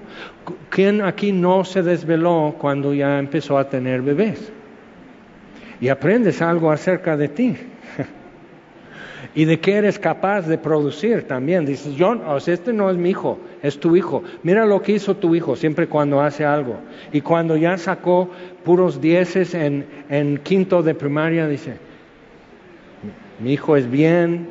¿Quién 0.70 1.02
aquí 1.02 1.30
no 1.30 1.62
se 1.62 1.82
desveló 1.82 2.54
cuando 2.58 2.94
ya 2.94 3.18
empezó 3.18 3.58
a 3.58 3.68
tener 3.68 4.00
bebés? 4.00 4.50
Y 5.78 5.90
aprendes 5.90 6.40
algo 6.40 6.70
acerca 6.70 7.18
de 7.18 7.28
ti. 7.28 7.54
Y 9.34 9.44
de 9.44 9.60
qué 9.60 9.74
eres 9.74 9.98
capaz 9.98 10.42
de 10.42 10.58
producir 10.58 11.24
también. 11.24 11.66
Dices, 11.66 11.94
John, 11.98 12.22
o 12.26 12.40
sea, 12.40 12.54
este 12.54 12.72
no 12.72 12.90
es 12.90 12.96
mi 12.96 13.10
hijo, 13.10 13.38
es 13.62 13.78
tu 13.78 13.96
hijo. 13.96 14.22
Mira 14.42 14.64
lo 14.64 14.82
que 14.82 14.92
hizo 14.92 15.16
tu 15.16 15.34
hijo 15.34 15.56
siempre 15.56 15.86
cuando 15.86 16.20
hace 16.20 16.44
algo. 16.44 16.76
Y 17.12 17.20
cuando 17.20 17.56
ya 17.56 17.76
sacó 17.78 18.30
puros 18.64 19.00
dieces 19.00 19.54
en, 19.54 19.86
en 20.08 20.38
quinto 20.38 20.82
de 20.82 20.94
primaria, 20.94 21.46
dice, 21.46 21.74
mi 23.40 23.52
hijo 23.52 23.76
es 23.76 23.90
bien 23.90 24.48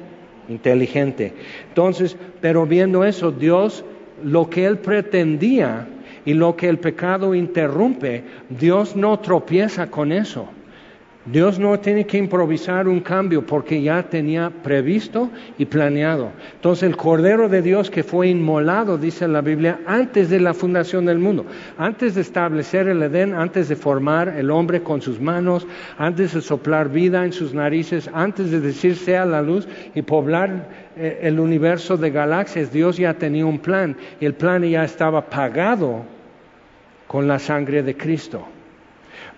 inteligente. 0.50 1.34
Entonces, 1.70 2.18
pero 2.41 2.66
viendo 2.66 3.04
eso, 3.04 3.32
Dios, 3.32 3.84
lo 4.24 4.50
que 4.50 4.66
él 4.66 4.78
pretendía 4.78 5.88
y 6.26 6.34
lo 6.34 6.56
que 6.56 6.70
el 6.70 6.80
pecado 6.80 7.36
interrumpe, 7.36 8.24
Dios 8.50 8.96
no 8.96 9.20
tropieza 9.20 9.89
con 9.89 10.12
eso. 10.12 10.48
Dios 11.26 11.58
no 11.58 11.80
tiene 11.80 12.06
que 12.06 12.20
improvisar 12.20 12.88
un 12.88 13.00
cambio 13.00 13.44
porque 13.44 13.82
ya 13.82 14.04
tenía 14.04 14.52
previsto 14.62 15.32
y 15.58 15.66
planeado. 15.66 16.30
Entonces 16.54 16.84
el 16.84 16.96
Cordero 16.96 17.50
de 17.50 17.64
Dios 17.64 17.90
que 17.90 18.04
fue 18.04 18.28
inmolado, 18.28 19.00
dice 19.00 19.28
la 19.28 19.42
Biblia, 19.42 19.80
antes 19.88 20.30
de 20.30 20.40
la 20.40 20.54
fundación 20.54 21.06
del 21.06 21.18
mundo, 21.18 21.48
antes 21.80 22.14
de 22.14 22.22
establecer 22.22 22.88
el 22.88 23.02
Edén, 23.02 23.34
antes 23.34 23.70
de 23.70 23.76
formar 23.76 24.36
el 24.38 24.52
hombre 24.52 24.84
con 24.84 25.02
sus 25.02 25.20
manos, 25.20 25.66
antes 25.98 26.36
de 26.36 26.42
soplar 26.42 26.90
vida 26.90 27.26
en 27.26 27.34
sus 27.34 27.56
narices, 27.56 28.08
antes 28.14 28.52
de 28.52 28.62
decir 28.62 28.96
sea 28.96 29.26
la 29.26 29.42
luz 29.42 29.68
y 29.96 30.04
poblar 30.04 30.70
eh, 30.96 31.22
el 31.24 31.40
universo 31.40 31.98
de 31.98 32.12
galaxias, 32.12 32.72
Dios 32.72 32.98
ya 32.98 33.16
tenía 33.16 33.48
un 33.48 33.58
plan 33.58 33.98
y 34.20 34.26
el 34.26 34.36
plan 34.36 34.64
ya 34.64 34.84
estaba 34.84 35.28
pagado 35.28 36.04
con 37.08 37.28
la 37.28 37.40
sangre 37.40 37.82
de 37.82 37.98
Cristo. 37.98 38.48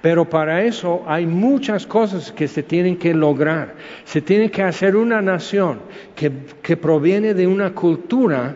Pero 0.01 0.25
para 0.29 0.63
eso 0.63 1.03
hay 1.07 1.25
muchas 1.25 1.87
cosas 1.87 2.31
que 2.31 2.47
se 2.47 2.63
tienen 2.63 2.97
que 2.97 3.13
lograr. 3.13 3.75
Se 4.05 4.21
tiene 4.21 4.51
que 4.51 4.63
hacer 4.63 4.95
una 4.95 5.21
nación 5.21 5.79
que, 6.15 6.77
proviene 6.77 7.33
de 7.33 7.47
una 7.47 7.73
cultura 7.73 8.55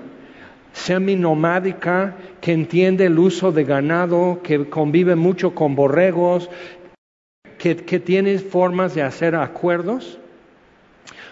seminomádica, 0.73 2.15
que 2.39 2.53
entiende 2.53 3.05
el 3.05 3.19
uso 3.19 3.51
de 3.51 3.63
ganado, 3.63 4.39
que 4.43 4.69
convive 4.69 5.15
mucho 5.15 5.53
con 5.55 5.75
borregos, 5.75 6.49
que 7.57 7.75
tiene 7.75 8.39
formas 8.39 8.95
de 8.95 9.03
hacer 9.03 9.35
acuerdos 9.35 10.20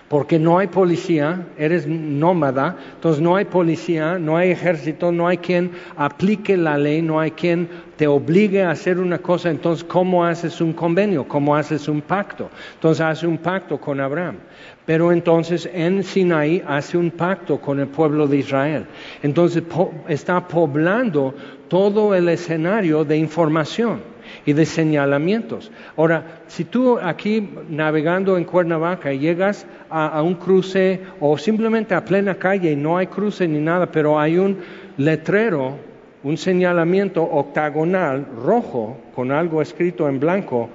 porque 0.09 0.39
no 0.39 0.57
hay 0.57 0.67
policía, 0.67 1.45
eres 1.55 1.87
nómada, 1.87 2.75
entonces 2.95 3.21
no 3.21 3.35
hay 3.35 3.45
policía, 3.45 4.17
no 4.17 4.35
hay 4.35 4.49
ejército, 4.49 5.11
no 5.11 5.27
hay 5.27 5.37
quien 5.37 5.71
aplique 5.95 6.57
la 6.57 6.79
ley, 6.79 7.03
no 7.03 7.19
hay 7.19 7.31
quien 7.31 7.69
te 7.95 8.07
obligue 8.07 8.63
a 8.63 8.71
hacer 8.71 8.99
una 8.99 9.19
cosa, 9.19 9.51
entonces 9.51 9.83
¿cómo 9.83 10.25
haces 10.25 10.61
un 10.61 10.73
convenio? 10.73 11.27
¿Cómo 11.27 11.55
haces 11.55 11.87
un 11.87 12.01
pacto? 12.01 12.49
Entonces 12.73 13.01
hace 13.01 13.27
un 13.27 13.37
pacto 13.37 13.79
con 13.79 13.99
Abraham. 13.99 14.37
Pero 14.85 15.11
entonces 15.11 15.69
en 15.71 16.03
Sinaí 16.03 16.63
hace 16.65 16.97
un 16.97 17.11
pacto 17.11 17.61
con 17.61 17.79
el 17.79 17.87
pueblo 17.87 18.25
de 18.25 18.37
Israel. 18.37 18.85
Entonces 19.21 19.61
está 20.07 20.47
poblando 20.47 21.35
todo 21.67 22.15
el 22.15 22.29
escenario 22.29 23.05
de 23.05 23.17
información 23.17 24.01
y 24.45 24.53
de 24.53 24.65
señalamientos. 24.65 25.71
Ahora, 25.97 26.41
si 26.47 26.65
tú 26.65 26.99
aquí 26.99 27.49
navegando 27.69 28.37
en 28.37 28.45
Cuernavaca 28.45 29.11
llegas 29.11 29.65
a, 29.89 30.21
un 30.21 30.35
cruce 30.35 31.01
o 31.19 31.37
simplemente 31.37 31.93
a 31.95 32.05
plena 32.05 32.35
calle 32.35 32.71
y 32.71 32.75
no 32.75 32.97
hay 32.97 33.07
cruce 33.07 33.47
ni 33.47 33.59
nada, 33.59 33.91
pero 33.91 34.19
hay 34.19 34.37
un 34.37 34.59
letrero, 34.97 35.77
un 36.23 36.37
señalamiento 36.37 37.23
octagonal 37.23 38.25
rojo 38.43 38.97
con 39.15 39.31
algo 39.31 39.61
escrito 39.61 40.07
en 40.07 40.19
blanco, 40.19 40.69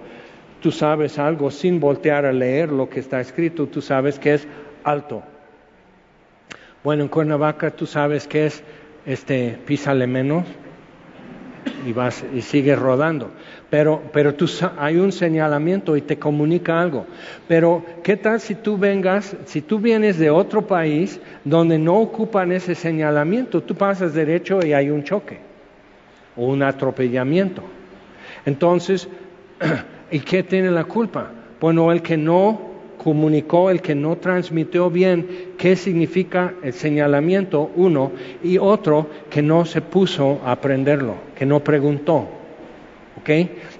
tú 0.60 0.70
sabes 0.70 1.18
algo 1.18 1.50
sin 1.50 1.80
voltear 1.80 2.24
a 2.24 2.32
leer 2.32 2.70
lo 2.70 2.88
que 2.88 3.00
está 3.00 3.20
escrito, 3.20 3.66
tú 3.66 3.82
sabes 3.82 4.18
que 4.18 4.34
es 4.34 4.48
alto. 4.82 5.22
Bueno, 6.82 7.02
en 7.02 7.08
Cuernavaca 7.08 7.70
tú 7.70 7.86
sabes 7.86 8.26
que 8.26 8.46
es 8.46 8.62
este 9.06 9.58
písale 9.66 10.06
menos 10.06 10.44
y 11.86 11.92
vas 11.92 12.24
y 12.34 12.40
sigues 12.40 12.78
rodando. 12.78 13.30
Pero, 13.70 14.02
pero 14.12 14.34
hay 14.78 14.96
un 14.96 15.12
señalamiento 15.12 15.96
y 15.96 16.02
te 16.02 16.18
comunica 16.18 16.80
algo. 16.80 17.06
Pero, 17.48 17.84
¿qué 18.02 18.16
tal 18.16 18.40
si 18.40 18.54
tú 18.54 18.78
vengas, 18.78 19.36
si 19.46 19.62
tú 19.62 19.78
vienes 19.78 20.18
de 20.18 20.30
otro 20.30 20.66
país 20.66 21.20
donde 21.44 21.78
no 21.78 21.98
ocupan 21.98 22.52
ese 22.52 22.74
señalamiento? 22.74 23.62
Tú 23.62 23.74
pasas 23.74 24.14
derecho 24.14 24.64
y 24.64 24.72
hay 24.72 24.90
un 24.90 25.04
choque 25.04 25.38
o 26.36 26.46
un 26.46 26.62
atropellamiento. 26.62 27.62
Entonces, 28.46 29.08
¿y 30.10 30.20
qué 30.20 30.42
tiene 30.42 30.70
la 30.70 30.84
culpa? 30.84 31.30
Bueno, 31.60 31.90
el 31.90 32.02
que 32.02 32.16
no 32.16 32.73
comunicó, 32.96 33.70
el 33.70 33.80
que 33.80 33.94
no 33.94 34.16
transmitió 34.16 34.90
bien 34.90 35.54
qué 35.58 35.76
significa 35.76 36.54
el 36.62 36.72
señalamiento, 36.72 37.70
uno, 37.76 38.12
y 38.42 38.58
otro 38.58 39.08
que 39.30 39.42
no 39.42 39.64
se 39.64 39.80
puso 39.80 40.40
a 40.44 40.52
aprenderlo, 40.52 41.14
que 41.34 41.46
no 41.46 41.60
preguntó. 41.60 42.28
¿Ok? 43.16 43.30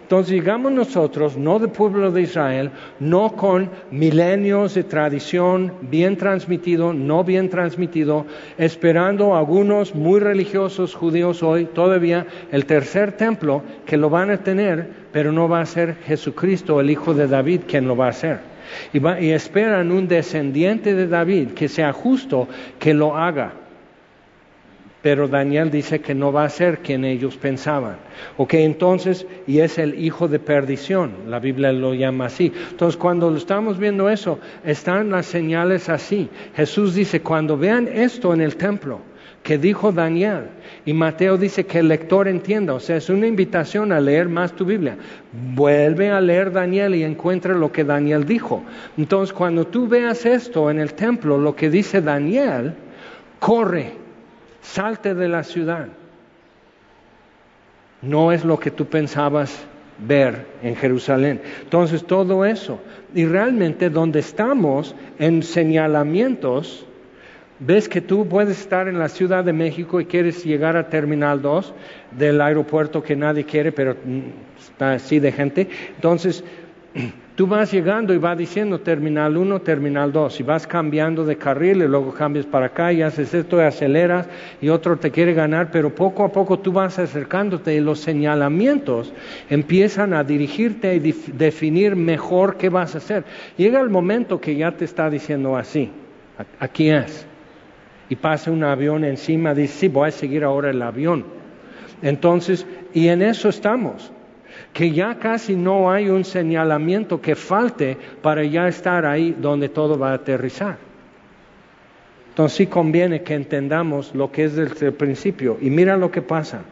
Entonces 0.03 0.33
llegamos 0.33 0.71
nosotros, 0.71 1.37
no 1.37 1.59
del 1.59 1.71
pueblo 1.71 2.13
de 2.13 2.23
Israel, 2.23 2.71
no 3.01 3.35
con 3.35 3.69
milenios 3.91 4.75
de 4.75 4.85
tradición 4.85 5.73
bien 5.83 6.17
transmitido, 6.17 6.93
no 6.93 7.25
bien 7.25 7.51
transmitido, 7.51 8.27
esperando 8.59 9.35
algunos 9.35 9.95
muy 9.95 10.21
religiosos 10.21 10.95
judíos 10.95 11.43
hoy 11.43 11.65
todavía 11.65 12.27
el 12.53 12.65
tercer 12.65 13.13
templo 13.13 13.63
que 13.85 13.97
lo 13.97 14.09
van 14.09 14.31
a 14.31 14.39
tener, 14.39 14.89
pero 15.11 15.33
no 15.33 15.49
va 15.49 15.63
a 15.63 15.67
ser 15.67 15.97
Jesucristo, 16.07 16.81
el 16.81 16.91
Hijo 16.91 17.13
de 17.13 17.27
David, 17.27 17.63
quien 17.67 17.89
lo 17.89 17.97
va 17.97 18.07
a 18.07 18.11
hacer 18.11 18.54
y, 18.93 19.31
esperan 19.31 19.91
un 19.91 20.09
descendiente 20.09 20.95
de 20.95 21.07
David 21.07 21.51
que 21.51 21.69
sea 21.69 21.93
justo, 21.93 22.49
que 22.79 22.95
lo 22.95 23.17
haga. 23.17 23.53
Pero 25.03 25.29
Daniel 25.29 25.71
dice 25.71 26.01
que 26.01 26.15
no 26.15 26.33
va 26.33 26.45
a 26.45 26.49
ser 26.49 26.79
quien 26.79 27.05
ellos 27.05 27.37
pensaban. 27.37 27.97
Ok, 28.39 28.55
entonces, 28.55 29.27
y 29.47 29.59
es 29.59 29.77
el 29.77 30.03
hijo 30.03 30.29
de 30.29 30.39
perdición, 30.39 31.13
la 31.29 31.41
Biblia 31.41 31.73
lo 31.73 31.93
llama 31.93 32.27
así. 32.27 32.51
Entonces, 32.71 32.97
cuando 32.97 33.37
estamos 33.37 33.79
viendo 33.79 34.09
eso, 34.09 34.39
están 34.65 35.11
las 35.11 35.27
señales 35.27 35.91
así. 35.91 36.31
Jesús 36.57 36.95
dice, 36.95 37.21
cuando 37.21 37.59
vean 37.59 37.87
esto 37.87 38.33
en 38.33 38.41
el 38.41 38.57
templo, 38.57 39.03
que 39.45 39.59
dijo 39.59 39.93
Daniel. 39.93 40.47
Y 40.87 40.95
Mateo 40.95 41.37
dice 41.37 41.67
que 41.67 41.81
el 41.81 41.89
lector 41.89 42.27
entienda, 42.27 42.73
o 42.73 42.81
sea, 42.81 42.97
es 42.97 43.11
una 43.11 43.27
invitación 43.27 43.93
a 43.93 44.01
leer 44.01 44.29
más 44.29 44.55
tu 44.55 44.65
Biblia. 44.65 44.97
Vuelve 45.55 46.11
a 46.11 46.21
leer 46.21 46.51
Daniel 46.51 46.95
y 46.95 47.05
encuentra 47.05 47.55
lo 47.55 47.71
que 47.71 47.85
Daniel 47.85 48.25
dijo. 48.25 48.65
Entonces, 48.97 49.35
cuando 49.35 49.67
tú 49.67 49.87
veas 49.87 50.25
esto 50.25 50.71
en 50.71 50.81
el 50.81 50.95
templo, 50.95 51.37
lo 51.37 51.55
que 51.55 51.69
dice 51.69 52.01
Daniel, 52.01 52.73
corre, 53.39 53.93
salte 54.63 55.15
de 55.15 55.29
la 55.29 55.45
ciudad. 55.45 55.89
No 58.01 58.33
es 58.33 58.47
lo 58.47 58.59
que 58.59 58.71
tú 58.71 58.87
pensabas 58.87 59.67
ver 59.99 60.47
en 60.63 60.75
Jerusalén. 60.75 61.43
Entonces, 61.63 62.07
todo 62.07 62.47
eso. 62.47 62.81
Y 63.15 63.27
realmente 63.27 63.91
donde 63.91 64.21
estamos 64.21 64.95
en 65.19 65.43
señalamientos, 65.43 66.87
ves 67.61 67.89
que 67.89 68.01
tú 68.01 68.27
puedes 68.27 68.59
estar 68.59 68.89
en 68.89 68.99
la 68.99 69.09
Ciudad 69.09 69.45
de 69.45 69.53
México 69.53 70.01
y 70.01 70.07
quieres 70.07 70.45
llegar 70.45 70.77
a 70.77 70.89
Terminal 70.89 71.41
2 71.41 71.75
del 72.13 72.41
aeropuerto 72.41 73.03
que 73.03 73.17
nadie 73.17 73.45
quiere, 73.45 73.73
pero 73.73 73.97
está 74.59 74.95
así 74.95 75.21
de 75.21 75.33
gente. 75.33 75.69
Entonces, 75.95 76.43
tú 77.37 77.47
vas 77.47 77.71
llegando 77.73 78.13
y 78.13 78.19
va 78.19 78.35
diciendo 78.35 78.81
Terminal 78.81 79.37
1, 79.37 79.61
Terminal 79.61 80.13
2, 80.13 80.41
y 80.41 80.43
vas 80.43 80.67
cambiando 80.67 81.25
de 81.25 81.37
carril 81.37 81.83
y 81.83 81.89
luego 81.89 82.13
cambias 82.13 82.45
para 82.45 82.67
acá 82.67 82.93
y 82.93 83.03
haces 83.03 83.33
esto 83.33 83.59
y 83.59 83.63
aceleras 83.63 84.29
y 84.61 84.69
otro 84.69 84.97
te 84.97 85.13
quiere 85.13 85.33
ganar, 85.33 85.71
pero 85.71 85.95
poco 85.95 86.25
a 86.25 86.33
poco 86.33 86.59
tú 86.59 86.73
vas 86.73 86.99
acercándote 86.99 87.75
y 87.75 87.81
los 87.81 88.01
señalamientos 88.01 89.13
empiezan 89.49 90.13
a 90.13 90.25
dirigirte 90.25 90.97
y 90.97 91.13
definir 91.33 91.95
mejor 91.95 92.57
qué 92.57 92.69
vas 92.69 92.97
a 92.97 92.99
hacer. 92.99 93.25
Llega 93.57 93.81
el 93.81 93.91
momento 93.91 94.41
que 94.41 94.57
ya 94.57 94.73
te 94.73 94.85
está 94.85 95.09
diciendo 95.09 95.57
así, 95.57 95.91
aquí 96.59 96.91
es 96.91 97.27
y 98.09 98.17
pasa 98.17 98.51
un 98.51 98.65
avión 98.65 99.05
encima, 99.05 99.55
dice, 99.55 99.75
sí, 99.75 99.89
voy 99.89 100.09
a 100.09 100.13
seguir 100.13 100.45
ahora 100.45 100.71
el 100.71 100.83
avión. 100.83 101.25
Entonces, 102.03 102.67
y 102.93 103.09
en 103.09 103.23
eso 103.23 103.49
estamos, 103.49 104.13
que 104.73 104.91
ya 104.91 105.19
casi 105.19 105.55
no 105.55 105.91
hay 105.91 106.09
un 106.09 106.25
señalamiento 106.25 107.21
que 107.21 107.35
falte 107.35 107.97
para 108.23 108.45
ya 108.45 108.69
estar 108.69 109.07
ahí 109.07 109.35
donde 109.39 109.69
todo 109.69 109.99
va 109.99 110.11
a 110.11 110.15
aterrizar. 110.15 110.77
Entonces 112.31 112.57
sí 112.57 112.67
conviene 112.67 113.23
que 113.23 113.35
entendamos 113.35 114.13
lo 114.15 114.33
que 114.33 114.45
es 114.45 114.57
desde 114.57 114.89
el 114.89 114.95
principio. 114.95 115.57
Y 115.61 115.71
mira 115.71 115.97
lo 115.97 116.11
que 116.11 116.21
pasa. 116.21 116.63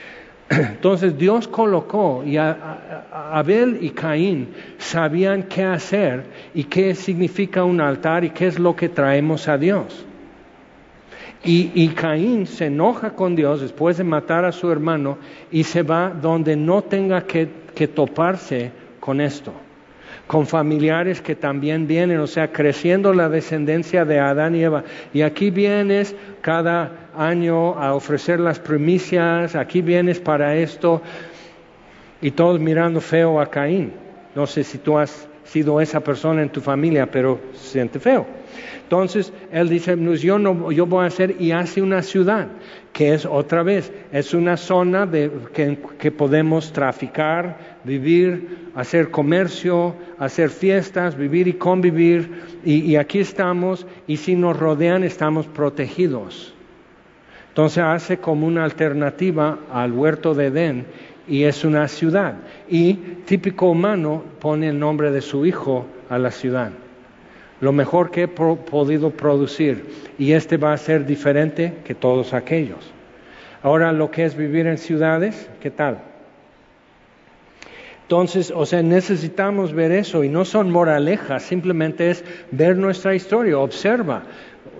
Entonces 0.48 1.18
Dios 1.18 1.48
colocó 1.48 2.22
y 2.24 2.36
Abel 2.38 3.78
y 3.80 3.90
Caín 3.90 4.54
sabían 4.78 5.42
qué 5.42 5.64
hacer 5.64 6.24
y 6.54 6.64
qué 6.64 6.94
significa 6.94 7.64
un 7.64 7.80
altar 7.80 8.24
y 8.24 8.30
qué 8.30 8.46
es 8.46 8.60
lo 8.60 8.76
que 8.76 8.88
traemos 8.88 9.48
a 9.48 9.58
Dios. 9.58 10.06
Y, 11.44 11.88
Caín 11.90 12.46
se 12.46 12.66
enoja 12.66 13.10
con 13.10 13.36
Dios 13.36 13.60
después 13.60 13.96
de 13.96 14.04
matar 14.04 14.44
a 14.44 14.52
su 14.52 14.70
hermano 14.70 15.18
y 15.50 15.64
se 15.64 15.82
va 15.82 16.10
donde 16.10 16.56
no 16.56 16.82
tenga 16.82 17.24
que, 17.24 17.48
que 17.74 17.88
toparse 17.88 18.72
con 19.00 19.20
esto 19.20 19.52
con 20.28 20.46
familiares 20.46 21.22
que 21.22 21.34
también 21.34 21.86
vienen, 21.86 22.20
o 22.20 22.26
sea, 22.26 22.52
creciendo 22.52 23.14
la 23.14 23.30
descendencia 23.30 24.04
de 24.04 24.20
Adán 24.20 24.54
y 24.54 24.62
Eva. 24.62 24.84
Y 25.14 25.22
aquí 25.22 25.50
vienes 25.50 26.14
cada 26.42 27.08
año 27.16 27.78
a 27.78 27.94
ofrecer 27.94 28.38
las 28.38 28.60
primicias, 28.60 29.56
aquí 29.56 29.80
vienes 29.80 30.20
para 30.20 30.54
esto, 30.54 31.00
y 32.20 32.30
todos 32.30 32.60
mirando 32.60 33.00
feo 33.00 33.40
a 33.40 33.46
Caín. 33.46 33.94
No 34.34 34.46
sé 34.46 34.64
si 34.64 34.76
tú 34.76 34.98
has 34.98 35.26
sido 35.48 35.80
esa 35.80 36.00
persona 36.00 36.42
en 36.42 36.50
tu 36.50 36.60
familia, 36.60 37.10
pero 37.10 37.40
siente 37.54 37.98
feo. 37.98 38.26
Entonces 38.82 39.32
él 39.50 39.68
dice, 39.68 39.96
pues 39.96 40.22
yo, 40.22 40.38
no, 40.38 40.70
yo 40.72 40.86
voy 40.86 41.04
a 41.04 41.08
hacer 41.08 41.36
y 41.38 41.52
hace 41.52 41.82
una 41.82 42.02
ciudad, 42.02 42.48
que 42.92 43.14
es 43.14 43.26
otra 43.26 43.62
vez, 43.62 43.92
es 44.12 44.34
una 44.34 44.56
zona 44.56 45.06
de, 45.06 45.30
que, 45.52 46.10
podemos 46.10 46.72
traficar, 46.72 47.78
vivir, 47.84 48.70
hacer 48.74 49.10
comercio, 49.10 49.94
hacer 50.18 50.50
fiestas, 50.50 51.16
vivir 51.16 51.48
y 51.48 51.54
convivir. 51.54 52.30
Y, 52.64 52.96
aquí 52.96 53.20
estamos 53.20 53.86
y 54.06 54.16
si 54.16 54.36
nos 54.36 54.58
rodean 54.58 55.04
estamos 55.04 55.46
protegidos. 55.46 56.54
Entonces 57.48 57.82
hace 57.82 58.18
como 58.18 58.46
una 58.46 58.64
alternativa 58.64 59.58
al 59.72 59.92
huerto 59.92 60.34
de 60.34 60.46
Edén 60.46 60.86
y 61.28 61.44
es 61.44 61.64
una 61.64 61.86
ciudad. 61.88 62.34
Y 62.68 62.94
típico 63.26 63.70
humano 63.70 64.22
pone 64.40 64.68
el 64.68 64.78
nombre 64.78 65.10
de 65.10 65.20
su 65.20 65.46
hijo 65.46 65.86
a 66.08 66.18
la 66.18 66.30
ciudad 66.30 66.72
lo 67.60 67.72
mejor 67.72 68.10
que 68.10 68.24
he 68.24 68.28
podido 68.28 69.10
producir 69.10 69.84
y 70.18 70.32
este 70.32 70.56
va 70.56 70.72
a 70.72 70.76
ser 70.76 71.06
diferente 71.06 71.74
que 71.84 71.94
todos 71.94 72.32
aquellos. 72.32 72.92
Ahora 73.62 73.92
lo 73.92 74.10
que 74.10 74.24
es 74.24 74.36
vivir 74.36 74.66
en 74.66 74.78
ciudades, 74.78 75.50
¿qué 75.60 75.70
tal? 75.70 75.98
Entonces, 78.02 78.52
o 78.54 78.64
sea, 78.64 78.82
necesitamos 78.82 79.74
ver 79.74 79.92
eso 79.92 80.24
y 80.24 80.30
no 80.30 80.44
son 80.44 80.70
moralejas, 80.70 81.42
simplemente 81.42 82.10
es 82.10 82.24
ver 82.50 82.76
nuestra 82.76 83.14
historia, 83.14 83.58
observa, 83.58 84.22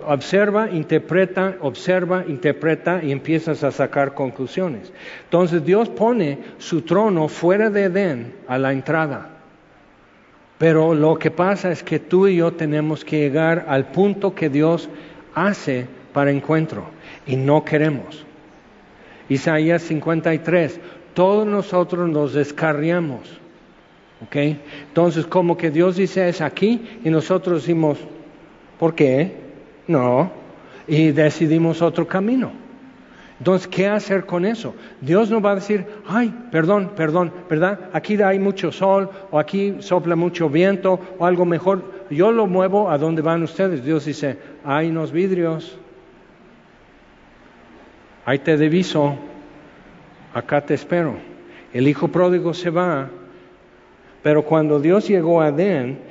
observa, 0.05 0.69
interpreta, 0.71 1.57
observa, 1.61 2.25
interpreta 2.27 3.01
y 3.03 3.11
empiezas 3.11 3.63
a 3.63 3.71
sacar 3.71 4.13
conclusiones. 4.13 4.91
Entonces 5.25 5.63
Dios 5.63 5.89
pone 5.89 6.39
su 6.57 6.81
trono 6.81 7.27
fuera 7.27 7.69
de 7.69 7.83
Edén 7.83 8.33
a 8.47 8.57
la 8.57 8.71
entrada. 8.71 9.29
Pero 10.57 10.93
lo 10.93 11.17
que 11.17 11.31
pasa 11.31 11.71
es 11.71 11.83
que 11.83 11.99
tú 11.99 12.27
y 12.27 12.37
yo 12.37 12.51
tenemos 12.51 13.05
que 13.05 13.19
llegar 13.19 13.65
al 13.67 13.91
punto 13.91 14.35
que 14.35 14.49
Dios 14.49 14.89
hace 15.33 15.87
para 16.13 16.31
encuentro 16.31 16.83
y 17.25 17.35
no 17.37 17.63
queremos. 17.63 18.25
Isaías 19.29 19.83
53, 19.83 20.79
todos 21.13 21.47
nosotros 21.47 22.09
nos 22.09 22.33
descarriamos. 22.33 23.39
¿Ok? 24.21 24.35
Entonces, 24.89 25.25
como 25.25 25.55
que 25.55 25.71
Dios 25.71 25.95
dice 25.95 26.27
es 26.27 26.41
aquí 26.41 26.99
y 27.05 27.09
nosotros 27.09 27.61
decimos, 27.61 27.97
¿por 28.77 28.93
qué? 28.93 29.48
No. 29.89 30.31
Y 30.87 31.11
decidimos 31.11 31.81
otro 31.81 32.07
camino. 32.07 32.51
Entonces, 33.39 33.67
¿qué 33.67 33.87
hacer 33.87 34.25
con 34.25 34.45
eso? 34.45 34.75
Dios 35.01 35.31
no 35.31 35.41
va 35.41 35.51
a 35.51 35.55
decir, 35.55 35.85
ay, 36.07 36.31
perdón, 36.51 36.91
perdón, 36.95 37.31
¿verdad? 37.49 37.89
Aquí 37.91 38.21
hay 38.21 38.37
mucho 38.37 38.71
sol 38.71 39.09
o 39.31 39.39
aquí 39.39 39.77
sopla 39.79 40.15
mucho 40.15 40.49
viento 40.49 40.99
o 41.17 41.25
algo 41.25 41.45
mejor. 41.45 41.83
Yo 42.11 42.31
lo 42.31 42.45
muevo 42.45 42.89
a 42.89 42.97
donde 42.97 43.21
van 43.21 43.41
ustedes. 43.41 43.83
Dios 43.83 44.05
dice, 44.05 44.37
hay 44.63 44.89
unos 44.89 45.11
vidrios, 45.11 45.79
ahí 48.25 48.39
te 48.39 48.57
deviso, 48.57 49.15
acá 50.33 50.61
te 50.61 50.75
espero. 50.75 51.15
El 51.73 51.87
hijo 51.87 52.09
pródigo 52.09 52.53
se 52.53 52.69
va, 52.69 53.09
pero 54.21 54.43
cuando 54.43 54.79
Dios 54.79 55.07
llegó 55.07 55.41
a 55.41 55.47
Adén, 55.47 56.08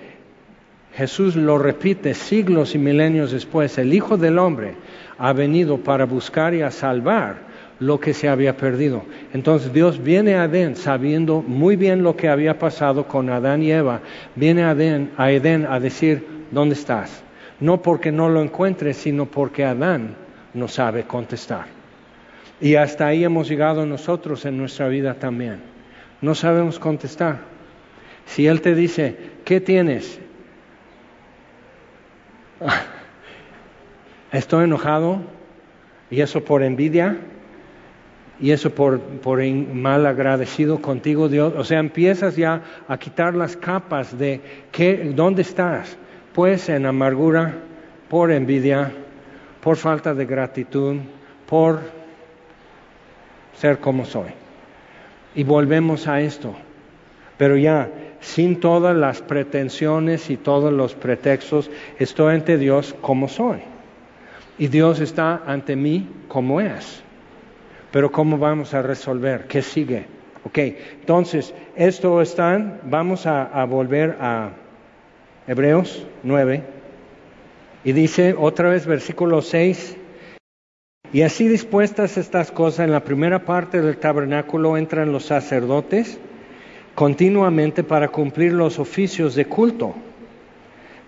Jesús 0.99 1.37
lo 1.37 1.59
repite 1.59 2.13
siglos 2.13 2.75
y 2.75 2.79
milenios 2.79 3.31
después, 3.31 3.79
el 3.79 3.95
Hijo 3.95 4.17
del 4.17 4.37
Hombre 4.37 4.75
ha 5.17 5.33
venido 5.33 5.79
para 5.79 6.07
buscar 6.07 6.55
y 6.55 6.63
a 6.63 6.73
salvar 6.73 7.37
lo 7.79 8.01
que 8.01 8.13
se 8.13 8.29
había 8.29 8.57
perdido. 8.57 9.05
Entonces 9.33 9.73
Dios 9.73 10.03
viene 10.03 10.35
a 10.35 10.47
Edén 10.47 10.75
sabiendo 10.75 11.41
muy 11.41 11.77
bien 11.77 12.03
lo 12.03 12.17
que 12.17 12.29
había 12.29 12.59
pasado 12.59 13.07
con 13.07 13.31
Adán 13.31 13.63
y 13.63 13.71
Eva, 13.71 14.01
viene 14.35 14.65
a 14.65 14.73
Edén 14.73 15.13
a, 15.17 15.31
Edén 15.31 15.67
a 15.67 15.79
decir, 15.79 16.27
¿dónde 16.51 16.75
estás? 16.75 17.23
No 17.61 17.81
porque 17.81 18.11
no 18.11 18.29
lo 18.29 18.43
encuentre, 18.43 18.93
sino 18.93 19.27
porque 19.27 19.65
Adán 19.65 20.17
no 20.53 20.67
sabe 20.67 21.05
contestar. 21.05 21.67
Y 22.61 22.75
hasta 22.75 23.07
ahí 23.07 23.23
hemos 23.23 23.49
llegado 23.49 23.87
nosotros 23.87 24.45
en 24.47 24.59
nuestra 24.59 24.89
vida 24.89 25.15
también. 25.15 25.61
No 26.21 26.35
sabemos 26.35 26.81
contestar. 26.81 27.39
Si 28.27 28.49
Él 28.49 28.61
te 28.63 28.75
dice, 28.75 29.17
¿qué 29.45 29.61
tienes? 29.61 30.23
Estoy 34.33 34.65
enojado 34.65 35.21
y 36.11 36.21
eso 36.21 36.45
por 36.45 36.63
envidia 36.63 37.17
y 38.41 38.53
eso 38.53 38.71
por, 38.71 39.01
por 39.01 39.45
mal 39.45 40.07
agradecido 40.07 40.81
contigo, 40.81 41.29
Dios. 41.29 41.55
O 41.57 41.65
sea, 41.65 41.81
empiezas 41.81 42.37
ya 42.37 42.63
a 42.87 42.99
quitar 42.99 43.35
las 43.35 43.57
capas 43.57 44.17
de 44.19 44.41
¿qué, 44.71 45.13
dónde 45.15 45.43
estás. 45.43 45.97
Pues 46.33 46.69
en 46.69 46.87
amargura, 46.87 47.55
por 48.09 48.31
envidia, 48.31 48.93
por 49.61 49.77
falta 49.77 50.15
de 50.15 50.25
gratitud, 50.25 50.97
por 51.49 51.81
ser 53.55 53.79
como 53.79 54.05
soy. 54.05 54.29
Y 55.35 55.43
volvemos 55.43 56.07
a 56.07 56.21
esto. 56.21 56.55
Pero 57.37 57.57
ya, 57.57 57.89
sin 58.21 58.61
todas 58.61 58.97
las 58.97 59.23
pretensiones 59.23 60.31
y 60.31 60.37
todos 60.37 60.73
los 60.73 60.95
pretextos, 60.95 61.71
estoy 61.99 62.35
ante 62.35 62.59
Dios 62.59 62.95
como 63.01 63.29
soy. 63.29 63.59
Y 64.59 64.69
Dios 64.69 65.01
está 65.01 65.43
ante 65.47 65.77
mí 65.77 66.09
como 66.27 66.61
es. 66.61 67.03
Pero 67.93 68.11
¿cómo 68.11 68.39
vamos 68.39 68.75
a 68.75 68.83
resolver? 68.83 69.47
¿Qué 69.47 69.63
sigue? 69.63 70.07
Ok, 70.45 70.59
entonces, 71.01 71.55
esto 71.77 72.21
está, 72.21 72.81
vamos 72.85 73.27
a, 73.27 73.45
a 73.45 73.65
volver 73.65 74.17
a 74.21 74.51
Hebreos 75.47 76.07
9. 76.23 76.63
Y 77.85 77.93
dice 77.93 78.35
otra 78.37 78.71
vez 78.71 78.87
versículo 78.87 79.43
6, 79.43 79.97
Y 81.13 81.23
así 81.23 81.49
dispuestas 81.49 82.19
estas 82.19 82.51
cosas, 82.51 82.85
en 82.85 82.93
la 82.93 83.05
primera 83.05 83.45
parte 83.45 83.81
del 83.81 83.97
tabernáculo 83.97 84.77
entran 84.77 85.13
los 85.13 85.25
sacerdotes 85.25 86.21
continuamente 86.99 87.85
para 87.85 88.09
cumplir 88.09 88.53
los 88.53 88.81
oficios 88.81 89.37
de 89.37 89.45
culto. 89.45 89.95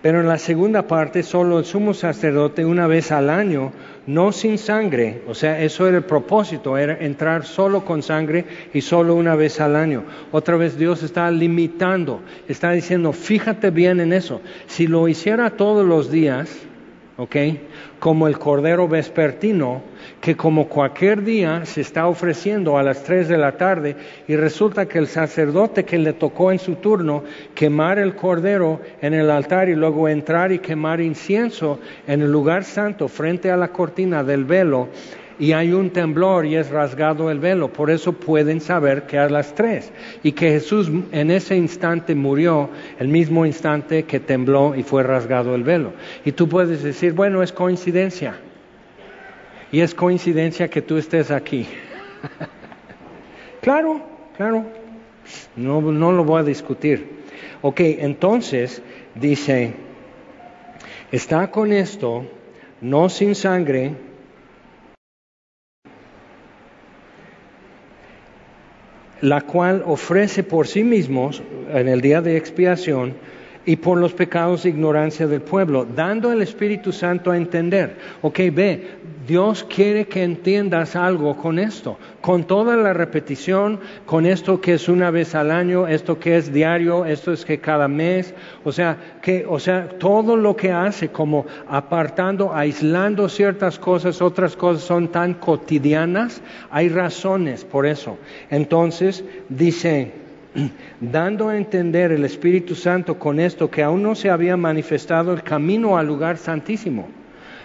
Pero 0.01 0.21
en 0.21 0.27
la 0.29 0.37
segunda 0.37 0.87
parte, 0.87 1.21
solo 1.21 1.59
el 1.59 1.65
sumo 1.65 1.93
sacerdote 1.93 2.63
una 2.63 2.87
vez 2.87 3.11
al 3.11 3.29
año, 3.29 3.73
no 4.07 4.31
sin 4.31 4.57
sangre, 4.57 5.21
o 5.27 5.35
sea, 5.35 5.61
eso 5.61 5.89
era 5.89 5.97
el 5.97 6.05
propósito, 6.05 6.77
era 6.77 6.97
entrar 6.97 7.43
solo 7.43 7.83
con 7.83 8.03
sangre 8.03 8.45
y 8.73 8.79
solo 8.79 9.15
una 9.15 9.35
vez 9.35 9.59
al 9.59 9.75
año. 9.75 10.05
Otra 10.31 10.55
vez 10.55 10.77
Dios 10.77 11.03
está 11.03 11.29
limitando, 11.29 12.21
está 12.47 12.71
diciendo, 12.71 13.11
fíjate 13.11 13.69
bien 13.69 13.99
en 13.99 14.13
eso, 14.13 14.39
si 14.67 14.87
lo 14.87 15.09
hiciera 15.09 15.57
todos 15.57 15.85
los 15.85 16.09
días, 16.09 16.49
¿ok? 17.21 17.35
Como 17.99 18.27
el 18.27 18.39
cordero 18.39 18.87
vespertino, 18.87 19.83
que 20.19 20.35
como 20.35 20.67
cualquier 20.67 21.23
día 21.23 21.65
se 21.65 21.81
está 21.81 22.07
ofreciendo 22.07 22.79
a 22.79 22.83
las 22.83 23.03
3 23.03 23.27
de 23.27 23.37
la 23.37 23.57
tarde 23.57 23.95
y 24.27 24.35
resulta 24.35 24.87
que 24.87 24.97
el 24.97 25.05
sacerdote 25.05 25.85
que 25.85 25.99
le 25.99 26.13
tocó 26.13 26.51
en 26.51 26.57
su 26.57 26.77
turno 26.77 27.23
quemar 27.53 27.99
el 27.99 28.15
cordero 28.15 28.81
en 29.01 29.13
el 29.13 29.29
altar 29.29 29.69
y 29.69 29.75
luego 29.75 30.09
entrar 30.09 30.51
y 30.51 30.57
quemar 30.57 30.99
incienso 30.99 31.79
en 32.07 32.23
el 32.23 32.31
lugar 32.31 32.63
santo 32.63 33.07
frente 33.07 33.51
a 33.51 33.57
la 33.57 33.67
cortina 33.67 34.23
del 34.23 34.43
velo, 34.43 34.89
y 35.41 35.53
hay 35.53 35.73
un 35.73 35.89
temblor 35.89 36.45
y 36.45 36.55
es 36.55 36.69
rasgado 36.69 37.31
el 37.31 37.39
velo. 37.39 37.73
Por 37.73 37.89
eso 37.89 38.13
pueden 38.13 38.61
saber 38.61 39.07
que 39.07 39.17
a 39.17 39.27
las 39.27 39.55
tres. 39.55 39.91
Y 40.21 40.33
que 40.33 40.51
Jesús 40.51 40.91
en 41.11 41.31
ese 41.31 41.55
instante 41.55 42.13
murió, 42.13 42.69
el 42.99 43.07
mismo 43.07 43.43
instante 43.43 44.03
que 44.03 44.19
tembló 44.19 44.75
y 44.75 44.83
fue 44.83 45.01
rasgado 45.01 45.55
el 45.55 45.63
velo. 45.63 45.93
Y 46.23 46.33
tú 46.33 46.47
puedes 46.47 46.83
decir, 46.83 47.13
bueno, 47.13 47.41
es 47.41 47.51
coincidencia. 47.51 48.35
Y 49.71 49.79
es 49.79 49.95
coincidencia 49.95 50.67
que 50.67 50.83
tú 50.83 50.99
estés 50.99 51.31
aquí. 51.31 51.65
claro, 53.61 53.99
claro. 54.37 54.63
No, 55.55 55.81
no 55.81 56.11
lo 56.11 56.23
voy 56.23 56.41
a 56.41 56.43
discutir. 56.43 57.23
Ok, 57.63 57.79
entonces 57.79 58.83
dice, 59.15 59.73
está 61.11 61.49
con 61.49 61.73
esto, 61.73 62.27
no 62.79 63.09
sin 63.09 63.33
sangre, 63.33 64.10
la 69.21 69.41
cual 69.41 69.83
ofrece 69.85 70.43
por 70.43 70.67
sí 70.67 70.83
mismos 70.83 71.41
en 71.73 71.87
el 71.87 72.01
día 72.01 72.21
de 72.21 72.37
expiación 72.37 73.13
y 73.65 73.75
por 73.75 73.97
los 73.97 74.13
pecados 74.13 74.63
de 74.63 74.69
ignorancia 74.69 75.27
del 75.27 75.41
pueblo, 75.41 75.85
dando 75.85 76.29
al 76.29 76.41
Espíritu 76.41 76.91
Santo 76.91 77.31
a 77.31 77.37
entender. 77.37 77.95
Ok, 78.21 78.39
ve, 78.51 78.87
Dios 79.27 79.63
quiere 79.63 80.07
que 80.07 80.23
entiendas 80.23 80.95
algo 80.95 81.37
con 81.37 81.59
esto, 81.59 81.97
con 82.21 82.45
toda 82.45 82.75
la 82.75 82.91
repetición, 82.91 83.79
con 84.05 84.25
esto 84.25 84.59
que 84.59 84.73
es 84.73 84.89
una 84.89 85.11
vez 85.11 85.35
al 85.35 85.51
año, 85.51 85.87
esto 85.87 86.19
que 86.19 86.37
es 86.37 86.51
diario, 86.51 87.05
esto 87.05 87.31
es 87.31 87.45
que 87.45 87.59
cada 87.59 87.87
mes, 87.87 88.33
o 88.63 88.71
sea, 88.71 88.97
que, 89.21 89.45
o 89.47 89.59
sea, 89.59 89.87
todo 89.99 90.35
lo 90.35 90.55
que 90.55 90.71
hace 90.71 91.09
como 91.09 91.45
apartando, 91.67 92.53
aislando 92.53 93.29
ciertas 93.29 93.77
cosas, 93.77 94.21
otras 94.21 94.55
cosas 94.55 94.83
son 94.83 95.09
tan 95.09 95.35
cotidianas, 95.35 96.41
hay 96.71 96.89
razones 96.89 97.63
por 97.63 97.85
eso. 97.85 98.17
Entonces, 98.49 99.23
dice, 99.49 100.11
dando 100.99 101.49
a 101.49 101.57
entender 101.57 102.11
el 102.11 102.25
Espíritu 102.25 102.75
Santo 102.75 103.17
con 103.17 103.39
esto 103.39 103.69
que 103.69 103.83
aún 103.83 104.03
no 104.03 104.15
se 104.15 104.29
había 104.29 104.57
manifestado 104.57 105.33
el 105.33 105.43
camino 105.43 105.97
al 105.97 106.07
lugar 106.07 106.37
santísimo. 106.37 107.07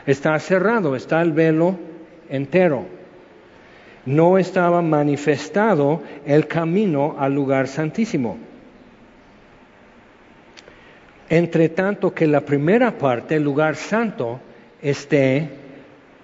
Está 0.06 0.38
cerrado, 0.38 0.94
está 0.94 1.20
el 1.22 1.32
velo 1.32 1.76
entero. 2.28 2.86
No 4.04 4.38
estaba 4.38 4.82
manifestado 4.82 6.02
el 6.24 6.46
camino 6.46 7.16
al 7.18 7.34
lugar 7.34 7.66
santísimo. 7.66 8.38
Entre 11.28 11.68
tanto 11.70 12.14
que 12.14 12.28
la 12.28 12.42
primera 12.42 12.96
parte, 12.96 13.34
el 13.34 13.42
lugar 13.42 13.74
santo, 13.74 14.38
esté 14.80 15.50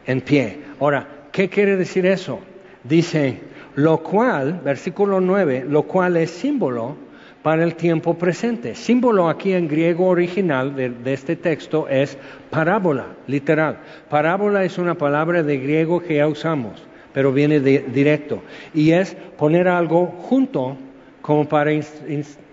en 0.06 0.20
pie. 0.20 0.60
Ahora, 0.78 1.08
¿qué 1.32 1.48
quiere 1.48 1.76
decir 1.76 2.06
eso? 2.06 2.38
Dice, 2.84 3.40
lo 3.74 3.98
cual, 3.98 4.60
versículo 4.64 5.20
9, 5.20 5.66
lo 5.68 5.84
cual 5.84 6.16
es 6.16 6.30
símbolo 6.30 6.96
para 7.42 7.64
el 7.64 7.74
tiempo 7.74 8.14
presente. 8.14 8.74
Símbolo 8.74 9.28
aquí 9.28 9.52
en 9.52 9.68
griego 9.68 10.06
original 10.06 10.74
de, 10.74 11.12
este 11.12 11.36
texto 11.36 11.88
es 11.88 12.16
parábola, 12.50 13.06
literal. 13.26 13.78
Parábola 14.08 14.64
es 14.64 14.78
una 14.78 14.94
palabra 14.94 15.42
de 15.42 15.58
griego 15.58 16.00
que 16.00 16.16
ya 16.16 16.28
usamos, 16.28 16.82
pero 17.12 17.32
viene 17.32 17.60
directo. 17.60 18.42
Y 18.72 18.92
es 18.92 19.16
poner 19.36 19.68
algo 19.68 20.06
junto 20.06 20.76
como 21.20 21.48
para 21.48 21.72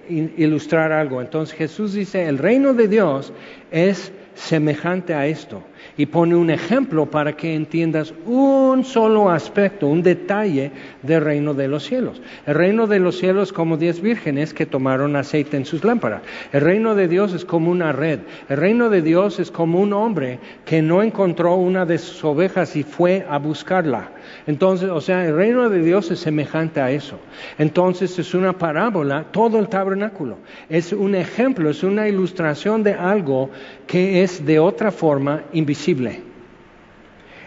ilustrar 0.09 0.91
algo. 0.91 1.22
Entonces 1.22 1.55
Jesús 1.55 1.93
dice, 1.93 2.28
el 2.28 2.38
reino 2.38 2.74
de 2.74 2.88
Dios 2.88 3.32
es 3.72 4.11
semejante 4.36 5.13
a 5.13 5.27
esto 5.27 5.63
y 5.97 6.05
pone 6.05 6.36
un 6.36 6.49
ejemplo 6.49 7.05
para 7.05 7.36
que 7.36 7.53
entiendas 7.53 8.13
un 8.25 8.84
solo 8.86 9.30
aspecto, 9.30 9.88
un 9.88 10.01
detalle 10.01 10.71
del 11.03 11.23
reino 11.23 11.53
de 11.53 11.67
los 11.67 11.84
cielos. 11.84 12.21
El 12.45 12.55
reino 12.55 12.88
de 12.88 12.99
los 12.99 13.17
cielos 13.17 13.51
como 13.51 13.77
diez 13.77 14.01
vírgenes 14.01 14.53
que 14.53 14.65
tomaron 14.65 15.15
aceite 15.15 15.57
en 15.57 15.65
sus 15.65 15.84
lámparas. 15.84 16.21
El 16.53 16.61
reino 16.61 16.95
de 16.95 17.07
Dios 17.07 17.34
es 17.34 17.45
como 17.45 17.71
una 17.71 17.91
red. 17.91 18.19
El 18.47 18.57
reino 18.57 18.89
de 18.89 19.01
Dios 19.01 19.39
es 19.39 19.51
como 19.51 19.80
un 19.80 19.93
hombre 19.93 20.39
que 20.65 20.82
no 20.82 21.03
encontró 21.03 21.55
una 21.55 21.86
de 21.86 21.97
sus 21.97 22.23
ovejas 22.23 22.75
y 22.75 22.84
fue 22.84 23.25
a 23.30 23.38
buscarla. 23.38 24.11
Entonces, 24.48 24.90
o 24.90 25.02
sea, 25.02 25.26
el 25.26 25.36
reino 25.36 25.70
de 25.70 25.82
Dios 25.82 26.10
es 26.12 26.20
semejante 26.20 26.82
a 26.82 26.92
eso. 26.92 27.20
Entonces 27.58 28.18
es 28.18 28.34
una 28.34 28.54
parábola, 28.54 29.26
todo 29.32 29.60
el 29.60 29.68
tabernáculo. 29.68 30.38
Es 30.70 30.94
un 30.94 31.16
ejemplo, 31.16 31.70
es 31.70 31.84
una 31.84 32.08
ilustración 32.08 32.84
de 32.84 32.94
algo 32.94 33.50
que 33.88 34.24
es 34.24 34.46
de 34.46 34.60
otra 34.60 34.92
forma 34.92 35.44
invisible. 35.54 36.22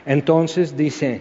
Entonces 0.05 0.77
dice, 0.77 1.21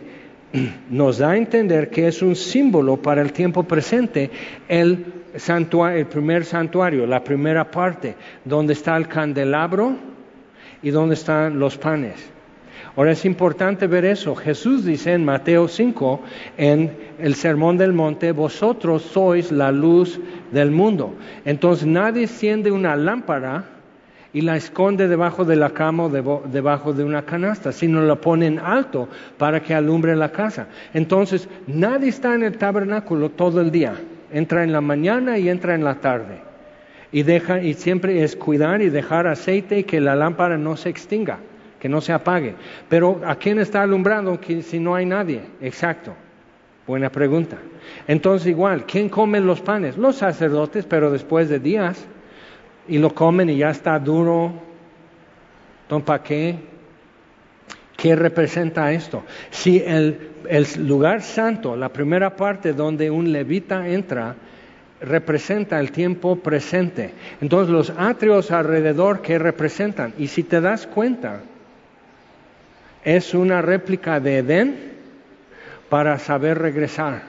nos 0.90 1.20
da 1.20 1.32
a 1.32 1.38
entender 1.38 1.90
que 1.90 2.08
es 2.08 2.22
un 2.22 2.36
símbolo 2.36 2.98
para 2.98 3.22
el 3.22 3.32
tiempo 3.32 3.64
presente 3.64 4.30
el, 4.68 5.06
el 5.34 6.06
primer 6.08 6.46
santuario, 6.46 7.06
la 7.06 7.24
primera 7.24 7.70
parte, 7.70 8.16
donde 8.44 8.74
está 8.74 8.98
el 8.98 9.08
candelabro 9.08 9.96
y 10.82 10.90
donde 10.90 11.16
están 11.16 11.60
los 11.60 11.78
panes. 11.78 12.32
Ahora 12.96 13.14
es 13.14 13.24
importante 13.24 13.88
ver 13.88 14.04
eso. 14.04 14.36
Jesús 14.36 14.84
dice 14.84 15.14
en 15.14 15.24
Mateo 15.24 15.70
5, 15.70 16.20
en 16.58 16.92
el 17.20 17.36
Sermón 17.36 17.78
del 17.78 17.94
Monte, 17.94 18.34
vosotros 18.34 19.04
sois 19.04 19.52
la 19.52 19.72
luz 19.72 20.20
del 20.52 20.72
mundo. 20.72 21.14
Entonces 21.46 21.88
nadie 21.88 22.24
enciende 22.24 22.70
una 22.70 22.98
lámpara 22.98 23.64
y 24.34 24.42
la 24.42 24.58
esconde 24.58 25.08
debajo 25.08 25.46
de 25.46 25.56
la 25.56 25.70
cama 25.70 26.06
o 26.06 26.10
debajo 26.10 26.92
de 26.92 27.06
una 27.06 27.24
canasta, 27.24 27.72
sino 27.72 28.02
la 28.02 28.16
pone 28.16 28.48
en 28.48 28.60
alto 28.60 29.08
para 29.38 29.62
que 29.62 29.74
alumbre 29.74 30.14
la 30.18 30.34
casa. 30.34 30.68
Entonces 30.94 31.48
nadie 31.68 32.10
está 32.10 32.36
en 32.36 32.44
el 32.44 32.58
tabernáculo 32.58 33.30
todo 33.30 33.62
el 33.62 33.72
día. 33.72 33.94
Entra 34.34 34.66
en 34.66 34.74
la 34.74 34.82
mañana 34.82 35.38
y 35.38 35.48
entra 35.48 35.76
en 35.76 35.86
la 35.86 35.96
tarde. 35.96 36.40
Y, 37.14 37.24
deja, 37.24 37.62
y 37.62 37.74
siempre 37.74 38.22
es 38.24 38.36
cuidar 38.36 38.82
y 38.82 38.90
dejar 38.90 39.28
aceite 39.28 39.80
y 39.80 39.84
que 39.86 40.02
la 40.02 40.16
lámpara 40.16 40.58
no 40.58 40.76
se 40.76 40.90
extinga 40.90 41.40
que 41.82 41.90
no 41.90 42.00
se 42.00 42.14
apague. 42.14 42.54
Pero 42.88 43.22
¿a 43.26 43.36
quién 43.36 43.58
está 43.58 43.82
alumbrando 43.82 44.40
si 44.62 44.80
no 44.80 44.94
hay 44.94 45.06
nadie? 45.06 45.42
Exacto. 45.60 46.14
Buena 46.86 47.12
pregunta. 47.12 47.58
Entonces 48.08 48.50
igual, 48.50 48.86
¿quién 48.86 49.10
come 49.10 49.40
los 49.40 49.62
panes? 49.62 49.98
Los 49.98 50.18
sacerdotes, 50.18 50.86
pero 50.86 51.10
después 51.10 51.50
de 51.50 51.60
días. 51.60 52.06
Y 52.88 53.00
lo 53.00 53.16
comen 53.16 53.50
y 53.50 53.58
ya 53.58 53.72
está 53.72 53.98
duro. 53.98 54.54
Entonces, 55.84 56.06
¿para 56.06 56.22
qué? 56.22 56.60
¿Qué 57.98 58.16
representa 58.16 58.92
esto? 58.92 59.24
Si 59.50 59.80
el, 59.80 60.30
el 60.48 60.68
lugar 60.88 61.24
santo, 61.24 61.76
la 61.76 61.90
primera 61.90 62.36
parte 62.36 62.74
donde 62.74 63.10
un 63.10 63.32
levita 63.32 63.88
entra, 63.88 64.36
representa 65.02 65.80
el 65.80 65.92
tiempo 65.92 66.36
presente. 66.36 67.12
Entonces 67.42 67.72
los 67.72 67.90
atrios 67.98 68.52
alrededor, 68.52 69.22
¿qué 69.24 69.40
representan? 69.40 70.14
Y 70.20 70.28
si 70.28 70.44
te 70.44 70.62
das 70.62 70.86
cuenta, 70.86 71.42
es 73.04 73.34
una 73.34 73.62
réplica 73.62 74.20
de 74.20 74.38
Edén 74.40 74.92
para 75.90 76.20
saber 76.20 76.60
regresar. 76.60 77.24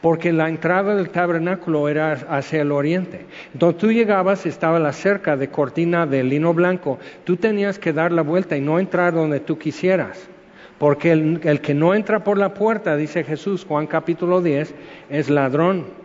Porque 0.00 0.32
la 0.32 0.48
entrada 0.48 0.96
del 0.96 1.10
tabernáculo 1.10 1.88
era 1.88 2.12
hacia 2.12 2.62
el 2.62 2.72
oriente. 2.72 3.24
Entonces 3.52 3.80
tú 3.80 3.92
llegabas, 3.92 4.46
estaba 4.46 4.80
la 4.80 4.92
cerca 4.92 5.36
de 5.36 5.48
cortina 5.48 6.06
de 6.06 6.24
lino 6.24 6.52
blanco, 6.52 6.98
tú 7.24 7.36
tenías 7.36 7.78
que 7.78 7.92
dar 7.92 8.10
la 8.10 8.22
vuelta 8.22 8.56
y 8.56 8.60
no 8.60 8.80
entrar 8.80 9.14
donde 9.14 9.38
tú 9.38 9.58
quisieras. 9.58 10.28
Porque 10.78 11.12
el, 11.12 11.40
el 11.44 11.60
que 11.60 11.74
no 11.74 11.94
entra 11.94 12.24
por 12.24 12.36
la 12.36 12.52
puerta, 12.54 12.96
dice 12.96 13.22
Jesús, 13.22 13.64
Juan 13.64 13.86
capítulo 13.86 14.42
10, 14.42 14.74
es 15.08 15.30
ladrón. 15.30 16.01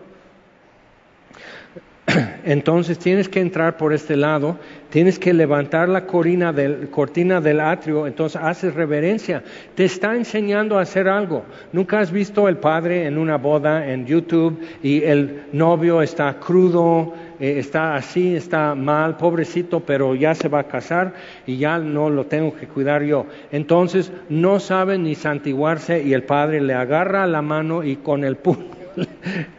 Entonces 2.45 2.97
tienes 2.97 3.27
que 3.27 3.41
entrar 3.41 3.75
por 3.75 3.93
este 3.93 4.15
lado, 4.15 4.57
tienes 4.89 5.19
que 5.19 5.33
levantar 5.33 5.89
la 5.89 6.05
cortina 6.05 6.53
del, 6.53 6.89
cortina 6.89 7.41
del 7.41 7.59
atrio, 7.59 8.07
entonces 8.07 8.41
haces 8.41 8.73
reverencia. 8.73 9.43
Te 9.75 9.83
está 9.83 10.15
enseñando 10.15 10.77
a 10.77 10.83
hacer 10.83 11.09
algo. 11.09 11.43
Nunca 11.73 11.99
has 11.99 12.11
visto 12.11 12.47
el 12.47 12.57
padre 12.57 13.05
en 13.05 13.17
una 13.17 13.37
boda 13.37 13.91
en 13.91 14.05
YouTube 14.05 14.57
y 14.81 15.03
el 15.03 15.47
novio 15.51 16.01
está 16.01 16.33
crudo, 16.39 17.13
eh, 17.41 17.55
está 17.57 17.95
así, 17.95 18.35
está 18.35 18.73
mal, 18.73 19.17
pobrecito, 19.17 19.81
pero 19.81 20.15
ya 20.15 20.33
se 20.33 20.47
va 20.47 20.59
a 20.59 20.67
casar 20.67 21.13
y 21.45 21.57
ya 21.57 21.77
no 21.77 22.09
lo 22.09 22.25
tengo 22.25 22.55
que 22.55 22.67
cuidar 22.67 23.03
yo. 23.03 23.25
Entonces 23.51 24.13
no 24.29 24.61
sabe 24.61 24.97
ni 24.97 25.15
santiguarse 25.15 26.01
y 26.01 26.13
el 26.13 26.23
padre 26.23 26.61
le 26.61 26.73
agarra 26.73 27.27
la 27.27 27.41
mano 27.41 27.83
y 27.83 27.97
con 27.97 28.23
el 28.23 28.37
puño 28.37 28.77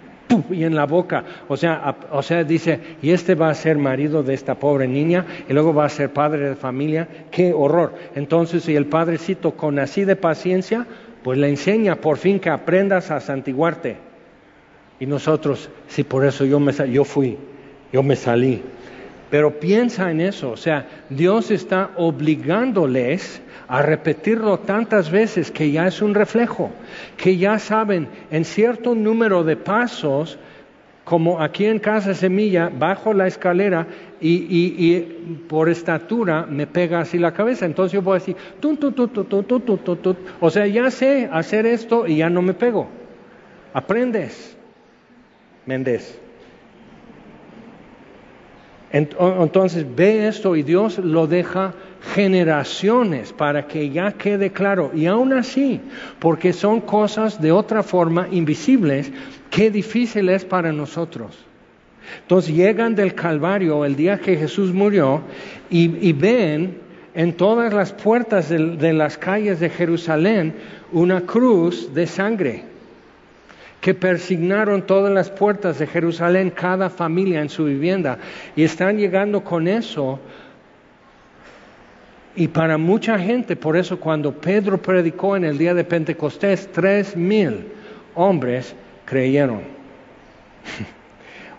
y 0.51 0.65
en 0.65 0.75
la 0.75 0.87
boca. 0.87 1.25
O 1.49 1.57
sea, 1.57 1.97
o 2.11 2.23
sea, 2.23 2.45
dice, 2.45 2.81
y 3.03 3.11
este 3.11 3.35
va 3.35 3.51
a 3.51 3.55
ser 3.55 3.79
marido 3.79 4.23
de 4.23 4.35
esta 4.35 4.55
pobre 4.55 4.87
niña 4.87 5.25
y 5.49 5.53
luego 5.53 5.75
va 5.75 5.85
a 5.85 5.89
ser 5.89 6.13
padre 6.13 6.51
de 6.51 6.57
familia. 6.57 7.09
Qué 7.31 7.53
horror. 7.53 7.95
Entonces, 8.15 8.65
si 8.65 8.77
el 8.77 8.87
padrecito 8.87 9.53
con 9.53 9.79
así 9.79 10.05
de 10.05 10.17
paciencia, 10.17 10.87
pues 11.23 11.39
le 11.39 11.49
enseña 11.49 11.97
por 11.97 12.19
fin 12.19 12.41
que 12.41 12.51
aprendas 12.51 13.11
a 13.11 13.21
santiguarte. 13.21 13.97
Y 15.01 15.07
nosotros, 15.07 15.71
sí, 15.87 16.05
por 16.05 16.25
eso 16.25 16.45
yo, 16.45 16.59
me, 16.59 16.73
yo 16.91 17.05
fui, 17.05 17.37
yo 17.93 18.03
me 18.03 18.17
salí. 18.17 18.63
Pero 19.31 19.61
piensa 19.61 20.11
en 20.11 20.23
eso, 20.23 20.51
o 20.51 20.57
sea, 20.57 20.87
Dios 21.11 21.51
está 21.51 21.91
obligándoles 21.97 23.43
a 23.69 23.83
repetirlo 23.83 24.59
tantas 24.61 25.11
veces 25.11 25.51
que 25.51 25.71
ya 25.71 25.87
es 25.87 26.01
un 26.01 26.15
reflejo, 26.15 26.71
que 27.19 27.37
ya 27.37 27.59
saben 27.59 28.09
en 28.31 28.45
cierto 28.45 28.95
número 28.95 29.45
de 29.45 29.57
pasos, 29.57 30.39
como 31.05 31.41
aquí 31.41 31.67
en 31.67 31.79
Casa 31.79 32.15
Semilla, 32.15 32.71
bajo 32.71 33.13
la 33.13 33.27
escalera 33.27 33.87
y, 34.21 35.01
por 35.49 35.69
estatura 35.69 36.47
me 36.49 36.67
pega 36.67 37.01
así 37.01 37.19
la 37.19 37.33
cabeza. 37.33 37.67
Entonces 37.67 37.93
yo 37.93 38.03
voy 38.03 38.17
a 38.17 38.19
decir, 38.21 38.37
o 40.41 40.51
sea, 40.51 40.67
ya 40.67 40.91
sé 40.91 41.29
hacer 41.31 41.67
esto 41.67 42.07
y 42.07 42.19
ya 42.19 42.31
no 42.31 42.43
me 42.43 42.55
pego. 42.55 42.89
Aprendes, 43.75 44.57
Méndez. 45.67 46.19
Entonces 48.91 49.87
ve 49.95 50.29
esto 50.29 50.57
y 50.57 50.63
Dios 50.63 50.99
lo 50.99 51.27
deja 51.27 51.75
generaciones 52.15 53.33
para 53.33 53.67
que 53.67 53.91
ya 53.91 54.13
quede 54.13 54.51
claro. 54.51 54.91
Y 54.95 55.07
aún 55.07 55.33
así, 55.33 55.81
porque 56.19 56.53
son 56.53 56.81
cosas 56.81 57.41
de 57.41 57.53
otra 57.53 57.83
forma 57.83 58.29
invisibles, 58.31 59.11
qué 59.51 59.71
difícil 59.71 60.29
es 60.29 60.45
para 60.45 60.73
nosotros. 60.73 61.37
Entonces 62.23 62.55
llegan 62.55 62.95
del 62.95 63.15
Calvario 63.15 63.85
el 63.85 63.97
día 63.97 64.19
que 64.19 64.37
Jesús 64.37 64.73
murió 64.73 65.23
y, 65.69 66.13
ven 66.13 66.79
en 67.15 67.35
todas 67.35 67.73
las 67.75 67.93
puertas 67.93 68.49
de 68.49 68.93
las 68.93 69.19
calles 69.19 69.61
de 69.61 69.69
Jerusalén 69.69 70.55
una 70.93 71.23
cruz 71.23 71.93
de 71.93 72.07
sangre 72.07 72.65
que 73.81 73.95
persignaron 73.95 74.83
todas 74.83 75.13
las 75.13 75.31
puertas 75.31 75.79
de 75.79 75.87
Jerusalén, 75.87 76.51
cada 76.51 76.91
familia 76.91 77.41
en 77.41 77.49
su 77.49 77.65
vivienda, 77.65 78.19
y 78.57 78.65
están 78.65 78.99
llegando 78.99 79.45
con 79.45 79.69
eso. 79.69 80.19
Y 82.39 82.47
para 82.47 82.79
mucha 82.79 83.19
gente, 83.19 83.57
por 83.57 83.77
eso 83.77 83.99
cuando 83.99 84.33
Pedro 84.33 84.81
predicó 84.81 85.37
en 85.37 85.43
el 85.43 85.59
día 85.59 85.75
de 85.75 85.83
Pentecostés, 85.83 86.71
tres 86.71 87.17
mil 87.17 87.67
hombres 88.15 88.77
creyeron. 89.05 89.63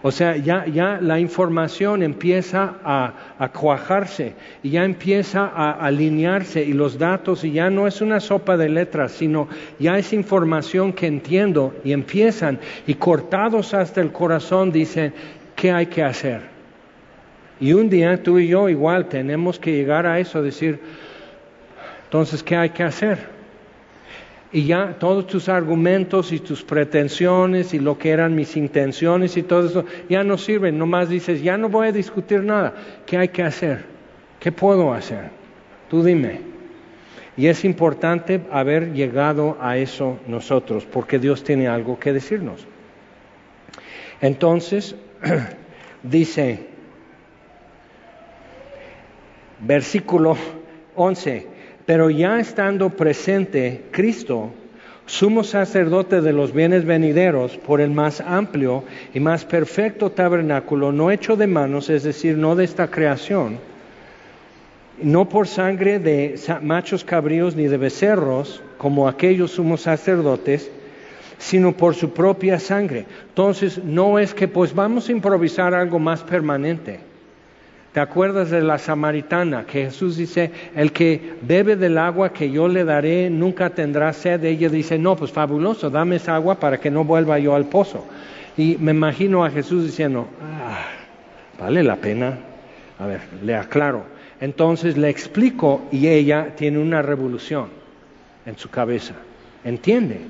O 0.02 0.12
sea, 0.12 0.38
ya, 0.38 0.66
la 1.02 1.20
información 1.20 2.04
empieza 2.04 2.76
a, 2.86 3.50
cuajarse 3.50 4.34
y 4.64 4.70
ya 4.70 4.86
empieza 4.86 5.46
a 5.46 5.72
alinearse 5.72 6.64
y 6.64 6.72
los 6.72 6.98
datos 6.98 7.44
y 7.44 7.52
ya 7.52 7.70
no 7.70 7.86
es 7.86 8.00
una 8.00 8.22
sopa 8.22 8.56
de 8.56 8.70
letras, 8.70 9.12
sino 9.12 9.50
ya 9.78 9.98
es 9.98 10.14
información 10.14 10.94
que 10.94 11.08
entiendo 11.08 11.76
y 11.84 11.92
empiezan 11.92 12.60
y 12.88 12.94
cortados 12.94 13.74
hasta 13.74 14.00
el 14.00 14.14
corazón 14.14 14.72
dicen, 14.72 15.14
¿qué 15.58 15.74
hay 15.74 15.88
que 15.88 16.02
hacer? 16.02 16.59
Y 17.60 17.74
un 17.74 17.90
día 17.90 18.22
tú 18.22 18.40
y 18.40 18.48
yo 18.48 18.70
igual 18.70 19.10
tenemos 19.10 19.60
que 19.60 19.72
llegar 19.72 20.06
a 20.06 20.20
eso, 20.20 20.42
decir, 20.42 20.80
entonces, 22.06 22.42
¿qué 22.42 22.56
hay 22.56 22.70
que 22.70 22.84
hacer? 22.84 23.40
y 24.52 24.66
ya 24.66 24.96
todos 24.98 25.28
tus 25.28 25.48
argumentos 25.48 26.32
y 26.32 26.40
tus 26.40 26.64
pretensiones 26.64 27.74
y 27.74 27.80
lo 27.80 27.98
que 27.98 28.10
eran 28.10 28.36
mis 28.36 28.58
intenciones 28.58 29.38
y 29.38 29.44
todo 29.44 29.68
eso 29.68 29.86
ya 30.10 30.24
no 30.24 30.38
sirven, 30.38 30.78
nomás 30.78 31.10
dices, 31.10 31.44
ya 31.44 31.58
no 31.58 31.70
voy 31.70 31.90
a 31.90 31.92
discutir 31.92 32.42
nada, 32.42 32.74
¿qué 33.06 33.18
hay 33.18 33.28
que 33.28 33.44
hacer? 33.44 33.86
¿Qué 34.40 34.52
puedo 34.52 34.94
hacer? 34.94 35.30
Tú 35.90 36.04
dime. 36.04 36.42
Y 37.38 37.48
es 37.48 37.64
importante 37.64 38.42
haber 38.52 38.94
llegado 38.94 39.58
a 39.62 39.78
eso 39.78 40.18
nosotros, 40.28 40.86
porque 40.86 41.20
Dios 41.20 41.44
tiene 41.44 41.68
algo 41.68 42.00
que 42.00 42.12
decirnos. 42.12 42.66
Entonces, 44.20 44.96
dice, 46.04 46.68
versículo 49.62 50.38
11, 50.96 51.48
pero 51.86 52.10
ya 52.10 52.40
estando 52.40 52.90
presente 52.92 53.86
Cristo, 53.92 54.52
sumo 55.06 55.44
sacerdote 55.44 56.22
de 56.22 56.34
los 56.34 56.54
bienes 56.54 56.86
venideros, 56.86 57.58
por 57.58 57.82
el 57.82 57.90
más 57.90 58.22
amplio 58.22 58.84
y 59.14 59.20
más 59.20 59.44
perfecto 59.46 60.12
tabernáculo, 60.12 60.92
no 60.92 61.10
hecho 61.10 61.36
de 61.36 61.48
manos, 61.48 61.90
es 61.90 62.04
decir, 62.04 62.38
no 62.38 62.56
de 62.56 62.64
esta 62.64 62.90
creación, 62.92 63.58
no 65.02 65.28
por 65.28 65.48
sangre 65.48 66.00
de 66.00 66.40
machos 66.62 67.04
cabríos 67.04 67.56
ni 67.56 67.68
de 67.68 67.78
becerros, 67.78 68.62
como 68.78 69.08
aquellos 69.08 69.52
sumos 69.52 69.82
sacerdotes, 69.82 70.70
sino 71.38 71.72
por 71.72 71.96
su 71.96 72.12
propia 72.14 72.60
sangre. 72.60 73.06
Entonces, 73.30 73.82
no 73.84 74.20
es 74.20 74.34
que 74.34 74.48
pues 74.48 74.76
vamos 74.76 75.10
a 75.10 75.12
improvisar 75.12 75.74
algo 75.74 75.98
más 75.98 76.22
permanente. 76.22 77.09
¿Te 77.94 78.00
acuerdas 78.00 78.52
de 78.52 78.62
la 78.62 78.78
samaritana 78.78 79.66
que 79.66 79.86
Jesús 79.86 80.16
dice, 80.18 80.52
el 80.76 80.92
que 80.92 81.34
bebe 81.42 81.76
del 81.76 81.98
agua 81.98 82.32
que 82.32 82.52
yo 82.52 82.68
le 82.68 82.84
daré 82.84 83.30
nunca 83.32 83.72
tendrá 83.72 84.14
sed? 84.14 84.44
Ella 84.44 84.70
dice, 84.70 85.00
no, 85.00 85.16
pues 85.16 85.32
fabuloso, 85.32 85.90
dame 85.90 86.18
esa 86.18 86.36
agua 86.36 86.60
para 86.60 86.80
que 86.80 86.92
no 86.92 87.04
vuelva 87.04 87.40
yo 87.40 87.56
al 87.56 87.66
pozo. 87.66 88.06
Y 88.58 88.78
me 88.80 88.92
imagino 88.92 89.44
a 89.44 89.50
Jesús 89.50 89.86
diciendo, 89.86 90.28
ah, 90.42 90.86
vale 91.60 91.84
la 91.84 91.96
pena. 91.96 92.38
A 93.00 93.08
ver, 93.08 93.22
le 93.44 93.56
aclaro. 93.56 94.04
Entonces 94.40 94.96
le 94.96 95.10
explico 95.10 95.88
y 95.92 96.08
ella 96.08 96.56
tiene 96.56 96.78
una 96.78 97.02
revolución 97.02 97.70
en 98.46 98.58
su 98.58 98.70
cabeza. 98.70 99.16
¿Entiende? 99.64 100.22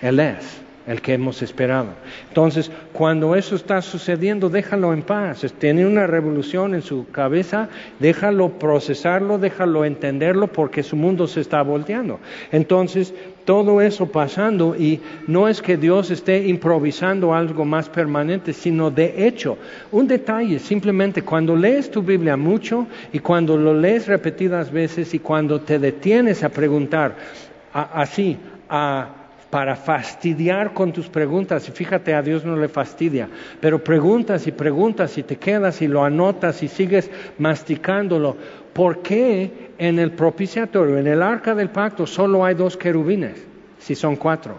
Él 0.00 0.20
es 0.20 0.60
el 0.88 1.02
que 1.02 1.12
hemos 1.12 1.42
esperado. 1.42 1.88
Entonces, 2.28 2.70
cuando 2.92 3.36
eso 3.36 3.54
está 3.54 3.82
sucediendo, 3.82 4.48
déjalo 4.48 4.94
en 4.94 5.02
paz. 5.02 5.44
Tiene 5.58 5.86
una 5.86 6.06
revolución 6.06 6.74
en 6.74 6.82
su 6.82 7.06
cabeza, 7.10 7.68
déjalo 8.00 8.58
procesarlo, 8.58 9.38
déjalo 9.38 9.84
entenderlo, 9.84 10.48
porque 10.48 10.82
su 10.82 10.96
mundo 10.96 11.26
se 11.26 11.42
está 11.42 11.62
volteando. 11.62 12.18
Entonces, 12.50 13.12
todo 13.44 13.80
eso 13.80 14.06
pasando 14.06 14.76
y 14.76 15.00
no 15.26 15.46
es 15.48 15.62
que 15.62 15.76
Dios 15.76 16.10
esté 16.10 16.48
improvisando 16.48 17.34
algo 17.34 17.64
más 17.64 17.88
permanente, 17.88 18.52
sino 18.52 18.90
de 18.90 19.26
hecho, 19.26 19.58
un 19.92 20.06
detalle, 20.06 20.58
simplemente 20.58 21.22
cuando 21.22 21.54
lees 21.54 21.90
tu 21.90 22.02
Biblia 22.02 22.36
mucho 22.36 22.86
y 23.12 23.18
cuando 23.18 23.56
lo 23.56 23.74
lees 23.74 24.06
repetidas 24.06 24.70
veces 24.70 25.12
y 25.12 25.18
cuando 25.18 25.60
te 25.60 25.78
detienes 25.78 26.42
a 26.44 26.48
preguntar 26.48 27.14
así, 27.72 28.36
a 28.68 29.17
para 29.50 29.76
fastidiar 29.76 30.74
con 30.74 30.92
tus 30.92 31.08
preguntas. 31.08 31.68
Y 31.68 31.72
fíjate, 31.72 32.14
a 32.14 32.22
Dios 32.22 32.44
no 32.44 32.56
le 32.56 32.68
fastidia. 32.68 33.28
Pero 33.60 33.82
preguntas 33.82 34.46
y 34.46 34.52
preguntas 34.52 35.16
y 35.16 35.22
te 35.22 35.36
quedas 35.36 35.80
y 35.80 35.88
lo 35.88 36.04
anotas 36.04 36.62
y 36.62 36.68
sigues 36.68 37.10
masticándolo. 37.38 38.36
¿Por 38.72 39.02
qué 39.02 39.70
en 39.78 39.98
el 39.98 40.12
propiciatorio, 40.12 40.98
en 40.98 41.06
el 41.06 41.22
arca 41.22 41.54
del 41.54 41.70
pacto, 41.70 42.06
solo 42.06 42.44
hay 42.44 42.54
dos 42.54 42.76
querubines, 42.76 43.44
si 43.78 43.94
son 43.94 44.16
cuatro? 44.16 44.58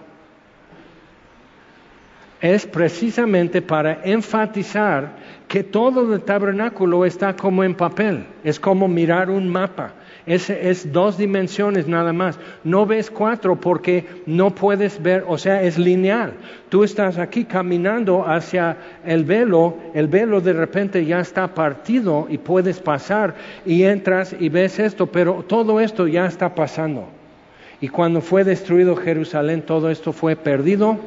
Es 2.42 2.66
precisamente 2.66 3.62
para 3.62 4.02
enfatizar 4.04 5.18
que 5.48 5.64
todo 5.64 6.14
el 6.14 6.22
tabernáculo 6.22 7.06
está 7.06 7.36
como 7.36 7.64
en 7.64 7.76
papel, 7.76 8.26
es 8.44 8.60
como 8.60 8.88
mirar 8.88 9.30
un 9.30 9.50
mapa. 9.50 9.94
Es, 10.26 10.50
es, 10.50 10.92
dos 10.92 11.18
dimensiones 11.18 11.88
nada 11.88 12.14
más. 12.14 12.40
No 12.64 12.86
ves 12.86 13.10
cuatro 13.10 13.60
porque 13.60 14.06
no 14.26 14.54
puedes 14.54 15.02
ver, 15.02 15.26
o 15.28 15.38
sea, 15.38 15.64
es 15.64 15.78
lineal. 15.78 16.34
Tú 16.70 16.84
estás 16.84 17.18
aquí 17.18 17.46
caminando 17.46 18.28
hacia 18.28 18.78
el 19.06 19.24
velo, 19.24 19.78
el 19.94 20.08
velo 20.08 20.42
de 20.42 20.54
repente 20.54 21.06
ya 21.06 21.20
está 21.20 21.54
partido 21.54 22.28
y 22.30 22.38
puedes 22.38 22.80
pasar 22.80 23.36
y 23.66 23.84
entras 23.84 24.36
y 24.40 24.50
ves 24.50 24.80
esto, 24.80 25.08
pero 25.08 25.44
todo 25.48 25.80
esto 25.80 26.08
ya 26.08 26.26
está 26.26 26.54
pasando. 26.54 27.08
Y 27.82 27.88
cuando 27.88 28.22
fue 28.22 28.44
destruido 28.44 28.96
Jerusalén, 28.96 29.62
todo 29.62 29.90
esto 29.90 30.12
fue 30.12 30.36
perdido, 30.36 30.98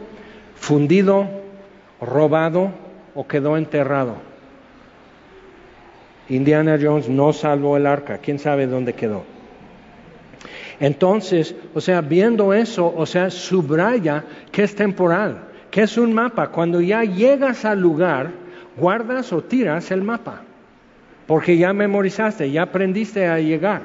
fundido, 0.57 1.29
robado 2.01 2.71
o 3.15 3.27
quedó 3.27 3.57
enterrado. 3.57 4.32
Indiana 6.35 6.79
Jones 6.81 7.09
no 7.09 7.33
salvó 7.33 7.77
el 7.77 7.87
arca, 7.87 8.19
quién 8.19 8.39
sabe 8.39 8.67
dónde 8.67 8.95
quedó. 8.95 9.25
Entonces, 10.81 11.55
o 11.75 11.81
sea, 11.81 12.01
viendo 12.01 12.55
eso, 12.55 12.93
o 12.97 13.07
sea, 13.07 13.31
subraya 13.31 14.25
que 14.51 14.63
es 14.63 14.75
temporal, 14.75 15.39
que 15.71 15.83
es 15.83 15.97
un 15.99 16.13
mapa. 16.13 16.49
Cuando 16.49 16.81
ya 16.81 17.05
llegas 17.05 17.65
al 17.65 17.81
lugar, 17.81 18.31
guardas 18.77 19.33
o 19.33 19.43
tiras 19.43 19.91
el 19.91 20.03
mapa, 20.03 20.43
porque 21.27 21.57
ya 21.57 21.73
memorizaste, 21.73 22.51
ya 22.51 22.63
aprendiste 22.63 23.27
a 23.27 23.39
llegar. 23.39 23.83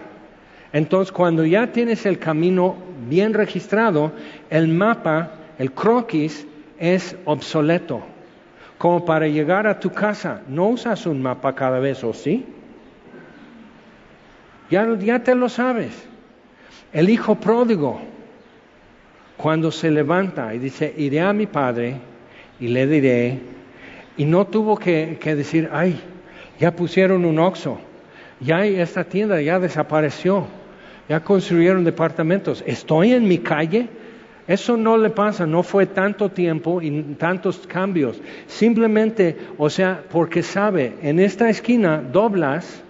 Entonces, 0.73 1.11
cuando 1.11 1.45
ya 1.45 1.67
tienes 1.67 2.05
el 2.05 2.17
camino 2.17 2.75
bien 3.09 3.33
registrado, 3.33 4.11
el 4.49 4.67
mapa, 4.67 5.31
el 5.59 5.71
croquis, 5.71 6.47
es 6.79 7.15
obsoleto. 7.25 8.01
Como 8.77 9.05
para 9.05 9.27
llegar 9.27 9.65
a 9.65 9.79
tu 9.79 9.91
casa, 9.91 10.41
no 10.47 10.67
usas 10.67 11.05
un 11.05 11.21
mapa 11.21 11.55
cada 11.55 11.79
vez, 11.79 12.03
¿o 12.03 12.13
sí? 12.13 12.45
Ya, 14.69 14.87
ya 14.99 15.23
te 15.23 15.33
lo 15.33 15.49
sabes. 15.49 16.07
El 16.93 17.09
hijo 17.09 17.35
pródigo, 17.35 17.99
cuando 19.35 19.71
se 19.71 19.89
levanta 19.89 20.53
y 20.53 20.59
dice, 20.59 20.93
iré 20.97 21.21
a 21.21 21.33
mi 21.33 21.47
padre 21.47 21.95
y 22.59 22.67
le 22.67 22.87
diré, 22.87 23.39
y 24.17 24.25
no 24.25 24.45
tuvo 24.45 24.77
que, 24.77 25.17
que 25.19 25.35
decir, 25.35 25.69
ay, 25.71 25.99
ya 26.59 26.75
pusieron 26.75 27.25
un 27.25 27.39
oxo, 27.39 27.79
ya 28.39 28.65
esta 28.65 29.03
tienda 29.03 29.41
ya 29.41 29.59
desapareció, 29.59 30.47
ya 31.09 31.19
construyeron 31.21 31.83
departamentos, 31.83 32.63
estoy 32.67 33.13
en 33.13 33.27
mi 33.27 33.39
calle. 33.39 33.89
Eso 34.47 34.77
no 34.77 34.97
le 34.97 35.09
pasa, 35.09 35.45
no 35.45 35.61
fue 35.61 35.85
tanto 35.85 36.29
tiempo 36.29 36.81
y 36.81 37.01
tantos 37.19 37.67
cambios. 37.67 38.21
Simplemente, 38.47 39.37
o 39.57 39.69
sea, 39.69 40.03
porque 40.09 40.41
sabe, 40.41 40.95
en 41.01 41.19
esta 41.19 41.49
esquina 41.49 42.01
doblas 42.01 42.81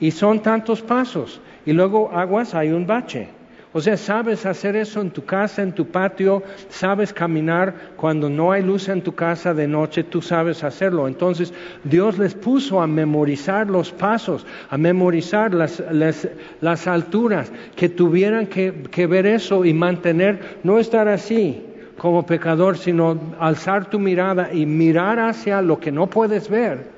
y 0.00 0.10
son 0.10 0.40
tantos 0.40 0.80
pasos 0.80 1.40
y 1.66 1.72
luego 1.72 2.10
aguas 2.12 2.54
hay 2.54 2.70
un 2.70 2.86
bache. 2.86 3.28
O 3.74 3.82
sea, 3.82 3.98
sabes 3.98 4.46
hacer 4.46 4.76
eso 4.76 5.02
en 5.02 5.10
tu 5.10 5.24
casa, 5.26 5.62
en 5.62 5.72
tu 5.72 5.86
patio, 5.86 6.42
sabes 6.70 7.12
caminar 7.12 7.74
cuando 7.96 8.30
no 8.30 8.50
hay 8.50 8.62
luz 8.62 8.88
en 8.88 9.02
tu 9.02 9.14
casa 9.14 9.52
de 9.52 9.68
noche, 9.68 10.04
tú 10.04 10.22
sabes 10.22 10.64
hacerlo. 10.64 11.06
Entonces 11.06 11.52
Dios 11.84 12.18
les 12.18 12.34
puso 12.34 12.80
a 12.80 12.86
memorizar 12.86 13.68
los 13.68 13.92
pasos, 13.92 14.46
a 14.70 14.78
memorizar 14.78 15.52
las, 15.52 15.82
las, 15.90 16.86
alturas, 16.86 17.52
que 17.76 17.90
tuvieran 17.90 18.46
que, 18.46 18.72
que 18.90 19.06
ver 19.06 19.26
eso 19.26 19.66
y 19.66 19.74
mantener, 19.74 20.58
no 20.62 20.78
estar 20.78 21.06
así 21.06 21.62
como 21.98 22.24
pecador, 22.24 22.78
sino 22.78 23.20
alzar 23.38 23.90
tu 23.90 23.98
mirada 23.98 24.50
y 24.52 24.64
mirar 24.64 25.18
hacia 25.18 25.60
lo 25.60 25.78
que 25.78 25.92
no 25.92 26.06
puedes 26.06 26.48
ver 26.48 26.97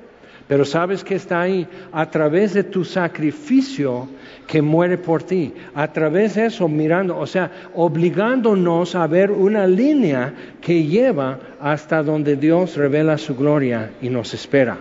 pero 0.51 0.65
sabes 0.65 1.01
que 1.05 1.15
está 1.15 1.43
ahí 1.43 1.65
a 1.93 2.11
través 2.11 2.53
de 2.53 2.65
tu 2.65 2.83
sacrificio 2.83 4.09
que 4.45 4.61
muere 4.61 4.97
por 4.97 5.23
ti, 5.23 5.53
a 5.73 5.87
través 5.93 6.35
de 6.35 6.47
eso 6.47 6.67
mirando, 6.67 7.17
o 7.17 7.25
sea, 7.25 7.69
obligándonos 7.73 8.93
a 8.95 9.07
ver 9.07 9.31
una 9.31 9.65
línea 9.65 10.33
que 10.59 10.83
lleva 10.83 11.39
hasta 11.61 12.03
donde 12.03 12.35
Dios 12.35 12.75
revela 12.75 13.17
su 13.17 13.37
gloria 13.37 13.91
y 14.01 14.09
nos 14.09 14.33
espera. 14.33 14.77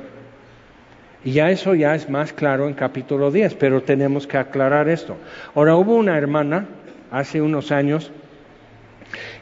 Y 1.24 1.30
ya 1.34 1.52
eso 1.52 1.76
ya 1.76 1.94
es 1.94 2.10
más 2.10 2.32
claro 2.32 2.66
en 2.66 2.74
capítulo 2.74 3.30
10, 3.30 3.54
pero 3.54 3.80
tenemos 3.80 4.26
que 4.26 4.38
aclarar 4.38 4.88
esto. 4.88 5.18
Ahora 5.54 5.76
hubo 5.76 5.94
una 5.94 6.18
hermana 6.18 6.66
hace 7.12 7.40
unos 7.40 7.70
años 7.70 8.10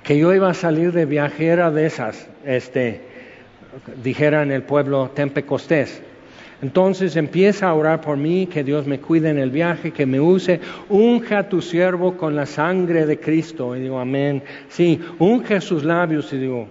que 0.03 0.19
yo 0.19 0.35
iba 0.35 0.51
a 0.51 0.55
salir 0.55 0.93
de 0.93 1.07
viajera 1.07 1.71
de 1.71 1.87
esas, 1.87 2.29
este, 2.45 3.01
dijera 4.03 4.43
en 4.43 4.53
el 4.53 4.63
pueblo 4.63 5.11
Tempecostés. 5.15 6.03
Entonces 6.61 7.15
empieza 7.15 7.69
a 7.69 7.75
orar 7.75 8.01
por 8.01 8.17
mí, 8.17 8.47
que 8.47 8.65
Dios 8.65 8.87
me 8.87 8.99
cuide 8.99 9.31
en 9.31 9.39
el 9.39 9.51
viaje, 9.51 9.93
que 9.93 10.07
me 10.07 10.21
use. 10.21 10.61
Unge 10.89 11.37
a 11.37 11.49
tu 11.49 11.63
siervo 11.63 12.17
con 12.17 12.35
la 12.35 12.47
sangre 12.47 13.07
de 13.07 13.21
Cristo. 13.21 13.77
Y 13.77 13.81
digo, 13.81 14.01
amén. 14.01 14.43
Sí, 14.69 15.01
unge 15.19 15.61
sus 15.61 15.85
labios 15.85 16.33
y 16.33 16.39
digo, 16.39 16.69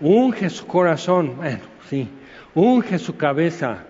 unge 0.00 0.48
su 0.48 0.66
corazón. 0.66 1.36
Bueno, 1.36 1.60
sí, 1.88 2.08
unge 2.54 2.98
su 2.98 3.16
cabeza. 3.16 3.84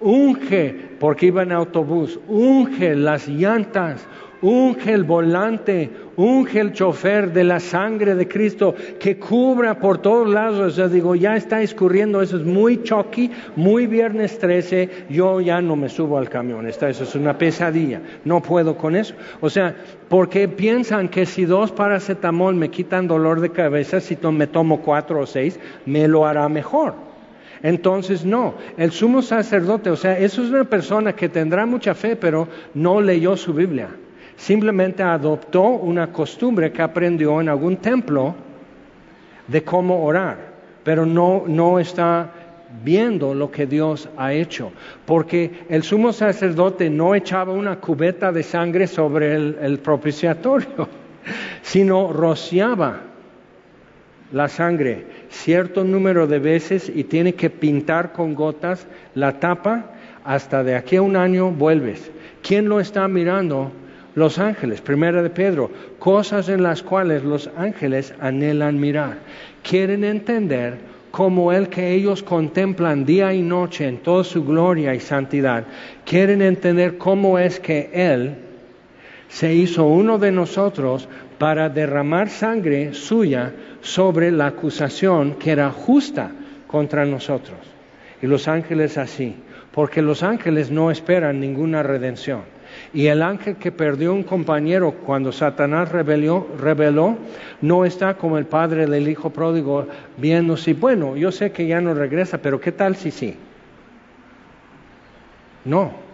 Unge, 0.00 0.74
porque 1.00 1.26
iba 1.26 1.42
en 1.42 1.52
autobús, 1.52 2.20
unge 2.28 2.94
las 2.94 3.26
llantas, 3.26 4.06
unge 4.40 4.92
el 4.92 5.02
volante, 5.02 5.90
unge 6.16 6.60
el 6.60 6.72
chofer 6.72 7.32
de 7.32 7.42
la 7.42 7.58
sangre 7.58 8.14
de 8.14 8.28
Cristo 8.28 8.76
que 9.00 9.18
cubra 9.18 9.80
por 9.80 9.98
todos 9.98 10.28
lados. 10.28 10.60
O 10.60 10.70
sea, 10.70 10.86
digo, 10.86 11.16
ya 11.16 11.36
está 11.36 11.62
escurriendo, 11.62 12.22
eso 12.22 12.36
es 12.36 12.44
muy 12.44 12.82
choqui, 12.84 13.32
muy 13.56 13.88
viernes 13.88 14.38
13, 14.38 15.06
yo 15.10 15.40
ya 15.40 15.60
no 15.60 15.74
me 15.74 15.88
subo 15.88 16.16
al 16.16 16.28
camión, 16.28 16.68
eso 16.68 16.86
es 16.86 17.14
una 17.16 17.36
pesadilla, 17.36 18.00
no 18.24 18.40
puedo 18.40 18.76
con 18.76 18.94
eso. 18.94 19.14
O 19.40 19.50
sea, 19.50 19.74
porque 20.08 20.46
piensan 20.46 21.08
que 21.08 21.26
si 21.26 21.44
dos 21.44 21.72
paracetamol 21.72 22.54
me 22.54 22.70
quitan 22.70 23.08
dolor 23.08 23.40
de 23.40 23.50
cabeza, 23.50 24.00
si 24.00 24.16
me 24.32 24.46
tomo 24.46 24.80
cuatro 24.80 25.20
o 25.20 25.26
seis, 25.26 25.58
me 25.86 26.06
lo 26.06 26.24
hará 26.24 26.48
mejor. 26.48 27.07
Entonces, 27.62 28.24
no, 28.24 28.54
el 28.76 28.92
sumo 28.92 29.22
sacerdote, 29.22 29.90
o 29.90 29.96
sea, 29.96 30.18
eso 30.18 30.42
es 30.42 30.50
una 30.50 30.64
persona 30.64 31.14
que 31.14 31.28
tendrá 31.28 31.66
mucha 31.66 31.94
fe, 31.94 32.16
pero 32.16 32.48
no 32.74 33.00
leyó 33.00 33.36
su 33.36 33.52
Biblia. 33.52 33.88
Simplemente 34.36 35.02
adoptó 35.02 35.62
una 35.62 36.12
costumbre 36.12 36.70
que 36.70 36.82
aprendió 36.82 37.40
en 37.40 37.48
algún 37.48 37.78
templo 37.78 38.34
de 39.48 39.64
cómo 39.64 40.04
orar, 40.04 40.38
pero 40.84 41.04
no, 41.04 41.44
no 41.46 41.80
está 41.80 42.30
viendo 42.84 43.34
lo 43.34 43.50
que 43.50 43.66
Dios 43.66 44.08
ha 44.16 44.32
hecho, 44.32 44.70
porque 45.04 45.64
el 45.68 45.82
sumo 45.82 46.12
sacerdote 46.12 46.88
no 46.90 47.14
echaba 47.14 47.52
una 47.52 47.80
cubeta 47.80 48.30
de 48.30 48.42
sangre 48.44 48.86
sobre 48.86 49.34
el, 49.34 49.58
el 49.60 49.78
propiciatorio, 49.78 50.88
sino 51.62 52.12
rociaba 52.12 53.00
la 54.32 54.48
sangre 54.48 55.06
cierto 55.30 55.84
número 55.84 56.26
de 56.26 56.38
veces 56.38 56.90
y 56.94 57.04
tiene 57.04 57.34
que 57.34 57.50
pintar 57.50 58.12
con 58.12 58.34
gotas 58.34 58.86
la 59.14 59.40
tapa 59.40 59.92
hasta 60.24 60.62
de 60.64 60.74
aquí 60.74 60.96
a 60.96 61.02
un 61.02 61.16
año 61.16 61.50
vuelves. 61.50 62.10
¿Quién 62.42 62.68
lo 62.68 62.80
está 62.80 63.08
mirando? 63.08 63.72
los 64.18 64.38
ángeles, 64.38 64.80
primera 64.80 65.22
de 65.22 65.30
Pedro, 65.30 65.70
cosas 66.00 66.48
en 66.48 66.62
las 66.64 66.82
cuales 66.82 67.22
los 67.22 67.48
ángeles 67.56 68.12
anhelan 68.20 68.80
mirar, 68.80 69.18
quieren 69.62 70.02
entender 70.02 70.76
como 71.12 71.52
el 71.52 71.68
que 71.68 71.94
ellos 71.94 72.22
contemplan 72.22 73.04
día 73.04 73.32
y 73.32 73.42
noche 73.42 73.86
en 73.86 73.98
toda 73.98 74.24
su 74.24 74.44
gloria 74.44 74.94
y 74.94 75.00
santidad, 75.00 75.64
quieren 76.04 76.42
entender 76.42 76.98
cómo 76.98 77.38
es 77.38 77.60
que 77.60 77.90
Él 77.92 78.34
se 79.28 79.54
hizo 79.54 79.84
uno 79.84 80.18
de 80.18 80.32
nosotros 80.32 81.08
para 81.38 81.68
derramar 81.68 82.28
sangre 82.28 82.94
suya 82.94 83.52
sobre 83.80 84.30
la 84.30 84.46
acusación 84.46 85.34
que 85.34 85.52
era 85.52 85.70
justa 85.70 86.30
contra 86.66 87.04
nosotros. 87.04 87.58
Y 88.20 88.26
los 88.26 88.48
ángeles 88.48 88.98
así, 88.98 89.36
porque 89.72 90.02
los 90.02 90.22
ángeles 90.22 90.70
no 90.70 90.90
esperan 90.90 91.40
ninguna 91.40 91.82
redención. 91.82 92.42
Y 92.92 93.06
el 93.06 93.22
ángel 93.22 93.56
que 93.56 93.72
perdió 93.72 94.12
un 94.12 94.22
compañero 94.22 94.92
cuando 94.92 95.32
Satanás 95.32 95.90
rebeló, 95.90 97.16
no 97.60 97.84
está 97.84 98.14
como 98.14 98.38
el 98.38 98.46
padre 98.46 98.86
del 98.86 99.08
hijo 99.08 99.30
pródigo 99.30 99.86
viendo 100.16 100.56
si, 100.56 100.72
bueno, 100.72 101.16
yo 101.16 101.32
sé 101.32 101.52
que 101.52 101.66
ya 101.66 101.80
no 101.80 101.94
regresa, 101.94 102.38
pero 102.38 102.60
¿qué 102.60 102.72
tal 102.72 102.96
si 102.96 103.10
sí? 103.10 103.36
No. 105.64 106.07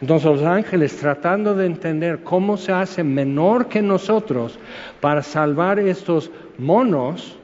Entonces 0.00 0.30
los 0.30 0.42
ángeles 0.42 0.96
tratando 0.96 1.54
de 1.54 1.66
entender 1.66 2.22
cómo 2.22 2.56
se 2.56 2.72
hace 2.72 3.04
menor 3.04 3.68
que 3.68 3.80
nosotros 3.80 4.58
para 5.00 5.22
salvar 5.22 5.78
estos 5.78 6.30
monos, 6.58 7.38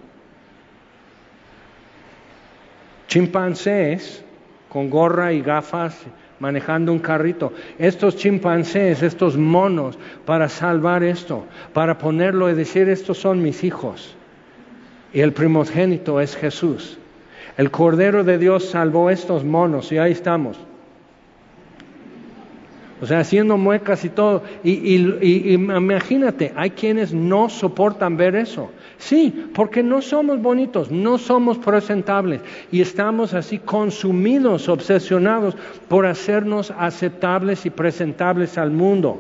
chimpancés 3.07 4.24
con 4.68 4.90
gorra 4.90 5.32
y 5.32 5.42
gafas 5.42 5.96
manejando 6.40 6.92
un 6.92 6.98
carrito. 6.98 7.53
Estos 7.78 8.16
chimpancés, 8.16 9.03
estos 9.03 9.36
monos, 9.36 9.98
para 10.24 10.48
salvar 10.48 11.05
esto, 11.05 11.44
para 11.72 11.98
ponerlo 11.98 12.51
y 12.51 12.55
decir, 12.55 12.88
estos 12.88 13.18
son 13.18 13.42
mis 13.42 13.62
hijos. 13.62 14.16
Y 15.12 15.20
el 15.20 15.32
primogénito 15.32 16.20
es 16.20 16.34
Jesús. 16.34 16.98
El 17.57 17.70
Cordero 17.70 18.24
de 18.24 18.38
Dios 18.38 18.70
salvó 18.70 19.11
estos 19.11 19.44
monos 19.44 19.92
y 19.92 19.98
ahí 19.98 20.12
estamos. 20.12 20.59
O 23.03 23.07
sea, 23.07 23.20
haciendo 23.20 23.57
muecas 23.57 24.05
y 24.05 24.11
todo. 24.11 24.42
Y, 24.62 24.96
imagínate, 25.53 26.53
hay 26.55 26.70
quienes 26.70 27.14
no 27.14 27.48
soportan 27.48 28.16
ver 28.16 28.36
eso. 28.36 28.70
Sí, 28.98 29.46
porque 29.55 29.82
no 29.82 30.03
somos 30.03 30.42
bonitos, 30.42 30.90
no 30.90 31.16
somos 31.16 31.57
presentables 31.57 32.42
y 32.70 32.82
estamos 32.82 33.32
así 33.32 33.59
consumidos, 33.59 34.68
obsesionados 34.68 35.57
por 35.88 36.05
hacernos 36.05 36.70
aceptables 36.76 37.64
y 37.64 37.70
presentables 37.70 38.59
al 38.59 38.70
mundo. 38.70 39.18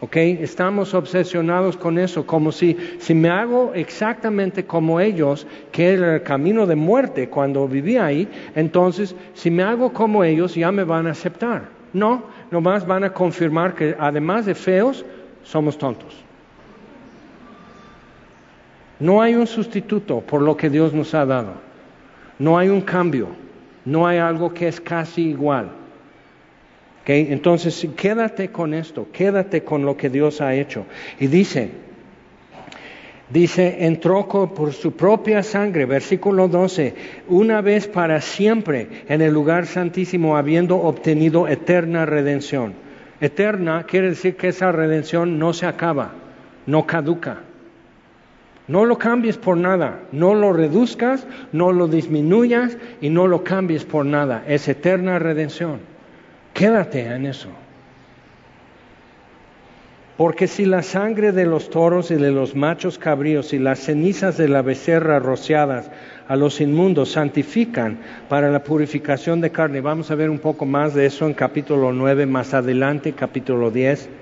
¿Ok? 0.00 0.16
Estamos 0.16 0.94
obsesionados 0.94 1.76
con 1.76 1.96
eso, 1.96 2.26
como 2.26 2.50
si, 2.52 2.76
si 2.98 3.14
me 3.14 3.30
hago 3.30 3.72
exactamente 3.72 4.66
como 4.66 5.00
ellos, 5.00 5.46
que 5.70 5.92
era 5.94 6.16
el 6.16 6.22
camino 6.24 6.66
de 6.66 6.74
muerte 6.74 7.28
cuando 7.28 7.66
vivía 7.68 8.04
ahí, 8.04 8.28
entonces 8.56 9.14
si 9.32 9.50
me 9.50 9.62
hago 9.62 9.92
como 9.92 10.24
ellos 10.24 10.56
ya 10.56 10.72
me 10.72 10.82
van 10.84 11.06
a 11.06 11.12
aceptar. 11.12 11.68
No, 11.92 12.24
nomás 12.52 12.86
van 12.86 13.02
a 13.02 13.12
confirmar 13.12 13.74
que 13.74 13.96
además 13.98 14.46
de 14.46 14.54
feos, 14.54 15.04
somos 15.42 15.76
tontos. 15.78 16.14
No 19.00 19.20
hay 19.20 19.34
un 19.34 19.46
sustituto 19.46 20.20
por 20.20 20.42
lo 20.42 20.56
que 20.56 20.70
Dios 20.70 20.92
nos 20.92 21.14
ha 21.14 21.26
dado. 21.26 21.54
No 22.38 22.56
hay 22.58 22.68
un 22.68 22.82
cambio. 22.82 23.28
No 23.84 24.06
hay 24.06 24.18
algo 24.18 24.54
que 24.54 24.68
es 24.68 24.80
casi 24.80 25.30
igual. 25.30 25.70
Entonces, 27.04 27.84
quédate 27.96 28.52
con 28.52 28.74
esto, 28.74 29.08
quédate 29.12 29.64
con 29.64 29.84
lo 29.84 29.96
que 29.96 30.08
Dios 30.08 30.40
ha 30.40 30.54
hecho. 30.54 30.86
Y 31.18 31.26
dice, 31.26 31.72
dice, 33.32 33.86
entró 33.86 34.26
por 34.28 34.72
su 34.72 34.92
propia 34.92 35.42
sangre, 35.42 35.86
versículo 35.86 36.48
12, 36.48 36.94
una 37.28 37.60
vez 37.60 37.88
para 37.88 38.20
siempre 38.20 38.88
en 39.08 39.22
el 39.22 39.32
lugar 39.32 39.66
santísimo, 39.66 40.36
habiendo 40.36 40.76
obtenido 40.76 41.48
eterna 41.48 42.04
redención. 42.04 42.74
Eterna 43.20 43.84
quiere 43.84 44.10
decir 44.10 44.36
que 44.36 44.48
esa 44.48 44.72
redención 44.72 45.38
no 45.38 45.52
se 45.52 45.66
acaba, 45.66 46.12
no 46.66 46.86
caduca. 46.86 47.38
No 48.68 48.84
lo 48.84 48.96
cambies 48.96 49.38
por 49.38 49.56
nada, 49.56 50.00
no 50.12 50.34
lo 50.34 50.52
reduzcas, 50.52 51.26
no 51.52 51.72
lo 51.72 51.88
disminuyas 51.88 52.76
y 53.00 53.10
no 53.10 53.26
lo 53.26 53.42
cambies 53.42 53.84
por 53.84 54.06
nada. 54.06 54.44
Es 54.46 54.68
eterna 54.68 55.18
redención. 55.18 55.80
Quédate 56.54 57.06
en 57.06 57.26
eso. 57.26 57.48
Porque 60.22 60.46
si 60.46 60.66
la 60.66 60.84
sangre 60.84 61.32
de 61.32 61.46
los 61.46 61.68
toros 61.68 62.12
y 62.12 62.14
de 62.14 62.30
los 62.30 62.54
machos 62.54 62.96
cabríos 62.96 63.52
y 63.52 63.58
las 63.58 63.80
cenizas 63.80 64.36
de 64.36 64.46
la 64.46 64.62
becerra 64.62 65.18
rociadas 65.18 65.90
a 66.28 66.36
los 66.36 66.60
inmundos 66.60 67.10
santifican 67.10 67.98
para 68.28 68.48
la 68.48 68.62
purificación 68.62 69.40
de 69.40 69.50
carne, 69.50 69.80
vamos 69.80 70.12
a 70.12 70.14
ver 70.14 70.30
un 70.30 70.38
poco 70.38 70.64
más 70.64 70.94
de 70.94 71.06
eso 71.06 71.26
en 71.26 71.34
capítulo 71.34 71.92
9, 71.92 72.26
más 72.26 72.54
adelante, 72.54 73.14
capítulo 73.14 73.72
10 73.72 74.21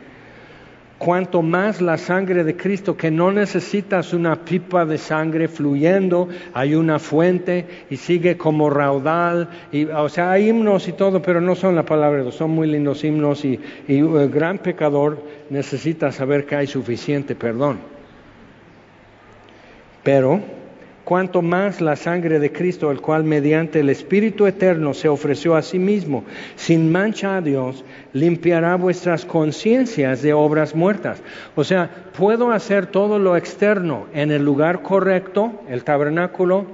cuanto 1.01 1.41
más 1.41 1.81
la 1.81 1.97
sangre 1.97 2.45
de 2.45 2.59
Cristo, 2.59 2.95
que 2.95 3.11
no 3.11 3.33
necesitas 3.33 4.13
una 4.13 4.45
pipa 4.45 4.85
de 4.85 4.99
sangre 4.99 5.49
fluyendo, 5.49 6.29
hay 6.53 6.75
una 6.75 6.99
fuente 6.99 7.87
y 7.89 7.97
sigue 7.97 8.37
como 8.37 8.69
raudal, 8.69 9.49
y, 9.73 9.87
o 9.87 10.11
sea, 10.11 10.33
hay 10.33 10.51
himnos 10.51 10.89
y 10.89 10.93
todo, 10.93 11.23
pero 11.23 11.41
no 11.41 11.55
son 11.55 11.75
la 11.75 11.87
palabra 11.87 12.31
son 12.33 12.51
muy 12.51 12.69
lindos 12.69 13.03
himnos 13.03 13.47
y, 13.47 13.59
y 13.89 13.99
el 14.01 14.29
gran 14.29 14.59
pecador 14.59 15.25
necesita 15.49 16.13
saber 16.13 16.45
que 16.45 16.57
hay 16.57 16.67
suficiente 16.67 17.35
perdón. 17.35 17.79
Pero 20.03 20.43
cuanto 21.11 21.43
más 21.43 21.81
la 21.81 21.97
sangre 21.97 22.39
de 22.39 22.53
Cristo, 22.53 22.93
el 22.93 23.01
cual 23.01 23.25
mediante 23.25 23.81
el 23.81 23.89
Espíritu 23.89 24.47
Eterno 24.47 24.95
se 24.95 25.09
ofreció 25.09 25.57
a 25.57 25.63
sí 25.63 25.81
mismo, 25.81 26.23
sin 26.55 26.93
mancha 26.93 27.35
a 27.35 27.41
Dios, 27.41 27.85
limpiará 28.13 28.77
vuestras 28.77 29.25
conciencias 29.25 30.23
de 30.23 30.33
obras 30.33 30.77
muertas. 30.77 31.21
O 31.57 31.65
sea, 31.65 31.91
puedo 32.17 32.53
hacer 32.53 32.87
todo 32.87 33.19
lo 33.19 33.37
externo 33.37 34.07
en 34.15 34.31
el 34.31 34.45
lugar 34.45 34.83
correcto, 34.83 35.63
el 35.69 35.83
tabernáculo, 35.83 36.67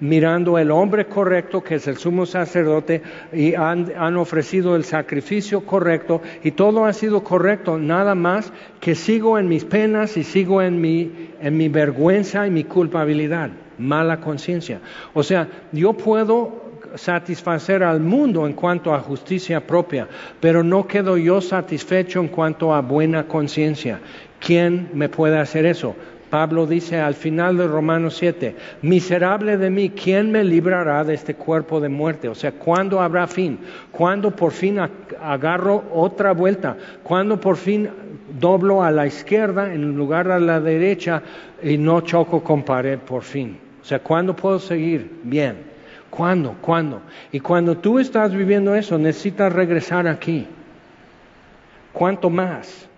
mirando 0.00 0.58
el 0.58 0.70
hombre 0.70 1.06
correcto, 1.06 1.62
que 1.62 1.76
es 1.76 1.86
el 1.86 1.96
sumo 1.96 2.26
sacerdote, 2.26 3.02
y 3.32 3.54
han, 3.54 4.16
ofrecido 4.16 4.74
el 4.74 4.84
sacrificio 4.84 5.66
correcto, 5.66 6.22
y 6.42 6.52
todo 6.52 6.86
ha 6.86 6.92
sido 6.92 7.22
correcto, 7.22 7.78
nada 7.78 8.14
más 8.14 8.52
que 8.80 8.94
sigo 8.94 9.38
en 9.38 9.48
mis 9.48 9.64
penas 9.64 10.16
y 10.16 10.24
sigo 10.24 10.60
en 10.62 10.80
mi, 10.80 11.30
en 11.40 11.56
mi 11.56 11.68
vergüenza 11.68 12.46
y 12.46 12.50
mi 12.50 12.64
culpabilidad, 12.64 13.50
mala 13.82 14.20
conciencia. 14.20 14.80
O 15.12 15.22
sea, 15.22 15.48
yo 15.72 15.92
puedo 15.92 16.72
satisfacer 16.94 17.82
al 17.82 18.00
mundo 18.00 18.46
en 18.46 18.52
cuanto 18.52 18.94
a 18.94 19.00
justicia 19.00 19.66
propia, 19.66 20.08
pero 20.40 20.62
no 20.62 20.86
quedo 20.86 21.16
yo 21.16 21.40
satisfecho 21.40 22.20
en 22.20 22.28
cuanto 22.28 22.74
a 22.74 22.80
buena 22.80 23.26
conciencia. 23.26 24.00
¿Quién 24.40 24.90
me 24.94 25.08
puede 25.08 25.38
hacer 25.38 25.66
eso? 25.66 25.94
Pablo 26.32 26.66
dice 26.66 26.98
al 26.98 27.12
final 27.12 27.58
de 27.58 27.66
Romanos 27.66 28.16
7, 28.16 28.56
miserable 28.80 29.58
de 29.58 29.68
mí, 29.68 29.90
¿quién 29.90 30.32
me 30.32 30.42
librará 30.42 31.04
de 31.04 31.12
este 31.12 31.34
cuerpo 31.34 31.78
de 31.78 31.90
muerte? 31.90 32.26
O 32.26 32.34
sea, 32.34 32.52
¿cuándo 32.52 33.02
habrá 33.02 33.26
fin? 33.26 33.58
¿Cuándo 33.90 34.34
por 34.34 34.52
fin 34.52 34.78
agarro 35.20 35.84
otra 35.92 36.32
vuelta? 36.32 36.74
¿Cuándo 37.02 37.38
por 37.38 37.58
fin 37.58 37.90
doblo 38.40 38.82
a 38.82 38.90
la 38.90 39.06
izquierda 39.06 39.74
en 39.74 39.94
lugar 39.94 40.30
a 40.30 40.40
la 40.40 40.58
derecha 40.58 41.22
y 41.62 41.76
no 41.76 42.00
choco 42.00 42.42
con 42.42 42.62
pared 42.62 42.98
por 42.98 43.22
fin? 43.22 43.58
O 43.82 43.84
sea, 43.84 43.98
¿cuándo 43.98 44.34
puedo 44.36 44.58
seguir 44.58 45.20
bien? 45.24 45.56
¿Cuándo? 46.10 46.56
¿Cuándo? 46.60 47.02
Y 47.32 47.40
cuando 47.40 47.76
tú 47.76 47.98
estás 47.98 48.34
viviendo 48.34 48.74
eso, 48.74 48.98
necesitas 48.98 49.52
regresar 49.52 50.06
aquí. 50.06 50.46
¿Cuánto 51.92 52.30
más? 52.30 52.88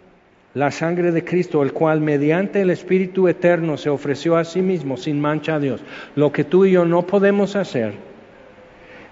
la 0.55 0.71
sangre 0.71 1.11
de 1.11 1.25
Cristo, 1.25 1.63
el 1.63 1.73
cual 1.73 2.01
mediante 2.01 2.61
el 2.61 2.71
Espíritu 2.71 3.27
Eterno 3.29 3.77
se 3.77 3.91
ofreció 3.91 4.37
a 4.37 4.45
sí 4.45 4.63
mismo 4.63 4.97
sin 4.97 5.21
mancha 5.21 5.57
a 5.57 5.61
Dios. 5.61 5.83
Lo 6.15 6.33
que 6.33 6.45
tú 6.45 6.65
y 6.65 6.73
yo 6.73 6.85
no 6.85 7.03
podemos 7.03 7.57
hacer, 7.57 7.95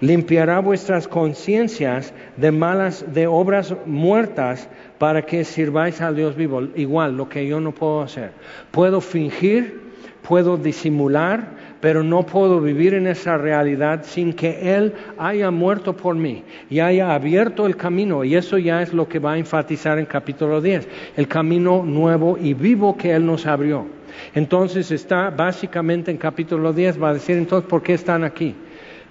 limpiará 0.01 0.61
vuestras 0.61 1.09
conciencias 1.09 2.15
de 2.37 2.53
malas, 2.53 3.13
de 3.13 3.27
obras 3.27 3.75
muertas, 3.87 4.69
para 4.99 5.23
que 5.23 5.45
sirváis 5.45 6.01
a 6.01 6.13
Dios 6.13 6.37
vivo. 6.37 6.63
Igual, 6.77 7.17
lo 7.17 7.29
que 7.29 7.47
yo 7.47 7.61
no 7.61 7.73
puedo 7.73 8.03
hacer. 8.03 8.31
Puedo 8.71 9.01
fingir, 9.01 9.81
puedo 10.27 10.57
disimular, 10.57 11.62
pero 11.83 12.05
no 12.05 12.25
puedo 12.25 12.61
vivir 12.61 12.95
en 12.95 13.09
esa 13.09 13.37
realidad 13.37 14.05
sin 14.05 14.35
que 14.35 14.77
Él 14.77 14.95
haya 15.19 15.51
muerto 15.51 15.97
por 15.97 16.15
mí 16.15 16.45
y 16.71 16.79
haya 16.79 17.13
abierto 17.13 17.67
el 17.67 17.77
camino. 17.77 18.23
Y 18.23 18.37
eso 18.37 18.57
ya 18.57 18.83
es 18.83 18.93
lo 18.93 19.09
que 19.09 19.19
va 19.19 19.33
a 19.33 19.39
enfatizar 19.39 19.99
en 19.99 20.07
capítulo 20.07 20.61
10, 20.61 20.87
el 21.17 21.27
camino 21.27 21.83
nuevo 21.83 22.39
y 22.41 22.55
vivo 22.55 22.97
que 22.97 23.11
Él 23.11 23.27
nos 23.27 23.47
abrió. 23.47 23.85
Entonces 24.33 24.93
está 24.93 25.31
básicamente 25.31 26.13
en 26.13 26.19
capítulo 26.19 26.73
10, 26.73 27.03
va 27.03 27.09
a 27.09 27.15
decir 27.15 27.37
entonces, 27.37 27.69
¿por 27.69 27.83
qué 27.83 27.95
están 27.95 28.23
aquí? 28.23 28.55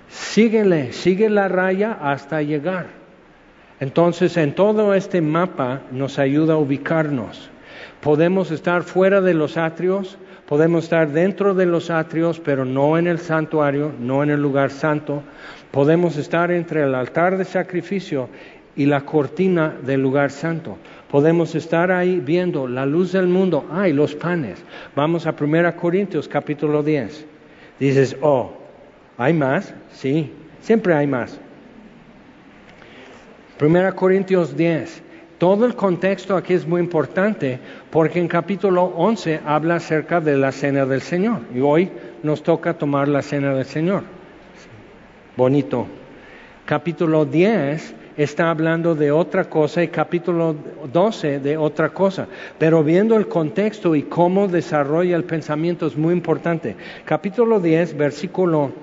Síguele, 0.07 0.93
sigue 0.93 1.30
la 1.30 1.49
raya 1.49 1.97
hasta 2.01 2.41
llegar. 2.41 2.86
Entonces 3.82 4.38
en 4.38 4.55
todo 4.55 4.93
este 4.93 5.19
mapa 5.19 5.82
nos 5.91 6.19
ayuda 6.19 6.53
a 6.53 6.57
ubicarnos. 6.57 7.49
Podemos 7.99 8.49
estar 8.49 8.84
fuera 8.84 9.19
de 9.19 9.34
los 9.34 9.57
atrios, 9.57 10.17
Podemos 10.52 10.84
estar 10.84 11.10
dentro 11.10 11.54
de 11.54 11.66
los 11.66 11.89
atrios, 11.89 12.41
pero 12.41 12.66
no 12.66 12.97
en 12.97 13.08
el 13.08 13.20
santuario, 13.20 13.93
no 13.97 14.22
en 14.22 14.32
el 14.32 14.41
lugar 14.41 14.70
santo. 14.70 15.24
Podemos 15.72 16.18
estar 16.18 16.52
entre 16.52 16.84
el 16.84 16.93
altar 16.93 17.38
de 17.38 17.45
sacrificio 17.45 18.28
y 18.76 18.86
la 18.86 19.06
cortina 19.06 19.74
del 19.82 20.02
lugar 20.02 20.30
santo. 20.30 20.78
Podemos 21.10 21.56
estar 21.56 21.89
ahí 21.89 22.20
viendo 22.20 22.68
la 22.68 22.86
luz 22.86 23.14
del 23.14 23.28
mundo. 23.28 23.66
Ay, 23.72 23.93
los 23.93 24.14
panes. 24.14 24.62
Vamos 24.93 25.26
a 25.26 25.34
1 25.39 25.74
Corintios 25.78 26.28
capítulo 26.28 26.84
10. 26.84 27.26
Dices, 27.80 28.18
oh, 28.20 28.52
¿hay 29.18 29.32
más? 29.32 29.74
Sí, 29.93 30.34
siempre 30.60 30.93
hay 30.93 31.08
más. 31.08 31.39
1 33.62 33.95
Corintios 33.95 34.58
10. 34.58 35.02
Todo 35.42 35.66
el 35.66 35.74
contexto 35.74 36.36
aquí 36.36 36.54
es 36.54 36.68
muy 36.68 36.80
importante 36.80 37.58
porque 37.89 38.20
en 38.20 38.28
capítulo 38.28 38.84
11 38.96 39.39
habla 39.44 39.78
acerca 39.78 40.22
de 40.22 40.38
la 40.38 40.52
cena 40.52 40.86
del 40.86 41.02
Señor 41.02 41.39
y 41.52 41.62
hoy 41.62 41.89
nos 42.22 42.44
toca 42.44 42.76
tomar 42.76 43.08
la 43.08 43.24
cena 43.24 43.52
del 43.56 43.66
Señor. 43.66 44.04
Bonito. 45.36 45.88
Capítulo 46.64 47.26
10 47.26 47.96
está 48.18 48.52
hablando 48.52 48.93
de 48.93 49.12
otra 49.12 49.46
cosa 49.46 49.82
y 49.82 49.88
capítulo 49.88 50.55
12 50.93 51.39
de 51.39 51.58
otra 51.58 51.89
cosa. 51.89 52.28
Pero 52.59 52.84
viendo 52.84 53.16
el 53.16 53.28
contexto 53.28 53.96
y 53.96 54.04
cómo 54.04 54.47
desarrolla 54.47 55.16
el 55.16 55.24
pensamiento 55.24 55.88
es 55.88 55.97
muy 55.97 56.13
importante. 56.13 56.76
Capítulo 57.04 57.59
10, 57.59 57.97
versículo 57.97 58.74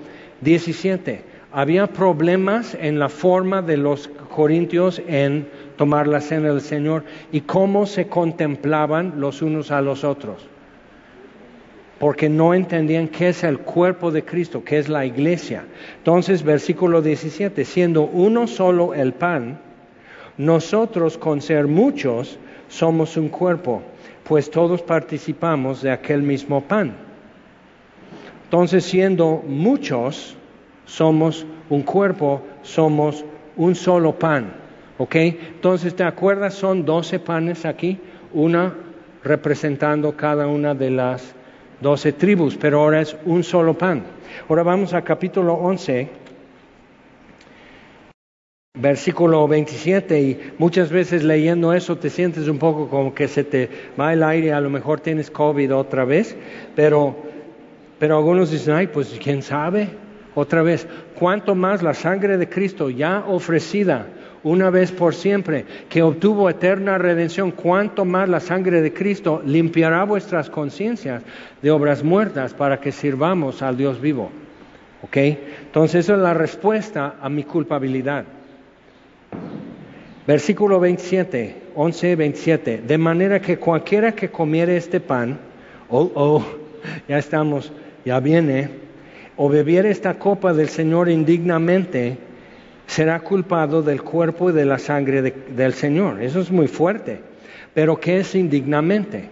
17. 0.41 1.23
Había 1.53 1.87
problemas 1.87 2.77
en 2.79 2.99
la 2.99 3.07
forma 3.07 3.61
de 3.61 3.77
los 3.77 4.09
corintios 4.29 5.01
en 5.07 5.47
tomar 5.79 6.09
la 6.09 6.19
cena 6.19 6.49
del 6.49 6.59
Señor 6.59 7.05
y 7.31 7.39
cómo 7.39 7.85
se 7.85 8.07
contemplaban 8.07 9.13
los 9.15 9.41
unos 9.41 9.71
a 9.71 9.79
los 9.79 10.03
otros. 10.03 10.45
Porque 11.99 12.27
no 12.27 12.53
entendían 12.53 13.07
qué 13.07 13.29
es 13.29 13.45
el 13.45 13.59
cuerpo 13.59 14.11
de 14.11 14.25
Cristo, 14.25 14.61
qué 14.61 14.77
es 14.77 14.89
la 14.89 15.05
iglesia. 15.05 15.63
Entonces, 15.99 16.43
versículo 16.43 17.01
17, 17.01 17.63
siendo 17.63 18.01
uno 18.01 18.45
solo 18.45 18.93
el 18.93 19.13
pan, 19.13 19.61
nosotros 20.37 21.17
con 21.17 21.39
ser 21.39 21.67
muchos 21.67 22.37
somos 22.67 23.15
un 23.15 23.29
cuerpo, 23.29 23.81
pues 24.25 24.51
todos 24.51 24.81
participamos 24.81 25.81
de 25.81 25.91
aquel 25.91 26.23
mismo 26.23 26.59
pan. 26.59 26.93
Entonces, 28.43 28.83
siendo 28.83 29.41
muchos, 29.47 30.35
somos 30.83 31.45
un 31.69 31.83
cuerpo, 31.83 32.41
somos 32.63 33.23
un 33.55 33.75
solo 33.75 34.19
pan. 34.19 34.59
¿Ok? 34.99 35.15
Entonces, 35.15 35.95
¿te 35.95 36.03
acuerdas? 36.03 36.53
Son 36.53 36.85
doce 36.85 37.19
panes 37.19 37.65
aquí. 37.65 37.97
una 38.33 38.75
representando 39.23 40.15
cada 40.15 40.47
una 40.47 40.75
de 40.75 40.91
las 40.91 41.33
doce 41.81 42.11
tribus, 42.13 42.57
pero 42.57 42.81
ahora 42.81 43.01
es 43.01 43.15
un 43.25 43.43
solo 43.43 43.77
pan. 43.77 44.03
Ahora 44.47 44.63
vamos 44.63 44.93
a 44.93 45.01
capítulo 45.01 45.53
11, 45.53 46.09
versículo 48.77 49.47
27, 49.47 50.21
y 50.21 50.51
muchas 50.57 50.89
veces 50.89 51.23
leyendo 51.23 51.73
eso 51.73 51.97
te 51.97 52.09
sientes 52.09 52.47
un 52.47 52.59
poco 52.59 52.89
como 52.89 53.13
que 53.13 53.27
se 53.27 53.43
te 53.43 53.69
va 53.99 54.13
el 54.13 54.23
aire, 54.23 54.53
a 54.53 54.61
lo 54.61 54.69
mejor 54.69 54.99
tienes 54.99 55.31
COVID 55.31 55.75
otra 55.75 56.05
vez, 56.05 56.35
pero, 56.75 57.15
pero 57.97 58.17
algunos 58.17 58.51
dicen, 58.51 58.75
ay, 58.75 58.87
pues 58.87 59.17
quién 59.21 59.41
sabe, 59.41 59.89
otra 60.35 60.61
vez, 60.61 60.87
cuánto 61.15 61.55
más 61.55 61.81
la 61.81 61.93
sangre 61.93 62.37
de 62.37 62.47
Cristo 62.47 62.89
ya 62.89 63.25
ofrecida 63.27 64.07
una 64.43 64.69
vez 64.69 64.91
por 64.91 65.13
siempre, 65.13 65.65
que 65.89 66.01
obtuvo 66.01 66.49
eterna 66.49 66.97
redención, 66.97 67.51
cuánto 67.51 68.05
más 68.05 68.29
la 68.29 68.39
sangre 68.39 68.81
de 68.81 68.93
Cristo 68.93 69.41
limpiará 69.45 70.03
vuestras 70.03 70.49
conciencias 70.49 71.23
de 71.61 71.71
obras 71.71 72.03
muertas 72.03 72.53
para 72.53 72.79
que 72.79 72.91
sirvamos 72.91 73.61
al 73.61 73.77
Dios 73.77 73.99
vivo. 73.99 74.31
¿Ok? 75.01 75.17
Entonces, 75.17 76.05
esa 76.05 76.13
es 76.13 76.19
la 76.19 76.33
respuesta 76.33 77.15
a 77.21 77.29
mi 77.29 77.43
culpabilidad. 77.43 78.25
Versículo 80.27 80.79
27, 80.79 81.55
11, 81.75 82.15
27. 82.15 82.83
De 82.85 82.97
manera 82.97 83.41
que 83.41 83.57
cualquiera 83.57 84.11
que 84.11 84.29
comiere 84.29 84.77
este 84.77 84.99
pan, 84.99 85.39
oh, 85.89 86.11
oh, 86.13 86.43
ya 87.07 87.17
estamos, 87.17 87.71
ya 88.05 88.19
viene, 88.19 88.69
o 89.37 89.49
bebiere 89.49 89.89
esta 89.89 90.19
copa 90.19 90.53
del 90.53 90.69
Señor 90.69 91.09
indignamente, 91.09 92.17
será 92.89 93.19
culpado 93.19 93.83
del 93.83 94.01
cuerpo 94.01 94.49
y 94.49 94.53
de 94.53 94.65
la 94.65 94.79
sangre 94.79 95.21
del 95.21 95.73
Señor. 95.75 96.23
Eso 96.23 96.39
es 96.39 96.49
muy 96.49 96.67
fuerte. 96.67 97.21
Pero 97.75 97.99
¿qué 97.99 98.17
es 98.17 98.33
indignamente? 98.33 99.29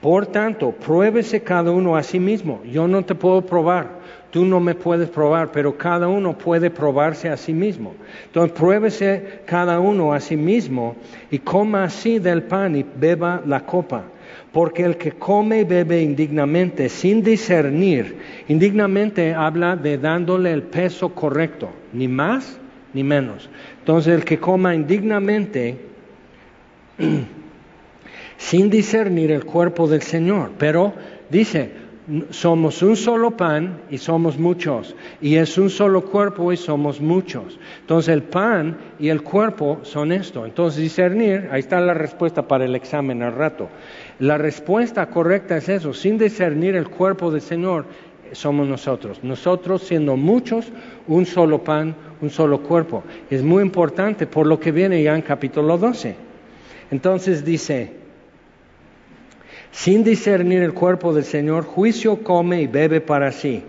Por 0.00 0.26
tanto, 0.26 0.72
pruébese 0.72 1.42
cada 1.42 1.70
uno 1.70 1.96
a 1.96 2.02
sí 2.02 2.18
mismo. 2.18 2.60
Yo 2.64 2.88
no 2.88 3.04
te 3.04 3.14
puedo 3.14 3.46
probar, 3.46 3.90
tú 4.32 4.44
no 4.44 4.58
me 4.58 4.74
puedes 4.74 5.08
probar, 5.08 5.52
pero 5.52 5.78
cada 5.78 6.08
uno 6.08 6.36
puede 6.36 6.68
probarse 6.68 7.28
a 7.28 7.36
sí 7.36 7.52
mismo. 7.52 7.94
Entonces, 8.24 8.58
pruébese 8.58 9.42
cada 9.46 9.78
uno 9.78 10.12
a 10.12 10.18
sí 10.18 10.36
mismo 10.36 10.96
y 11.30 11.38
coma 11.38 11.84
así 11.84 12.18
del 12.18 12.42
pan 12.42 12.74
y 12.74 12.82
beba 12.82 13.40
la 13.46 13.64
copa. 13.64 14.02
Porque 14.52 14.84
el 14.84 14.96
que 14.96 15.12
come 15.12 15.60
y 15.60 15.64
bebe 15.64 16.02
indignamente, 16.02 16.88
sin 16.88 17.22
discernir, 17.22 18.16
indignamente 18.48 19.32
habla 19.34 19.76
de 19.76 19.96
dándole 19.96 20.52
el 20.52 20.62
peso 20.62 21.14
correcto, 21.14 21.70
ni 21.92 22.06
más 22.06 22.58
ni 22.92 23.02
menos. 23.02 23.48
Entonces 23.78 24.14
el 24.14 24.24
que 24.24 24.38
coma 24.38 24.74
indignamente, 24.74 25.78
sin 28.36 28.70
discernir 28.70 29.30
el 29.30 29.44
cuerpo 29.44 29.88
del 29.88 30.02
Señor, 30.02 30.52
pero 30.58 30.92
dice, 31.30 31.82
somos 32.30 32.82
un 32.82 32.96
solo 32.96 33.36
pan 33.36 33.82
y 33.88 33.98
somos 33.98 34.38
muchos, 34.38 34.96
y 35.20 35.36
es 35.36 35.56
un 35.56 35.70
solo 35.70 36.04
cuerpo 36.04 36.52
y 36.52 36.56
somos 36.56 37.00
muchos. 37.00 37.58
Entonces 37.80 38.12
el 38.12 38.22
pan 38.22 38.76
y 38.98 39.08
el 39.08 39.22
cuerpo 39.22 39.80
son 39.82 40.12
esto. 40.12 40.44
Entonces 40.44 40.82
discernir, 40.82 41.48
ahí 41.52 41.60
está 41.60 41.80
la 41.80 41.94
respuesta 41.94 42.48
para 42.48 42.64
el 42.64 42.74
examen 42.74 43.22
al 43.22 43.34
rato. 43.34 43.68
La 44.22 44.38
respuesta 44.38 45.10
correcta 45.10 45.56
es 45.56 45.68
eso, 45.68 45.92
sin 45.92 46.16
discernir 46.16 46.76
el 46.76 46.88
cuerpo 46.88 47.32
del 47.32 47.40
Señor 47.40 47.86
somos 48.30 48.68
nosotros. 48.68 49.18
Nosotros 49.24 49.82
siendo 49.82 50.16
muchos, 50.16 50.70
un 51.08 51.26
solo 51.26 51.64
pan, 51.64 51.96
un 52.20 52.30
solo 52.30 52.62
cuerpo. 52.62 53.02
Es 53.30 53.42
muy 53.42 53.64
importante 53.64 54.28
por 54.28 54.46
lo 54.46 54.60
que 54.60 54.70
viene 54.70 55.02
ya 55.02 55.16
en 55.16 55.22
capítulo 55.22 55.76
12. 55.76 56.14
Entonces 56.92 57.44
dice, 57.44 57.94
sin 59.72 60.04
discernir 60.04 60.62
el 60.62 60.72
cuerpo 60.72 61.12
del 61.12 61.24
Señor, 61.24 61.64
juicio 61.64 62.22
come 62.22 62.62
y 62.62 62.68
bebe 62.68 63.00
para 63.00 63.32
sí. 63.32 63.64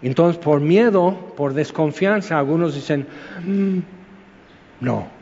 Entonces, 0.00 0.42
por 0.42 0.62
miedo, 0.62 1.34
por 1.36 1.52
desconfianza, 1.52 2.38
algunos 2.38 2.74
dicen, 2.74 3.06
mm, 3.44 3.78
no. 4.80 5.13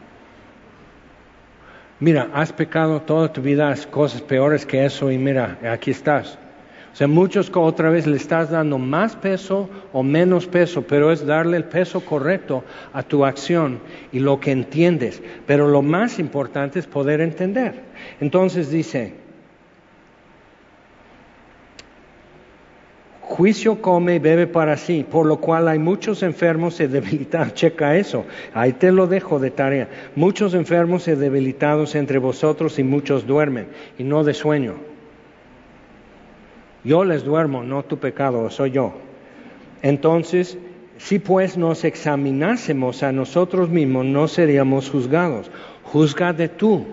Mira, 2.03 2.29
has 2.35 2.53
pecado 2.53 3.01
toda 3.01 3.33
tu 3.33 3.41
vida, 3.41 3.73
cosas 3.93 4.21
peores 4.21 4.67
que 4.67 4.85
eso 4.85 5.13
y 5.13 5.19
mira, 5.19 5.57
aquí 5.71 5.93
estás. 5.93 6.37
O 6.93 6.97
sea, 6.97 7.07
muchos 7.07 7.49
otra 7.55 7.91
vez 7.91 8.09
le 8.09 8.17
estás 8.17 8.51
dando 8.51 8.77
más 8.77 9.15
peso 9.15 9.71
o 9.93 10.03
menos 10.03 10.49
peso, 10.49 10.83
pero 10.83 11.13
es 11.13 11.25
darle 11.25 11.59
el 11.59 11.63
peso 11.63 12.01
correcto 12.01 12.65
a 12.93 13.05
tu 13.05 13.25
acción 13.25 13.79
y 14.11 14.19
lo 14.19 14.41
que 14.41 14.51
entiendes. 14.51 15.23
Pero 15.47 15.69
lo 15.69 15.81
más 15.81 16.19
importante 16.19 16.81
es 16.81 16.89
poder 16.89 17.21
entender. 17.21 17.83
Entonces 18.19 18.69
dice, 18.69 19.15
Juicio 23.33 23.81
come 23.81 24.17
y 24.17 24.19
bebe 24.19 24.47
para 24.47 24.77
sí, 24.77 25.07
por 25.11 25.25
lo 25.25 25.39
cual 25.39 25.67
hay 25.67 25.79
muchos 25.79 26.23
enfermos 26.23 26.79
y 26.81 26.87
debilitados. 26.87 27.55
Checa 27.55 27.97
eso, 27.97 28.27
ahí 28.53 28.75
te 28.75 28.93
lo 28.93 29.07
dejo 29.07 29.39
de 29.39 29.51
tarea. 29.51 29.89
Muchos 30.15 30.53
enfermos 30.53 31.09
y 31.09 31.13
debilitados 31.13 31.95
entre 31.95 32.19
vosotros 32.19 32.79
y 32.79 32.83
muchos 32.83 33.27
duermen 33.27 33.69
y 33.99 34.05
no 34.05 34.23
de 34.23 34.35
sueño. 34.35 34.75
Yo 36.85 37.05
les 37.05 37.25
duermo, 37.25 37.63
no 37.63 37.83
tu 37.87 37.97
pecado, 37.97 38.51
soy 38.51 38.73
yo. 38.73 38.93
Entonces, 39.81 40.59
si 40.99 41.19
pues 41.19 41.57
nos 41.57 41.85
examinásemos 41.85 43.03
a 43.03 43.13
nosotros 43.13 43.71
mismos, 43.71 44.05
no 44.05 44.29
seríamos 44.29 44.91
juzgados. 44.91 45.51
de 46.37 46.49
tú 46.51 46.85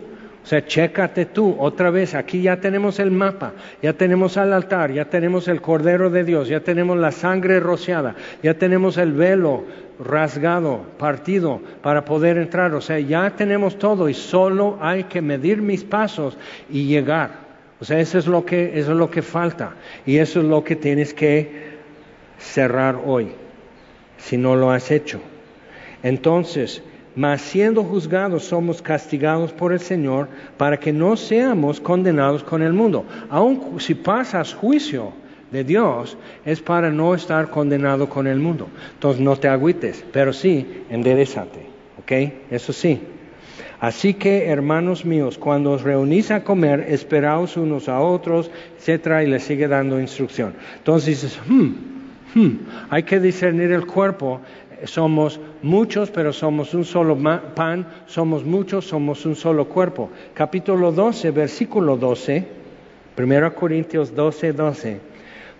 sea, 0.49 0.65
chécate 0.65 1.25
tú, 1.27 1.55
otra 1.59 1.91
vez, 1.91 2.15
aquí 2.15 2.41
ya 2.41 2.59
tenemos 2.59 2.97
el 2.99 3.11
mapa, 3.11 3.53
ya 3.83 3.93
tenemos 3.93 4.35
al 4.35 4.51
altar, 4.51 4.91
ya 4.91 5.05
tenemos 5.05 5.47
el 5.47 5.61
Cordero 5.61 6.09
de 6.09 6.23
Dios, 6.23 6.47
ya 6.47 6.61
tenemos 6.61 6.97
la 6.97 7.11
sangre 7.11 7.59
rociada, 7.59 8.15
ya 8.41 8.55
tenemos 8.55 8.97
el 8.97 9.13
velo 9.13 9.65
rasgado, 9.99 10.85
partido, 10.97 11.61
para 11.83 12.03
poder 12.03 12.37
entrar. 12.37 12.73
O 12.73 12.81
sea, 12.81 12.99
ya 12.99 13.29
tenemos 13.35 13.77
todo 13.77 14.09
y 14.09 14.15
solo 14.15 14.79
hay 14.81 15.03
que 15.03 15.21
medir 15.21 15.61
mis 15.61 15.83
pasos 15.83 16.35
y 16.67 16.85
llegar. 16.85 17.29
O 17.79 17.85
sea, 17.85 17.99
eso 17.99 18.17
es 18.17 18.25
lo 18.25 18.43
que, 18.43 18.79
eso 18.79 18.93
es 18.93 18.97
lo 18.97 19.11
que 19.11 19.21
falta 19.21 19.75
y 20.03 20.17
eso 20.17 20.39
es 20.39 20.47
lo 20.47 20.63
que 20.63 20.75
tienes 20.75 21.13
que 21.13 21.77
cerrar 22.39 22.99
hoy, 23.05 23.33
si 24.17 24.35
no 24.35 24.55
lo 24.55 24.71
has 24.71 24.89
hecho. 24.89 25.21
Entonces, 26.01 26.81
mas 27.19 27.41
siendo 27.41 27.83
juzgados 27.83 28.45
somos 28.45 28.81
castigados 28.81 29.51
por 29.51 29.73
el 29.73 29.81
Señor 29.81 30.29
para 30.55 30.79
que 30.79 30.93
no 30.93 31.17
seamos 31.17 31.81
condenados 31.81 32.45
con 32.45 32.61
el 32.61 32.71
mundo. 32.71 33.03
Aun 33.29 33.77
si 33.81 33.93
pasas 33.93 34.53
juicio 34.53 35.11
de 35.51 35.65
Dios, 35.65 36.17
es 36.45 36.61
para 36.61 36.89
no 36.89 37.13
estar 37.13 37.49
condenado 37.49 38.07
con 38.07 38.25
el 38.25 38.39
mundo. 38.39 38.69
Entonces 38.93 39.21
no 39.21 39.35
te 39.35 39.49
agüites, 39.49 40.05
pero 40.13 40.31
sí, 40.31 40.85
enderezate. 40.89 41.65
¿Ok? 41.99 42.11
Eso 42.51 42.71
sí. 42.71 43.01
Así 43.81 44.13
que, 44.13 44.47
hermanos 44.47 45.03
míos, 45.03 45.37
cuando 45.37 45.71
os 45.71 45.81
reunís 45.81 46.31
a 46.31 46.45
comer, 46.45 46.85
esperaos 46.87 47.57
unos 47.57 47.89
a 47.89 47.99
otros, 47.99 48.49
etcétera, 48.77 49.25
y 49.25 49.27
le 49.27 49.41
sigue 49.41 49.67
dando 49.67 49.99
instrucción. 49.99 50.53
Entonces 50.77 51.21
dices, 51.21 51.39
hmm, 51.49 51.71
hmm, 52.35 52.59
hay 52.89 53.03
que 53.03 53.19
discernir 53.19 53.73
el 53.73 53.85
cuerpo 53.85 54.39
somos 54.85 55.39
muchos, 55.61 56.09
pero 56.11 56.33
somos 56.33 56.73
un 56.73 56.85
solo 56.85 57.17
pan, 57.55 57.87
somos 58.05 58.43
muchos, 58.43 58.85
somos 58.85 59.25
un 59.25 59.35
solo 59.35 59.65
cuerpo. 59.65 60.09
Capítulo 60.33 60.91
12, 60.91 61.31
versículo 61.31 61.97
12, 61.97 62.47
1 63.17 63.55
Corintios 63.55 64.15
12, 64.15 64.53
12. 64.53 64.99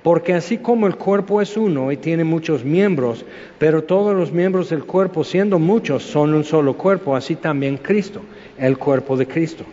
Porque 0.01 0.33
así 0.33 0.59
como 0.59 0.87
el 0.87 0.95
cuerpo 0.95 1.41
es 1.41 1.57
uno 1.57 1.91
y 1.91 1.97
tiene 1.97 2.23
muchos 2.23 2.63
miembros, 2.63 3.25
pero 3.57 3.83
todos 3.83 4.15
los 4.15 4.31
miembros 4.31 4.69
del 4.69 4.85
cuerpo, 4.85 5.25
siendo 5.25 5.59
muchos, 5.59 6.03
son 6.03 6.33
un 6.33 6.45
solo 6.45 6.75
cuerpo, 6.75 7.15
así 7.15 7.35
también 7.35 7.77
Cristo, 7.77 8.21
el 8.57 8.77
cuerpo 8.77 9.17
de 9.17 9.27
Cristo. 9.27 9.65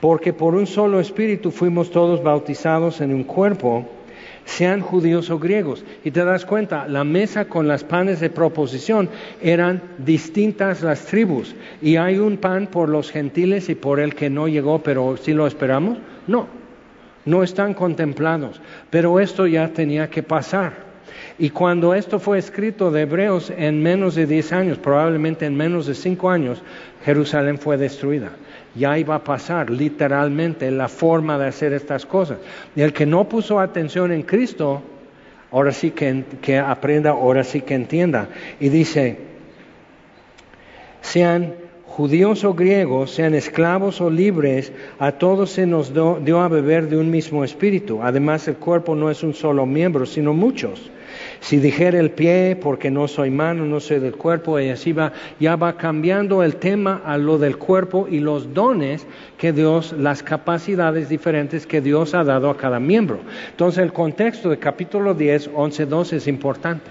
Porque 0.00 0.32
por 0.32 0.54
un 0.54 0.66
solo 0.66 0.98
espíritu 0.98 1.50
fuimos 1.50 1.90
todos 1.90 2.22
bautizados 2.22 3.02
en 3.02 3.12
un 3.12 3.24
cuerpo, 3.24 3.86
sean 4.46 4.80
judíos 4.80 5.28
o 5.28 5.38
griegos. 5.38 5.84
Y 6.04 6.12
te 6.12 6.24
das 6.24 6.46
cuenta, 6.46 6.88
la 6.88 7.04
mesa 7.04 7.46
con 7.46 7.68
las 7.68 7.84
panes 7.84 8.20
de 8.20 8.30
proposición 8.30 9.10
eran 9.42 9.82
distintas 9.98 10.82
las 10.82 11.04
tribus. 11.04 11.54
Y 11.82 11.96
hay 11.96 12.18
un 12.18 12.38
pan 12.38 12.68
por 12.68 12.88
los 12.88 13.10
gentiles 13.10 13.68
y 13.68 13.74
por 13.74 14.00
el 14.00 14.14
que 14.14 14.30
no 14.30 14.48
llegó, 14.48 14.82
pero 14.82 15.16
si 15.18 15.34
lo 15.34 15.46
esperamos, 15.46 15.98
no, 16.26 16.46
no 17.26 17.42
están 17.42 17.74
contemplados. 17.74 18.62
Pero 18.88 19.20
esto 19.20 19.46
ya 19.46 19.68
tenía 19.68 20.08
que 20.08 20.22
pasar. 20.22 20.86
Y 21.38 21.50
cuando 21.50 21.92
esto 21.92 22.18
fue 22.18 22.38
escrito 22.38 22.90
de 22.90 23.02
Hebreos 23.02 23.52
en 23.54 23.82
menos 23.82 24.14
de 24.14 24.26
10 24.26 24.52
años, 24.52 24.78
probablemente 24.78 25.44
en 25.44 25.56
menos 25.56 25.86
de 25.86 25.94
5 25.94 26.30
años, 26.30 26.62
Jerusalén 27.04 27.58
fue 27.58 27.76
destruida 27.76 28.30
ya 28.76 28.98
iba 28.98 29.16
a 29.16 29.24
pasar 29.24 29.70
literalmente 29.70 30.70
la 30.70 30.88
forma 30.88 31.38
de 31.38 31.46
hacer 31.46 31.72
estas 31.72 32.06
cosas. 32.06 32.38
Y 32.74 32.82
el 32.82 32.92
que 32.92 33.06
no 33.06 33.28
puso 33.28 33.58
atención 33.58 34.12
en 34.12 34.22
Cristo, 34.22 34.82
ahora 35.50 35.72
sí 35.72 35.90
que, 35.90 36.24
que 36.40 36.58
aprenda, 36.58 37.10
ahora 37.10 37.44
sí 37.44 37.62
que 37.62 37.74
entienda. 37.74 38.28
Y 38.60 38.68
dice, 38.68 39.18
sean 41.00 41.54
judíos 41.86 42.44
o 42.44 42.52
griegos, 42.52 43.10
sean 43.10 43.34
esclavos 43.34 44.02
o 44.02 44.10
libres, 44.10 44.70
a 44.98 45.12
todos 45.12 45.50
se 45.50 45.66
nos 45.66 45.94
dio 45.94 46.40
a 46.40 46.48
beber 46.48 46.88
de 46.88 46.98
un 46.98 47.10
mismo 47.10 47.42
espíritu. 47.42 48.00
Además, 48.02 48.46
el 48.48 48.56
cuerpo 48.56 48.94
no 48.94 49.10
es 49.10 49.22
un 49.22 49.32
solo 49.32 49.64
miembro, 49.64 50.04
sino 50.04 50.34
muchos. 50.34 50.90
Si 51.46 51.58
dijera 51.58 52.00
el 52.00 52.10
pie, 52.10 52.58
porque 52.60 52.90
no 52.90 53.06
soy 53.06 53.30
mano, 53.30 53.66
no 53.66 53.78
soy 53.78 54.00
del 54.00 54.16
cuerpo, 54.16 54.58
y 54.58 54.68
así 54.68 54.92
va, 54.92 55.12
ya 55.38 55.54
va 55.54 55.76
cambiando 55.76 56.42
el 56.42 56.56
tema 56.56 57.02
a 57.04 57.16
lo 57.18 57.38
del 57.38 57.56
cuerpo 57.56 58.08
y 58.10 58.18
los 58.18 58.52
dones 58.52 59.06
que 59.38 59.52
Dios, 59.52 59.92
las 59.92 60.24
capacidades 60.24 61.08
diferentes 61.08 61.64
que 61.64 61.80
Dios 61.80 62.14
ha 62.14 62.24
dado 62.24 62.50
a 62.50 62.56
cada 62.56 62.80
miembro. 62.80 63.20
Entonces, 63.48 63.84
el 63.84 63.92
contexto 63.92 64.50
de 64.50 64.58
capítulo 64.58 65.14
10, 65.14 65.50
11, 65.54 65.86
12 65.86 66.16
es 66.16 66.26
importante. 66.26 66.90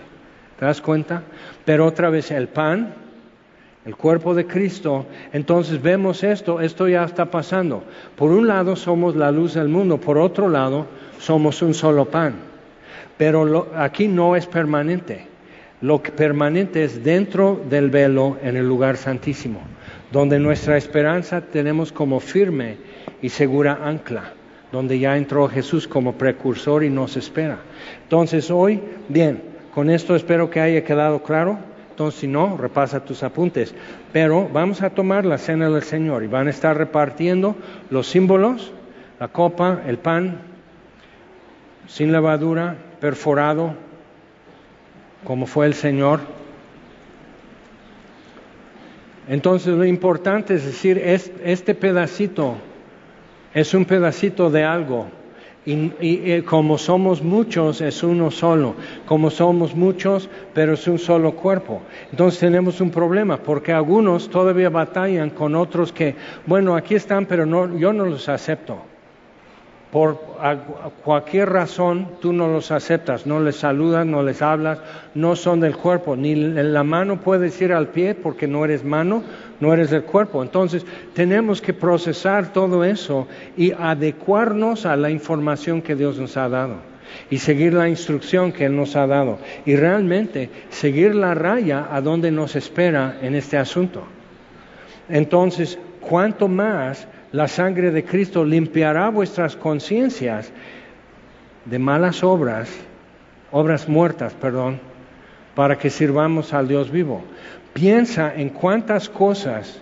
¿Te 0.57 0.63
das 0.63 0.79
cuenta? 0.79 1.23
Pero 1.65 1.85
otra 1.85 2.09
vez 2.09 2.31
el 2.31 2.47
pan, 2.47 2.93
el 3.85 3.97
cuerpo 3.97 4.33
de 4.33 4.47
Cristo, 4.47 5.05
entonces 5.33 5.81
vemos 5.81 6.23
esto, 6.23 6.61
esto 6.61 6.87
ya 6.87 7.03
está 7.03 7.25
pasando. 7.25 7.83
Por 8.15 8.31
un 8.31 8.47
lado 8.47 8.77
somos 8.77 9.17
la 9.17 9.31
luz 9.31 9.55
del 9.55 9.67
mundo, 9.67 9.97
por 9.97 10.17
otro 10.17 10.47
lado 10.47 10.85
somos 11.19 11.61
un 11.61 11.73
solo 11.73 12.05
pan. 12.05 12.54
Pero 13.17 13.71
aquí 13.75 14.07
no 14.07 14.35
es 14.35 14.45
permanente. 14.45 15.27
Lo 15.81 16.01
permanente 16.01 16.83
es 16.83 17.03
dentro 17.03 17.61
del 17.69 17.89
velo 17.89 18.37
en 18.41 18.57
el 18.57 18.67
lugar 18.67 18.97
santísimo, 18.97 19.61
donde 20.11 20.39
nuestra 20.39 20.77
esperanza 20.77 21.41
tenemos 21.41 21.91
como 21.91 22.19
firme 22.19 22.77
y 23.21 23.29
segura 23.29 23.79
ancla, 23.83 24.33
donde 24.71 24.97
ya 24.99 25.17
entró 25.17 25.47
Jesús 25.47 25.87
como 25.87 26.13
precursor 26.13 26.83
y 26.83 26.89
nos 26.89 27.17
espera. 27.17 27.59
Entonces 28.03 28.49
hoy, 28.49 28.81
bien, 29.09 29.41
con 29.73 29.89
esto 29.89 30.15
espero 30.15 30.49
que 30.49 30.61
haya 30.61 30.83
quedado 30.83 31.21
claro. 31.21 31.59
Entonces, 31.89 32.21
si 32.21 32.27
no, 32.27 32.57
repasa 32.57 33.05
tus 33.05 33.23
apuntes. 33.23 33.75
Pero 34.11 34.49
vamos 34.51 34.81
a 34.81 34.89
tomar 34.89 35.25
la 35.25 35.37
cena 35.37 35.69
del 35.69 35.83
Señor 35.83 36.23
y 36.23 36.27
van 36.27 36.47
a 36.47 36.49
estar 36.49 36.77
repartiendo 36.77 37.55
los 37.89 38.07
símbolos, 38.07 38.73
la 39.19 39.29
copa, 39.29 39.81
el 39.87 39.97
pan, 39.97 40.39
sin 41.87 42.11
levadura, 42.11 42.75
perforado, 42.99 43.73
como 45.25 45.45
fue 45.45 45.65
el 45.65 45.73
Señor. 45.73 46.21
Entonces 49.27 49.73
lo 49.73 49.85
importante 49.85 50.55
es 50.55 50.65
decir, 50.65 50.97
este 50.97 51.73
pedacito 51.73 52.55
es 53.53 53.73
un 53.73 53.85
pedacito 53.85 54.49
de 54.49 54.63
algo. 54.63 55.07
Y, 55.67 55.91
y, 55.99 56.43
como 56.43 56.77
somos 56.77 57.23
muchos, 57.23 57.81
es 57.81 58.03
uno 58.03 58.29
solo. 58.29 58.75
Como 59.07 59.31
somos 59.31 59.75
muchos, 59.75 60.29
pero 60.53 60.73
es 60.73 60.87
un 60.87 60.99
solo 60.99 61.31
cuerpo. 61.31 61.81
Entonces 62.11 62.39
tenemos 62.39 62.81
un 62.81 62.91
problema, 62.91 63.37
porque 63.37 63.73
algunos 63.73 64.29
todavía 64.29 64.69
batallan 64.69 65.31
con 65.31 65.55
otros 65.55 65.91
que, 65.91 66.13
bueno, 66.45 66.75
aquí 66.75 66.93
están, 66.93 67.25
pero 67.25 67.47
no, 67.47 67.75
yo 67.79 67.93
no 67.93 68.05
los 68.05 68.29
acepto 68.29 68.94
por 69.95 70.19
cualquier 71.05 71.47
razón 71.51 72.09
tú 72.19 72.33
no 72.33 72.49
los 72.49 72.69
aceptas, 72.69 73.25
no 73.25 73.39
les 73.39 73.55
saludas, 73.55 74.05
no 74.05 74.23
les 74.23 74.41
hablas, 74.41 74.79
no 75.13 75.37
son 75.37 75.61
del 75.61 75.77
cuerpo, 75.77 76.17
ni 76.17 76.35
la 76.35 76.83
mano 76.83 77.21
puedes 77.21 77.61
ir 77.61 77.71
al 77.71 77.87
pie 77.87 78.13
porque 78.13 78.45
no 78.45 78.65
eres 78.65 78.83
mano, 78.83 79.23
no 79.61 79.73
eres 79.73 79.91
del 79.91 80.03
cuerpo. 80.03 80.43
Entonces 80.43 80.85
tenemos 81.13 81.61
que 81.61 81.73
procesar 81.73 82.51
todo 82.51 82.83
eso 82.83 83.29
y 83.55 83.71
adecuarnos 83.71 84.85
a 84.85 84.97
la 84.97 85.09
información 85.09 85.81
que 85.81 85.95
Dios 85.95 86.19
nos 86.19 86.35
ha 86.35 86.49
dado 86.49 86.75
y 87.29 87.37
seguir 87.37 87.73
la 87.73 87.87
instrucción 87.87 88.51
que 88.51 88.65
Él 88.65 88.75
nos 88.75 88.97
ha 88.97 89.07
dado 89.07 89.39
y 89.65 89.77
realmente 89.77 90.49
seguir 90.71 91.15
la 91.15 91.35
raya 91.35 91.87
a 91.89 92.01
donde 92.01 92.31
nos 92.31 92.57
espera 92.57 93.19
en 93.21 93.33
este 93.33 93.55
asunto. 93.57 94.03
Entonces, 95.07 95.79
cuanto 96.01 96.49
más 96.49 97.07
la 97.31 97.47
sangre 97.47 97.91
de 97.91 98.03
Cristo 98.03 98.45
limpiará 98.45 99.09
vuestras 99.09 99.55
conciencias 99.55 100.51
de 101.65 101.79
malas 101.79 102.23
obras, 102.23 102.69
obras 103.51 103.89
muertas, 103.89 104.33
perdón, 104.33 104.79
para 105.55 105.77
que 105.77 105.89
sirvamos 105.89 106.53
al 106.53 106.67
Dios 106.67 106.91
vivo. 106.91 107.23
Piensa 107.73 108.33
en 108.35 108.49
cuántas 108.49 109.09
cosas 109.09 109.79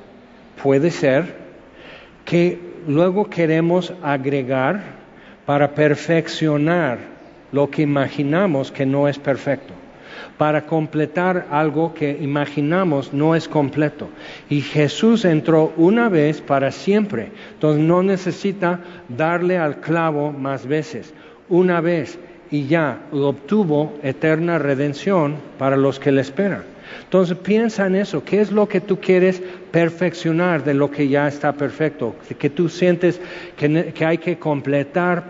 puede 0.62 0.92
ser 0.92 1.36
que 2.26 2.60
luego 2.88 3.30
queremos 3.30 3.94
agregar 4.02 4.82
para 5.46 5.72
perfeccionar 5.76 7.00
lo 7.52 7.70
que 7.70 7.82
imaginamos 7.82 8.72
que 8.72 8.86
no 8.86 9.08
es 9.08 9.20
perfecto 9.20 9.74
para 10.38 10.66
completar 10.66 11.48
algo 11.52 11.94
que 11.94 12.18
imaginamos 12.22 13.14
no 13.14 13.36
es 13.36 13.48
completo. 13.48 14.10
Y 14.50 14.62
Jesús 14.62 15.26
entró 15.26 15.74
una 15.78 16.10
vez 16.10 16.42
para 16.42 16.72
siempre, 16.72 17.32
entonces 17.54 17.84
no 17.84 18.04
necesita 18.04 18.80
darle 19.10 19.58
al 19.58 19.80
clavo 19.80 20.32
más 20.32 20.68
veces, 20.68 21.14
una 21.50 21.82
vez 21.82 22.20
y 22.52 22.68
ya 22.68 23.00
obtuvo 23.12 23.98
eterna 24.04 24.60
redención 24.60 25.36
para 25.58 25.76
los 25.76 26.00
que 26.00 26.12
le 26.12 26.22
esperan. 26.22 26.64
Entonces 27.04 27.38
piensa 27.38 27.88
en 27.88 27.96
eso, 27.96 28.24
¿qué 28.24 28.42
es 28.42 28.52
lo 28.52 28.68
que 28.68 28.82
tú 28.82 29.00
quieres 29.00 29.42
perfeccionar 29.72 30.64
de 30.64 30.74
lo 30.74 30.92
que 30.92 31.08
ya 31.08 31.28
está 31.28 31.54
perfecto? 31.54 32.16
Que 32.38 32.50
tú 32.50 32.70
sientes 32.70 33.20
que, 33.58 34.06
hay 34.06 34.18
que 34.18 34.38
completar 34.38 35.24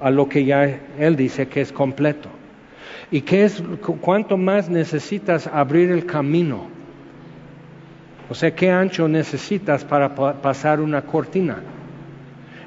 a 0.00 0.10
lo 0.10 0.28
que 0.28 0.44
ya 0.44 0.78
Él 0.98 1.16
dice 1.16 1.48
que 1.48 1.62
es 1.62 1.72
completo. 1.72 2.28
¿Y 3.10 3.20
qué 3.20 3.44
es, 3.44 3.62
cuánto 4.00 4.36
más 4.36 4.68
necesitas 4.68 5.46
abrir 5.46 5.90
el 5.90 6.06
camino? 6.06 6.68
O 8.28 8.34
sea, 8.34 8.54
¿qué 8.54 8.70
ancho 8.70 9.06
necesitas 9.06 9.84
para 9.84 10.14
pasar 10.14 10.80
una 10.80 11.02
cortina? 11.02 11.62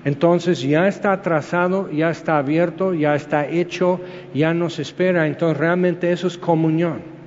Entonces 0.05 0.61
ya 0.61 0.87
está 0.87 1.21
trazado, 1.21 1.91
ya 1.91 2.09
está 2.09 2.37
abierto, 2.37 2.93
ya 2.93 3.15
está 3.15 3.45
hecho, 3.45 3.99
ya 4.33 4.53
nos 4.53 4.79
espera. 4.79 5.27
Entonces 5.27 5.57
realmente 5.57 6.11
eso 6.11 6.27
es 6.27 6.37
comunión. 6.37 7.18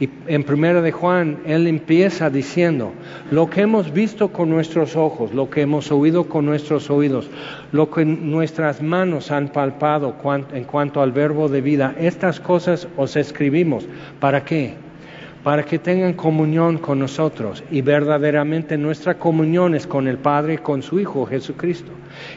Y 0.00 0.08
en 0.26 0.42
primera 0.42 0.82
de 0.82 0.90
Juan, 0.90 1.38
él 1.46 1.68
empieza 1.68 2.28
diciendo, 2.28 2.92
lo 3.30 3.48
que 3.48 3.60
hemos 3.60 3.92
visto 3.92 4.32
con 4.32 4.50
nuestros 4.50 4.96
ojos, 4.96 5.32
lo 5.32 5.48
que 5.48 5.62
hemos 5.62 5.92
oído 5.92 6.24
con 6.24 6.46
nuestros 6.46 6.90
oídos, 6.90 7.30
lo 7.70 7.88
que 7.90 8.04
nuestras 8.04 8.82
manos 8.82 9.30
han 9.30 9.48
palpado 9.48 10.16
en 10.52 10.64
cuanto 10.64 11.00
al 11.00 11.12
verbo 11.12 11.48
de 11.48 11.60
vida, 11.60 11.94
estas 11.98 12.40
cosas 12.40 12.88
os 12.96 13.14
escribimos. 13.14 13.86
¿Para 14.18 14.44
qué? 14.44 14.74
Para 15.44 15.62
que 15.62 15.78
tengan 15.78 16.14
comunión 16.14 16.78
con 16.78 16.98
nosotros 16.98 17.62
y 17.70 17.82
verdaderamente 17.82 18.76
nuestra 18.76 19.14
comunión 19.14 19.76
es 19.76 19.86
con 19.86 20.08
el 20.08 20.18
Padre 20.18 20.54
y 20.54 20.58
con 20.58 20.82
su 20.82 20.98
Hijo 20.98 21.24
Jesucristo. 21.26 21.92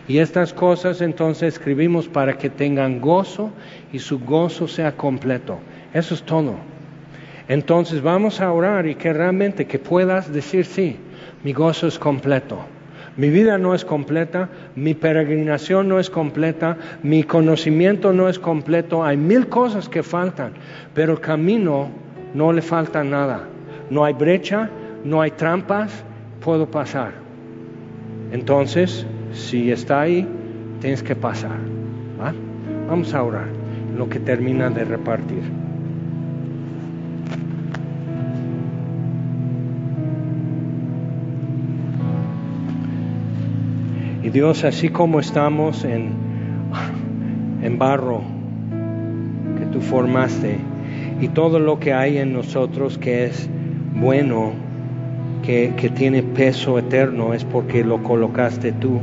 Y 0.08 0.20
estas 0.20 0.54
cosas 0.54 1.02
entonces 1.02 1.56
escribimos 1.56 2.08
para 2.08 2.38
que 2.38 2.52
tengan 2.52 3.00
gozo 3.00 3.50
y 3.92 3.98
su 3.98 4.20
gozo 4.20 4.68
sea 4.68 4.96
completo. 4.96 5.58
Eso 5.94 6.14
es 6.14 6.22
todo. 6.22 6.77
Entonces 7.50 8.02
vamos 8.02 8.42
a 8.42 8.52
orar 8.52 8.88
y 8.88 8.96
que 8.96 9.14
realmente 9.14 9.66
que 9.66 9.80
puedas 9.80 10.34
decir 10.34 10.66
sí, 10.66 10.98
mi 11.44 11.54
gozo 11.54 11.88
es 11.88 11.98
completo. 11.98 12.60
Mi 13.16 13.30
vida 13.30 13.58
no 13.58 13.74
es 13.74 13.84
completa, 13.84 14.50
mi 14.76 14.94
peregrinación 14.94 15.88
no 15.88 16.00
es 16.00 16.10
completa, 16.10 16.78
mi 17.02 17.24
conocimiento 17.24 18.14
no 18.14 18.30
es 18.30 18.38
completo, 18.38 19.04
hay 19.04 19.18
mil 19.18 19.48
cosas 19.48 19.90
que 19.90 20.04
faltan, 20.04 20.52
pero 20.94 21.14
el 21.14 21.20
camino 21.20 21.90
no 22.36 22.54
le 22.54 22.62
falta 22.62 23.04
nada. 23.04 23.42
No 23.90 24.06
hay 24.06 24.14
brecha, 24.14 24.70
no 25.04 25.22
hay 25.22 25.32
trampas, 25.32 25.92
puedo 26.42 26.70
pasar. 26.70 27.14
Entonces, 28.32 29.08
si 29.32 29.72
está 29.72 30.02
ahí, 30.02 30.28
tienes 30.80 31.02
que 31.02 31.16
pasar. 31.16 31.58
Vamos 32.88 33.14
a 33.14 33.24
orar, 33.24 33.48
lo 33.98 34.08
que 34.08 34.20
termina 34.20 34.70
de 34.70 34.86
repartir. 34.86 35.67
Y 44.28 44.30
Dios, 44.30 44.66
así 44.66 44.90
como 44.90 45.22
estamos 45.22 45.86
en, 45.86 46.10
en 47.64 47.80
barro 47.80 48.24
que 49.58 49.66
tú 49.68 49.80
formaste 49.80 50.58
y 51.22 51.30
todo 51.30 51.60
lo 51.60 51.80
que 51.80 51.94
hay 51.94 52.18
en 52.18 52.34
nosotros 52.34 52.98
que 52.98 53.24
es 53.24 53.50
bueno, 53.96 54.52
que, 55.44 55.72
que 55.78 55.88
tiene 55.88 56.24
peso 56.24 56.78
eterno, 56.78 57.34
es 57.34 57.46
porque 57.46 57.86
lo 57.86 58.04
colocaste 58.04 58.74
tú. 58.74 59.00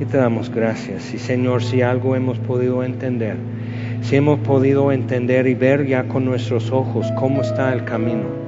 Y 0.00 0.06
te 0.06 0.16
damos 0.16 0.48
gracias. 0.48 1.12
Y 1.12 1.18
Señor, 1.18 1.62
si 1.62 1.82
algo 1.82 2.16
hemos 2.16 2.38
podido 2.38 2.82
entender, 2.82 3.36
si 4.00 4.16
hemos 4.16 4.38
podido 4.38 4.90
entender 4.90 5.48
y 5.48 5.54
ver 5.54 5.86
ya 5.86 6.04
con 6.04 6.24
nuestros 6.24 6.70
ojos 6.70 7.12
cómo 7.14 7.42
está 7.42 7.74
el 7.74 7.84
camino, 7.84 8.39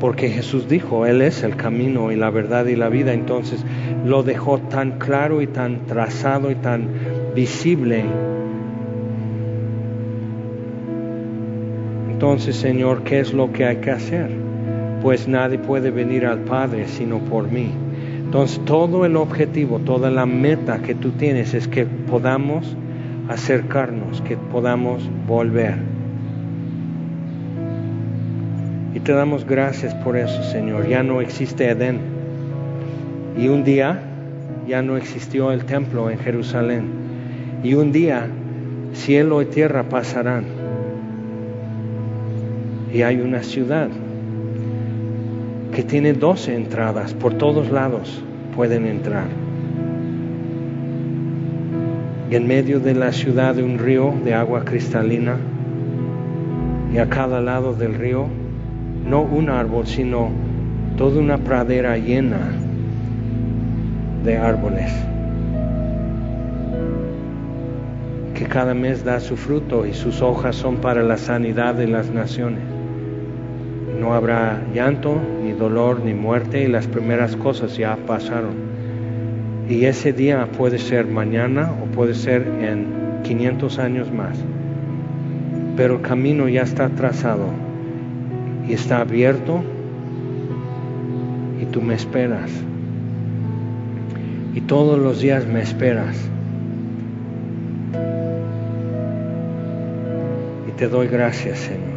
porque 0.00 0.28
Jesús 0.28 0.68
dijo, 0.68 1.06
Él 1.06 1.22
es 1.22 1.42
el 1.42 1.56
camino 1.56 2.12
y 2.12 2.16
la 2.16 2.30
verdad 2.30 2.66
y 2.66 2.76
la 2.76 2.88
vida, 2.88 3.12
entonces 3.12 3.64
lo 4.04 4.22
dejó 4.22 4.58
tan 4.58 4.98
claro 4.98 5.42
y 5.42 5.46
tan 5.46 5.86
trazado 5.86 6.50
y 6.50 6.54
tan 6.54 6.88
visible. 7.34 8.04
Entonces, 12.10 12.56
Señor, 12.56 13.02
¿qué 13.02 13.20
es 13.20 13.32
lo 13.32 13.52
que 13.52 13.66
hay 13.66 13.76
que 13.76 13.90
hacer? 13.90 14.44
pues 15.04 15.28
nadie 15.28 15.58
puede 15.58 15.90
venir 15.90 16.24
al 16.24 16.38
Padre 16.40 16.88
sino 16.88 17.18
por 17.18 17.52
mí. 17.52 17.70
Entonces 18.24 18.58
todo 18.64 19.04
el 19.04 19.16
objetivo, 19.16 19.78
toda 19.78 20.10
la 20.10 20.24
meta 20.24 20.78
que 20.78 20.94
tú 20.94 21.10
tienes 21.10 21.52
es 21.52 21.68
que 21.68 21.84
podamos 21.84 22.74
acercarnos, 23.28 24.22
que 24.22 24.38
podamos 24.38 25.06
volver. 25.28 25.93
Y 28.94 29.00
te 29.00 29.12
damos 29.12 29.44
gracias 29.44 29.92
por 29.92 30.16
eso, 30.16 30.42
Señor. 30.44 30.86
Ya 30.86 31.02
no 31.02 31.20
existe 31.20 31.68
Edén. 31.68 31.98
Y 33.36 33.48
un 33.48 33.64
día 33.64 34.00
ya 34.68 34.82
no 34.82 34.96
existió 34.96 35.50
el 35.50 35.64
templo 35.64 36.10
en 36.10 36.18
Jerusalén. 36.18 36.84
Y 37.64 37.74
un 37.74 37.90
día 37.90 38.28
cielo 38.92 39.42
y 39.42 39.46
tierra 39.46 39.88
pasarán. 39.88 40.44
Y 42.92 43.02
hay 43.02 43.20
una 43.20 43.42
ciudad 43.42 43.88
que 45.74 45.82
tiene 45.82 46.12
doce 46.12 46.54
entradas, 46.54 47.12
por 47.14 47.34
todos 47.34 47.72
lados 47.72 48.22
pueden 48.54 48.86
entrar. 48.86 49.26
Y 52.30 52.36
en 52.36 52.46
medio 52.46 52.78
de 52.78 52.94
la 52.94 53.10
ciudad 53.10 53.58
un 53.58 53.78
río 53.78 54.14
de 54.24 54.34
agua 54.34 54.64
cristalina, 54.64 55.36
y 56.92 56.98
a 56.98 57.08
cada 57.08 57.40
lado 57.40 57.74
del 57.74 57.94
río, 57.94 58.28
no 59.06 59.22
un 59.22 59.50
árbol, 59.50 59.86
sino 59.86 60.30
toda 60.96 61.20
una 61.20 61.38
pradera 61.38 61.98
llena 61.98 62.38
de 64.24 64.38
árboles, 64.38 64.92
que 68.34 68.46
cada 68.46 68.74
mes 68.74 69.04
da 69.04 69.20
su 69.20 69.36
fruto 69.36 69.86
y 69.86 69.92
sus 69.92 70.22
hojas 70.22 70.56
son 70.56 70.76
para 70.76 71.02
la 71.02 71.18
sanidad 71.18 71.74
de 71.74 71.86
las 71.86 72.10
naciones. 72.10 72.62
No 74.00 74.14
habrá 74.14 74.62
llanto, 74.74 75.20
ni 75.42 75.52
dolor, 75.52 76.00
ni 76.04 76.14
muerte, 76.14 76.64
y 76.64 76.68
las 76.68 76.86
primeras 76.86 77.36
cosas 77.36 77.76
ya 77.76 77.96
pasaron. 78.06 78.74
Y 79.68 79.84
ese 79.84 80.12
día 80.12 80.48
puede 80.58 80.78
ser 80.78 81.06
mañana 81.06 81.72
o 81.82 81.86
puede 81.86 82.14
ser 82.14 82.42
en 82.60 83.22
500 83.22 83.78
años 83.78 84.12
más. 84.12 84.36
Pero 85.76 85.96
el 85.96 86.00
camino 86.02 86.48
ya 86.48 86.62
está 86.62 86.88
trazado 86.90 87.63
y 88.68 88.72
está 88.72 89.00
abierto 89.00 89.62
y 91.60 91.66
tú 91.66 91.82
me 91.82 91.94
esperas. 91.94 92.50
Y 94.54 94.60
todos 94.62 94.98
los 94.98 95.20
días 95.20 95.46
me 95.46 95.62
esperas. 95.62 96.16
Y 100.68 100.72
te 100.72 100.88
doy 100.88 101.08
gracias, 101.08 101.58
Señor. 101.58 101.94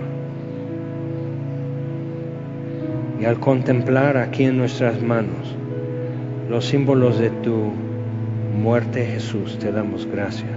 Y 3.21 3.25
al 3.25 3.39
contemplar 3.39 4.17
aquí 4.17 4.43
en 4.43 4.57
nuestras 4.57 5.01
manos 5.01 5.55
los 6.49 6.65
símbolos 6.65 7.19
de 7.19 7.29
tu 7.29 7.71
muerte, 8.61 9.05
Jesús, 9.05 9.57
te 9.59 9.71
damos 9.71 10.05
gracias 10.05 10.51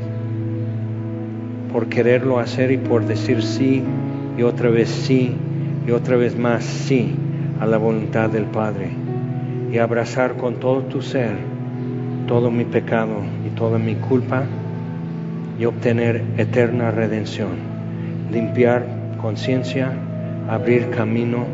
por 1.73 1.87
quererlo 1.87 2.39
hacer 2.39 2.73
y 2.73 2.79
por 2.79 3.07
decir 3.07 3.43
sí 3.43 3.83
y 4.37 4.43
otra 4.43 4.71
vez 4.71 4.89
sí 4.89 5.37
y 5.87 5.91
otra 5.91 6.17
vez 6.17 6.39
más 6.39 6.65
sí 6.65 7.15
a 7.61 7.67
la 7.67 7.79
voluntad 7.79 8.31
del 8.31 8.45
Padre 8.45 8.91
y 9.73 9.79
abrazar 9.79 10.37
con 10.37 10.57
todo 10.57 10.83
tu 10.83 11.03
ser 11.03 11.37
todo 12.31 12.49
mi 12.53 12.65
pecado 12.65 13.17
y 13.45 13.51
toda 13.57 13.77
mi 13.77 13.97
culpa 13.97 14.45
y 15.59 15.65
obtener 15.65 16.23
eterna 16.37 16.93
redención, 16.93 17.57
limpiar 18.31 18.87
conciencia, 19.21 19.91
abrir 20.49 20.91
camino, 20.91 21.45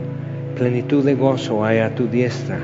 plenitud 0.54 1.02
de 1.02 1.14
gozo 1.14 1.64
hay 1.64 1.78
a 1.78 1.94
tu 1.94 2.08
diestra. 2.08 2.58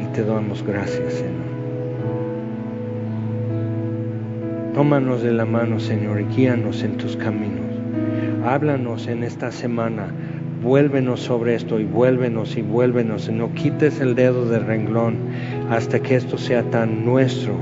Y 0.00 0.14
te 0.14 0.24
damos 0.24 0.64
gracias, 0.64 1.14
Señor. 1.14 1.32
Tómanos 4.74 5.20
de 5.24 5.32
la 5.32 5.44
mano, 5.44 5.80
Señor, 5.80 6.20
y 6.20 6.26
guíanos 6.26 6.84
en 6.84 6.96
tus 6.96 7.16
caminos. 7.16 7.61
Háblanos 8.44 9.06
en 9.06 9.22
esta 9.22 9.52
semana. 9.52 10.08
Vuélvenos 10.62 11.20
sobre 11.20 11.54
esto 11.54 11.80
y 11.80 11.84
vuélvenos 11.84 12.56
y 12.56 12.62
vuélvenos. 12.62 13.28
Y 13.28 13.32
no 13.32 13.52
quites 13.54 14.00
el 14.00 14.14
dedo 14.14 14.46
del 14.46 14.64
renglón 14.64 15.16
hasta 15.70 16.00
que 16.00 16.16
esto 16.16 16.38
sea 16.38 16.62
tan 16.64 17.04
nuestro 17.04 17.54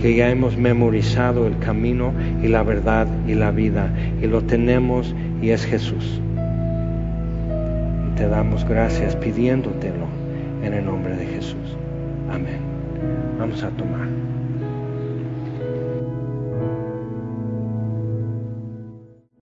que 0.00 0.14
ya 0.14 0.30
hemos 0.30 0.56
memorizado 0.56 1.46
el 1.46 1.58
camino 1.58 2.12
y 2.42 2.48
la 2.48 2.62
verdad 2.62 3.06
y 3.26 3.34
la 3.34 3.50
vida. 3.50 3.90
Y 4.22 4.26
lo 4.26 4.42
tenemos 4.42 5.14
y 5.42 5.50
es 5.50 5.64
Jesús. 5.64 6.20
Te 8.16 8.28
damos 8.28 8.64
gracias 8.66 9.14
pidiéndotelo 9.16 10.06
en 10.62 10.72
el 10.72 10.84
nombre 10.84 11.16
de 11.16 11.26
Jesús. 11.26 11.76
Amén. 12.30 12.60
Vamos 13.38 13.62
a 13.62 13.68
tomar. 13.70 14.25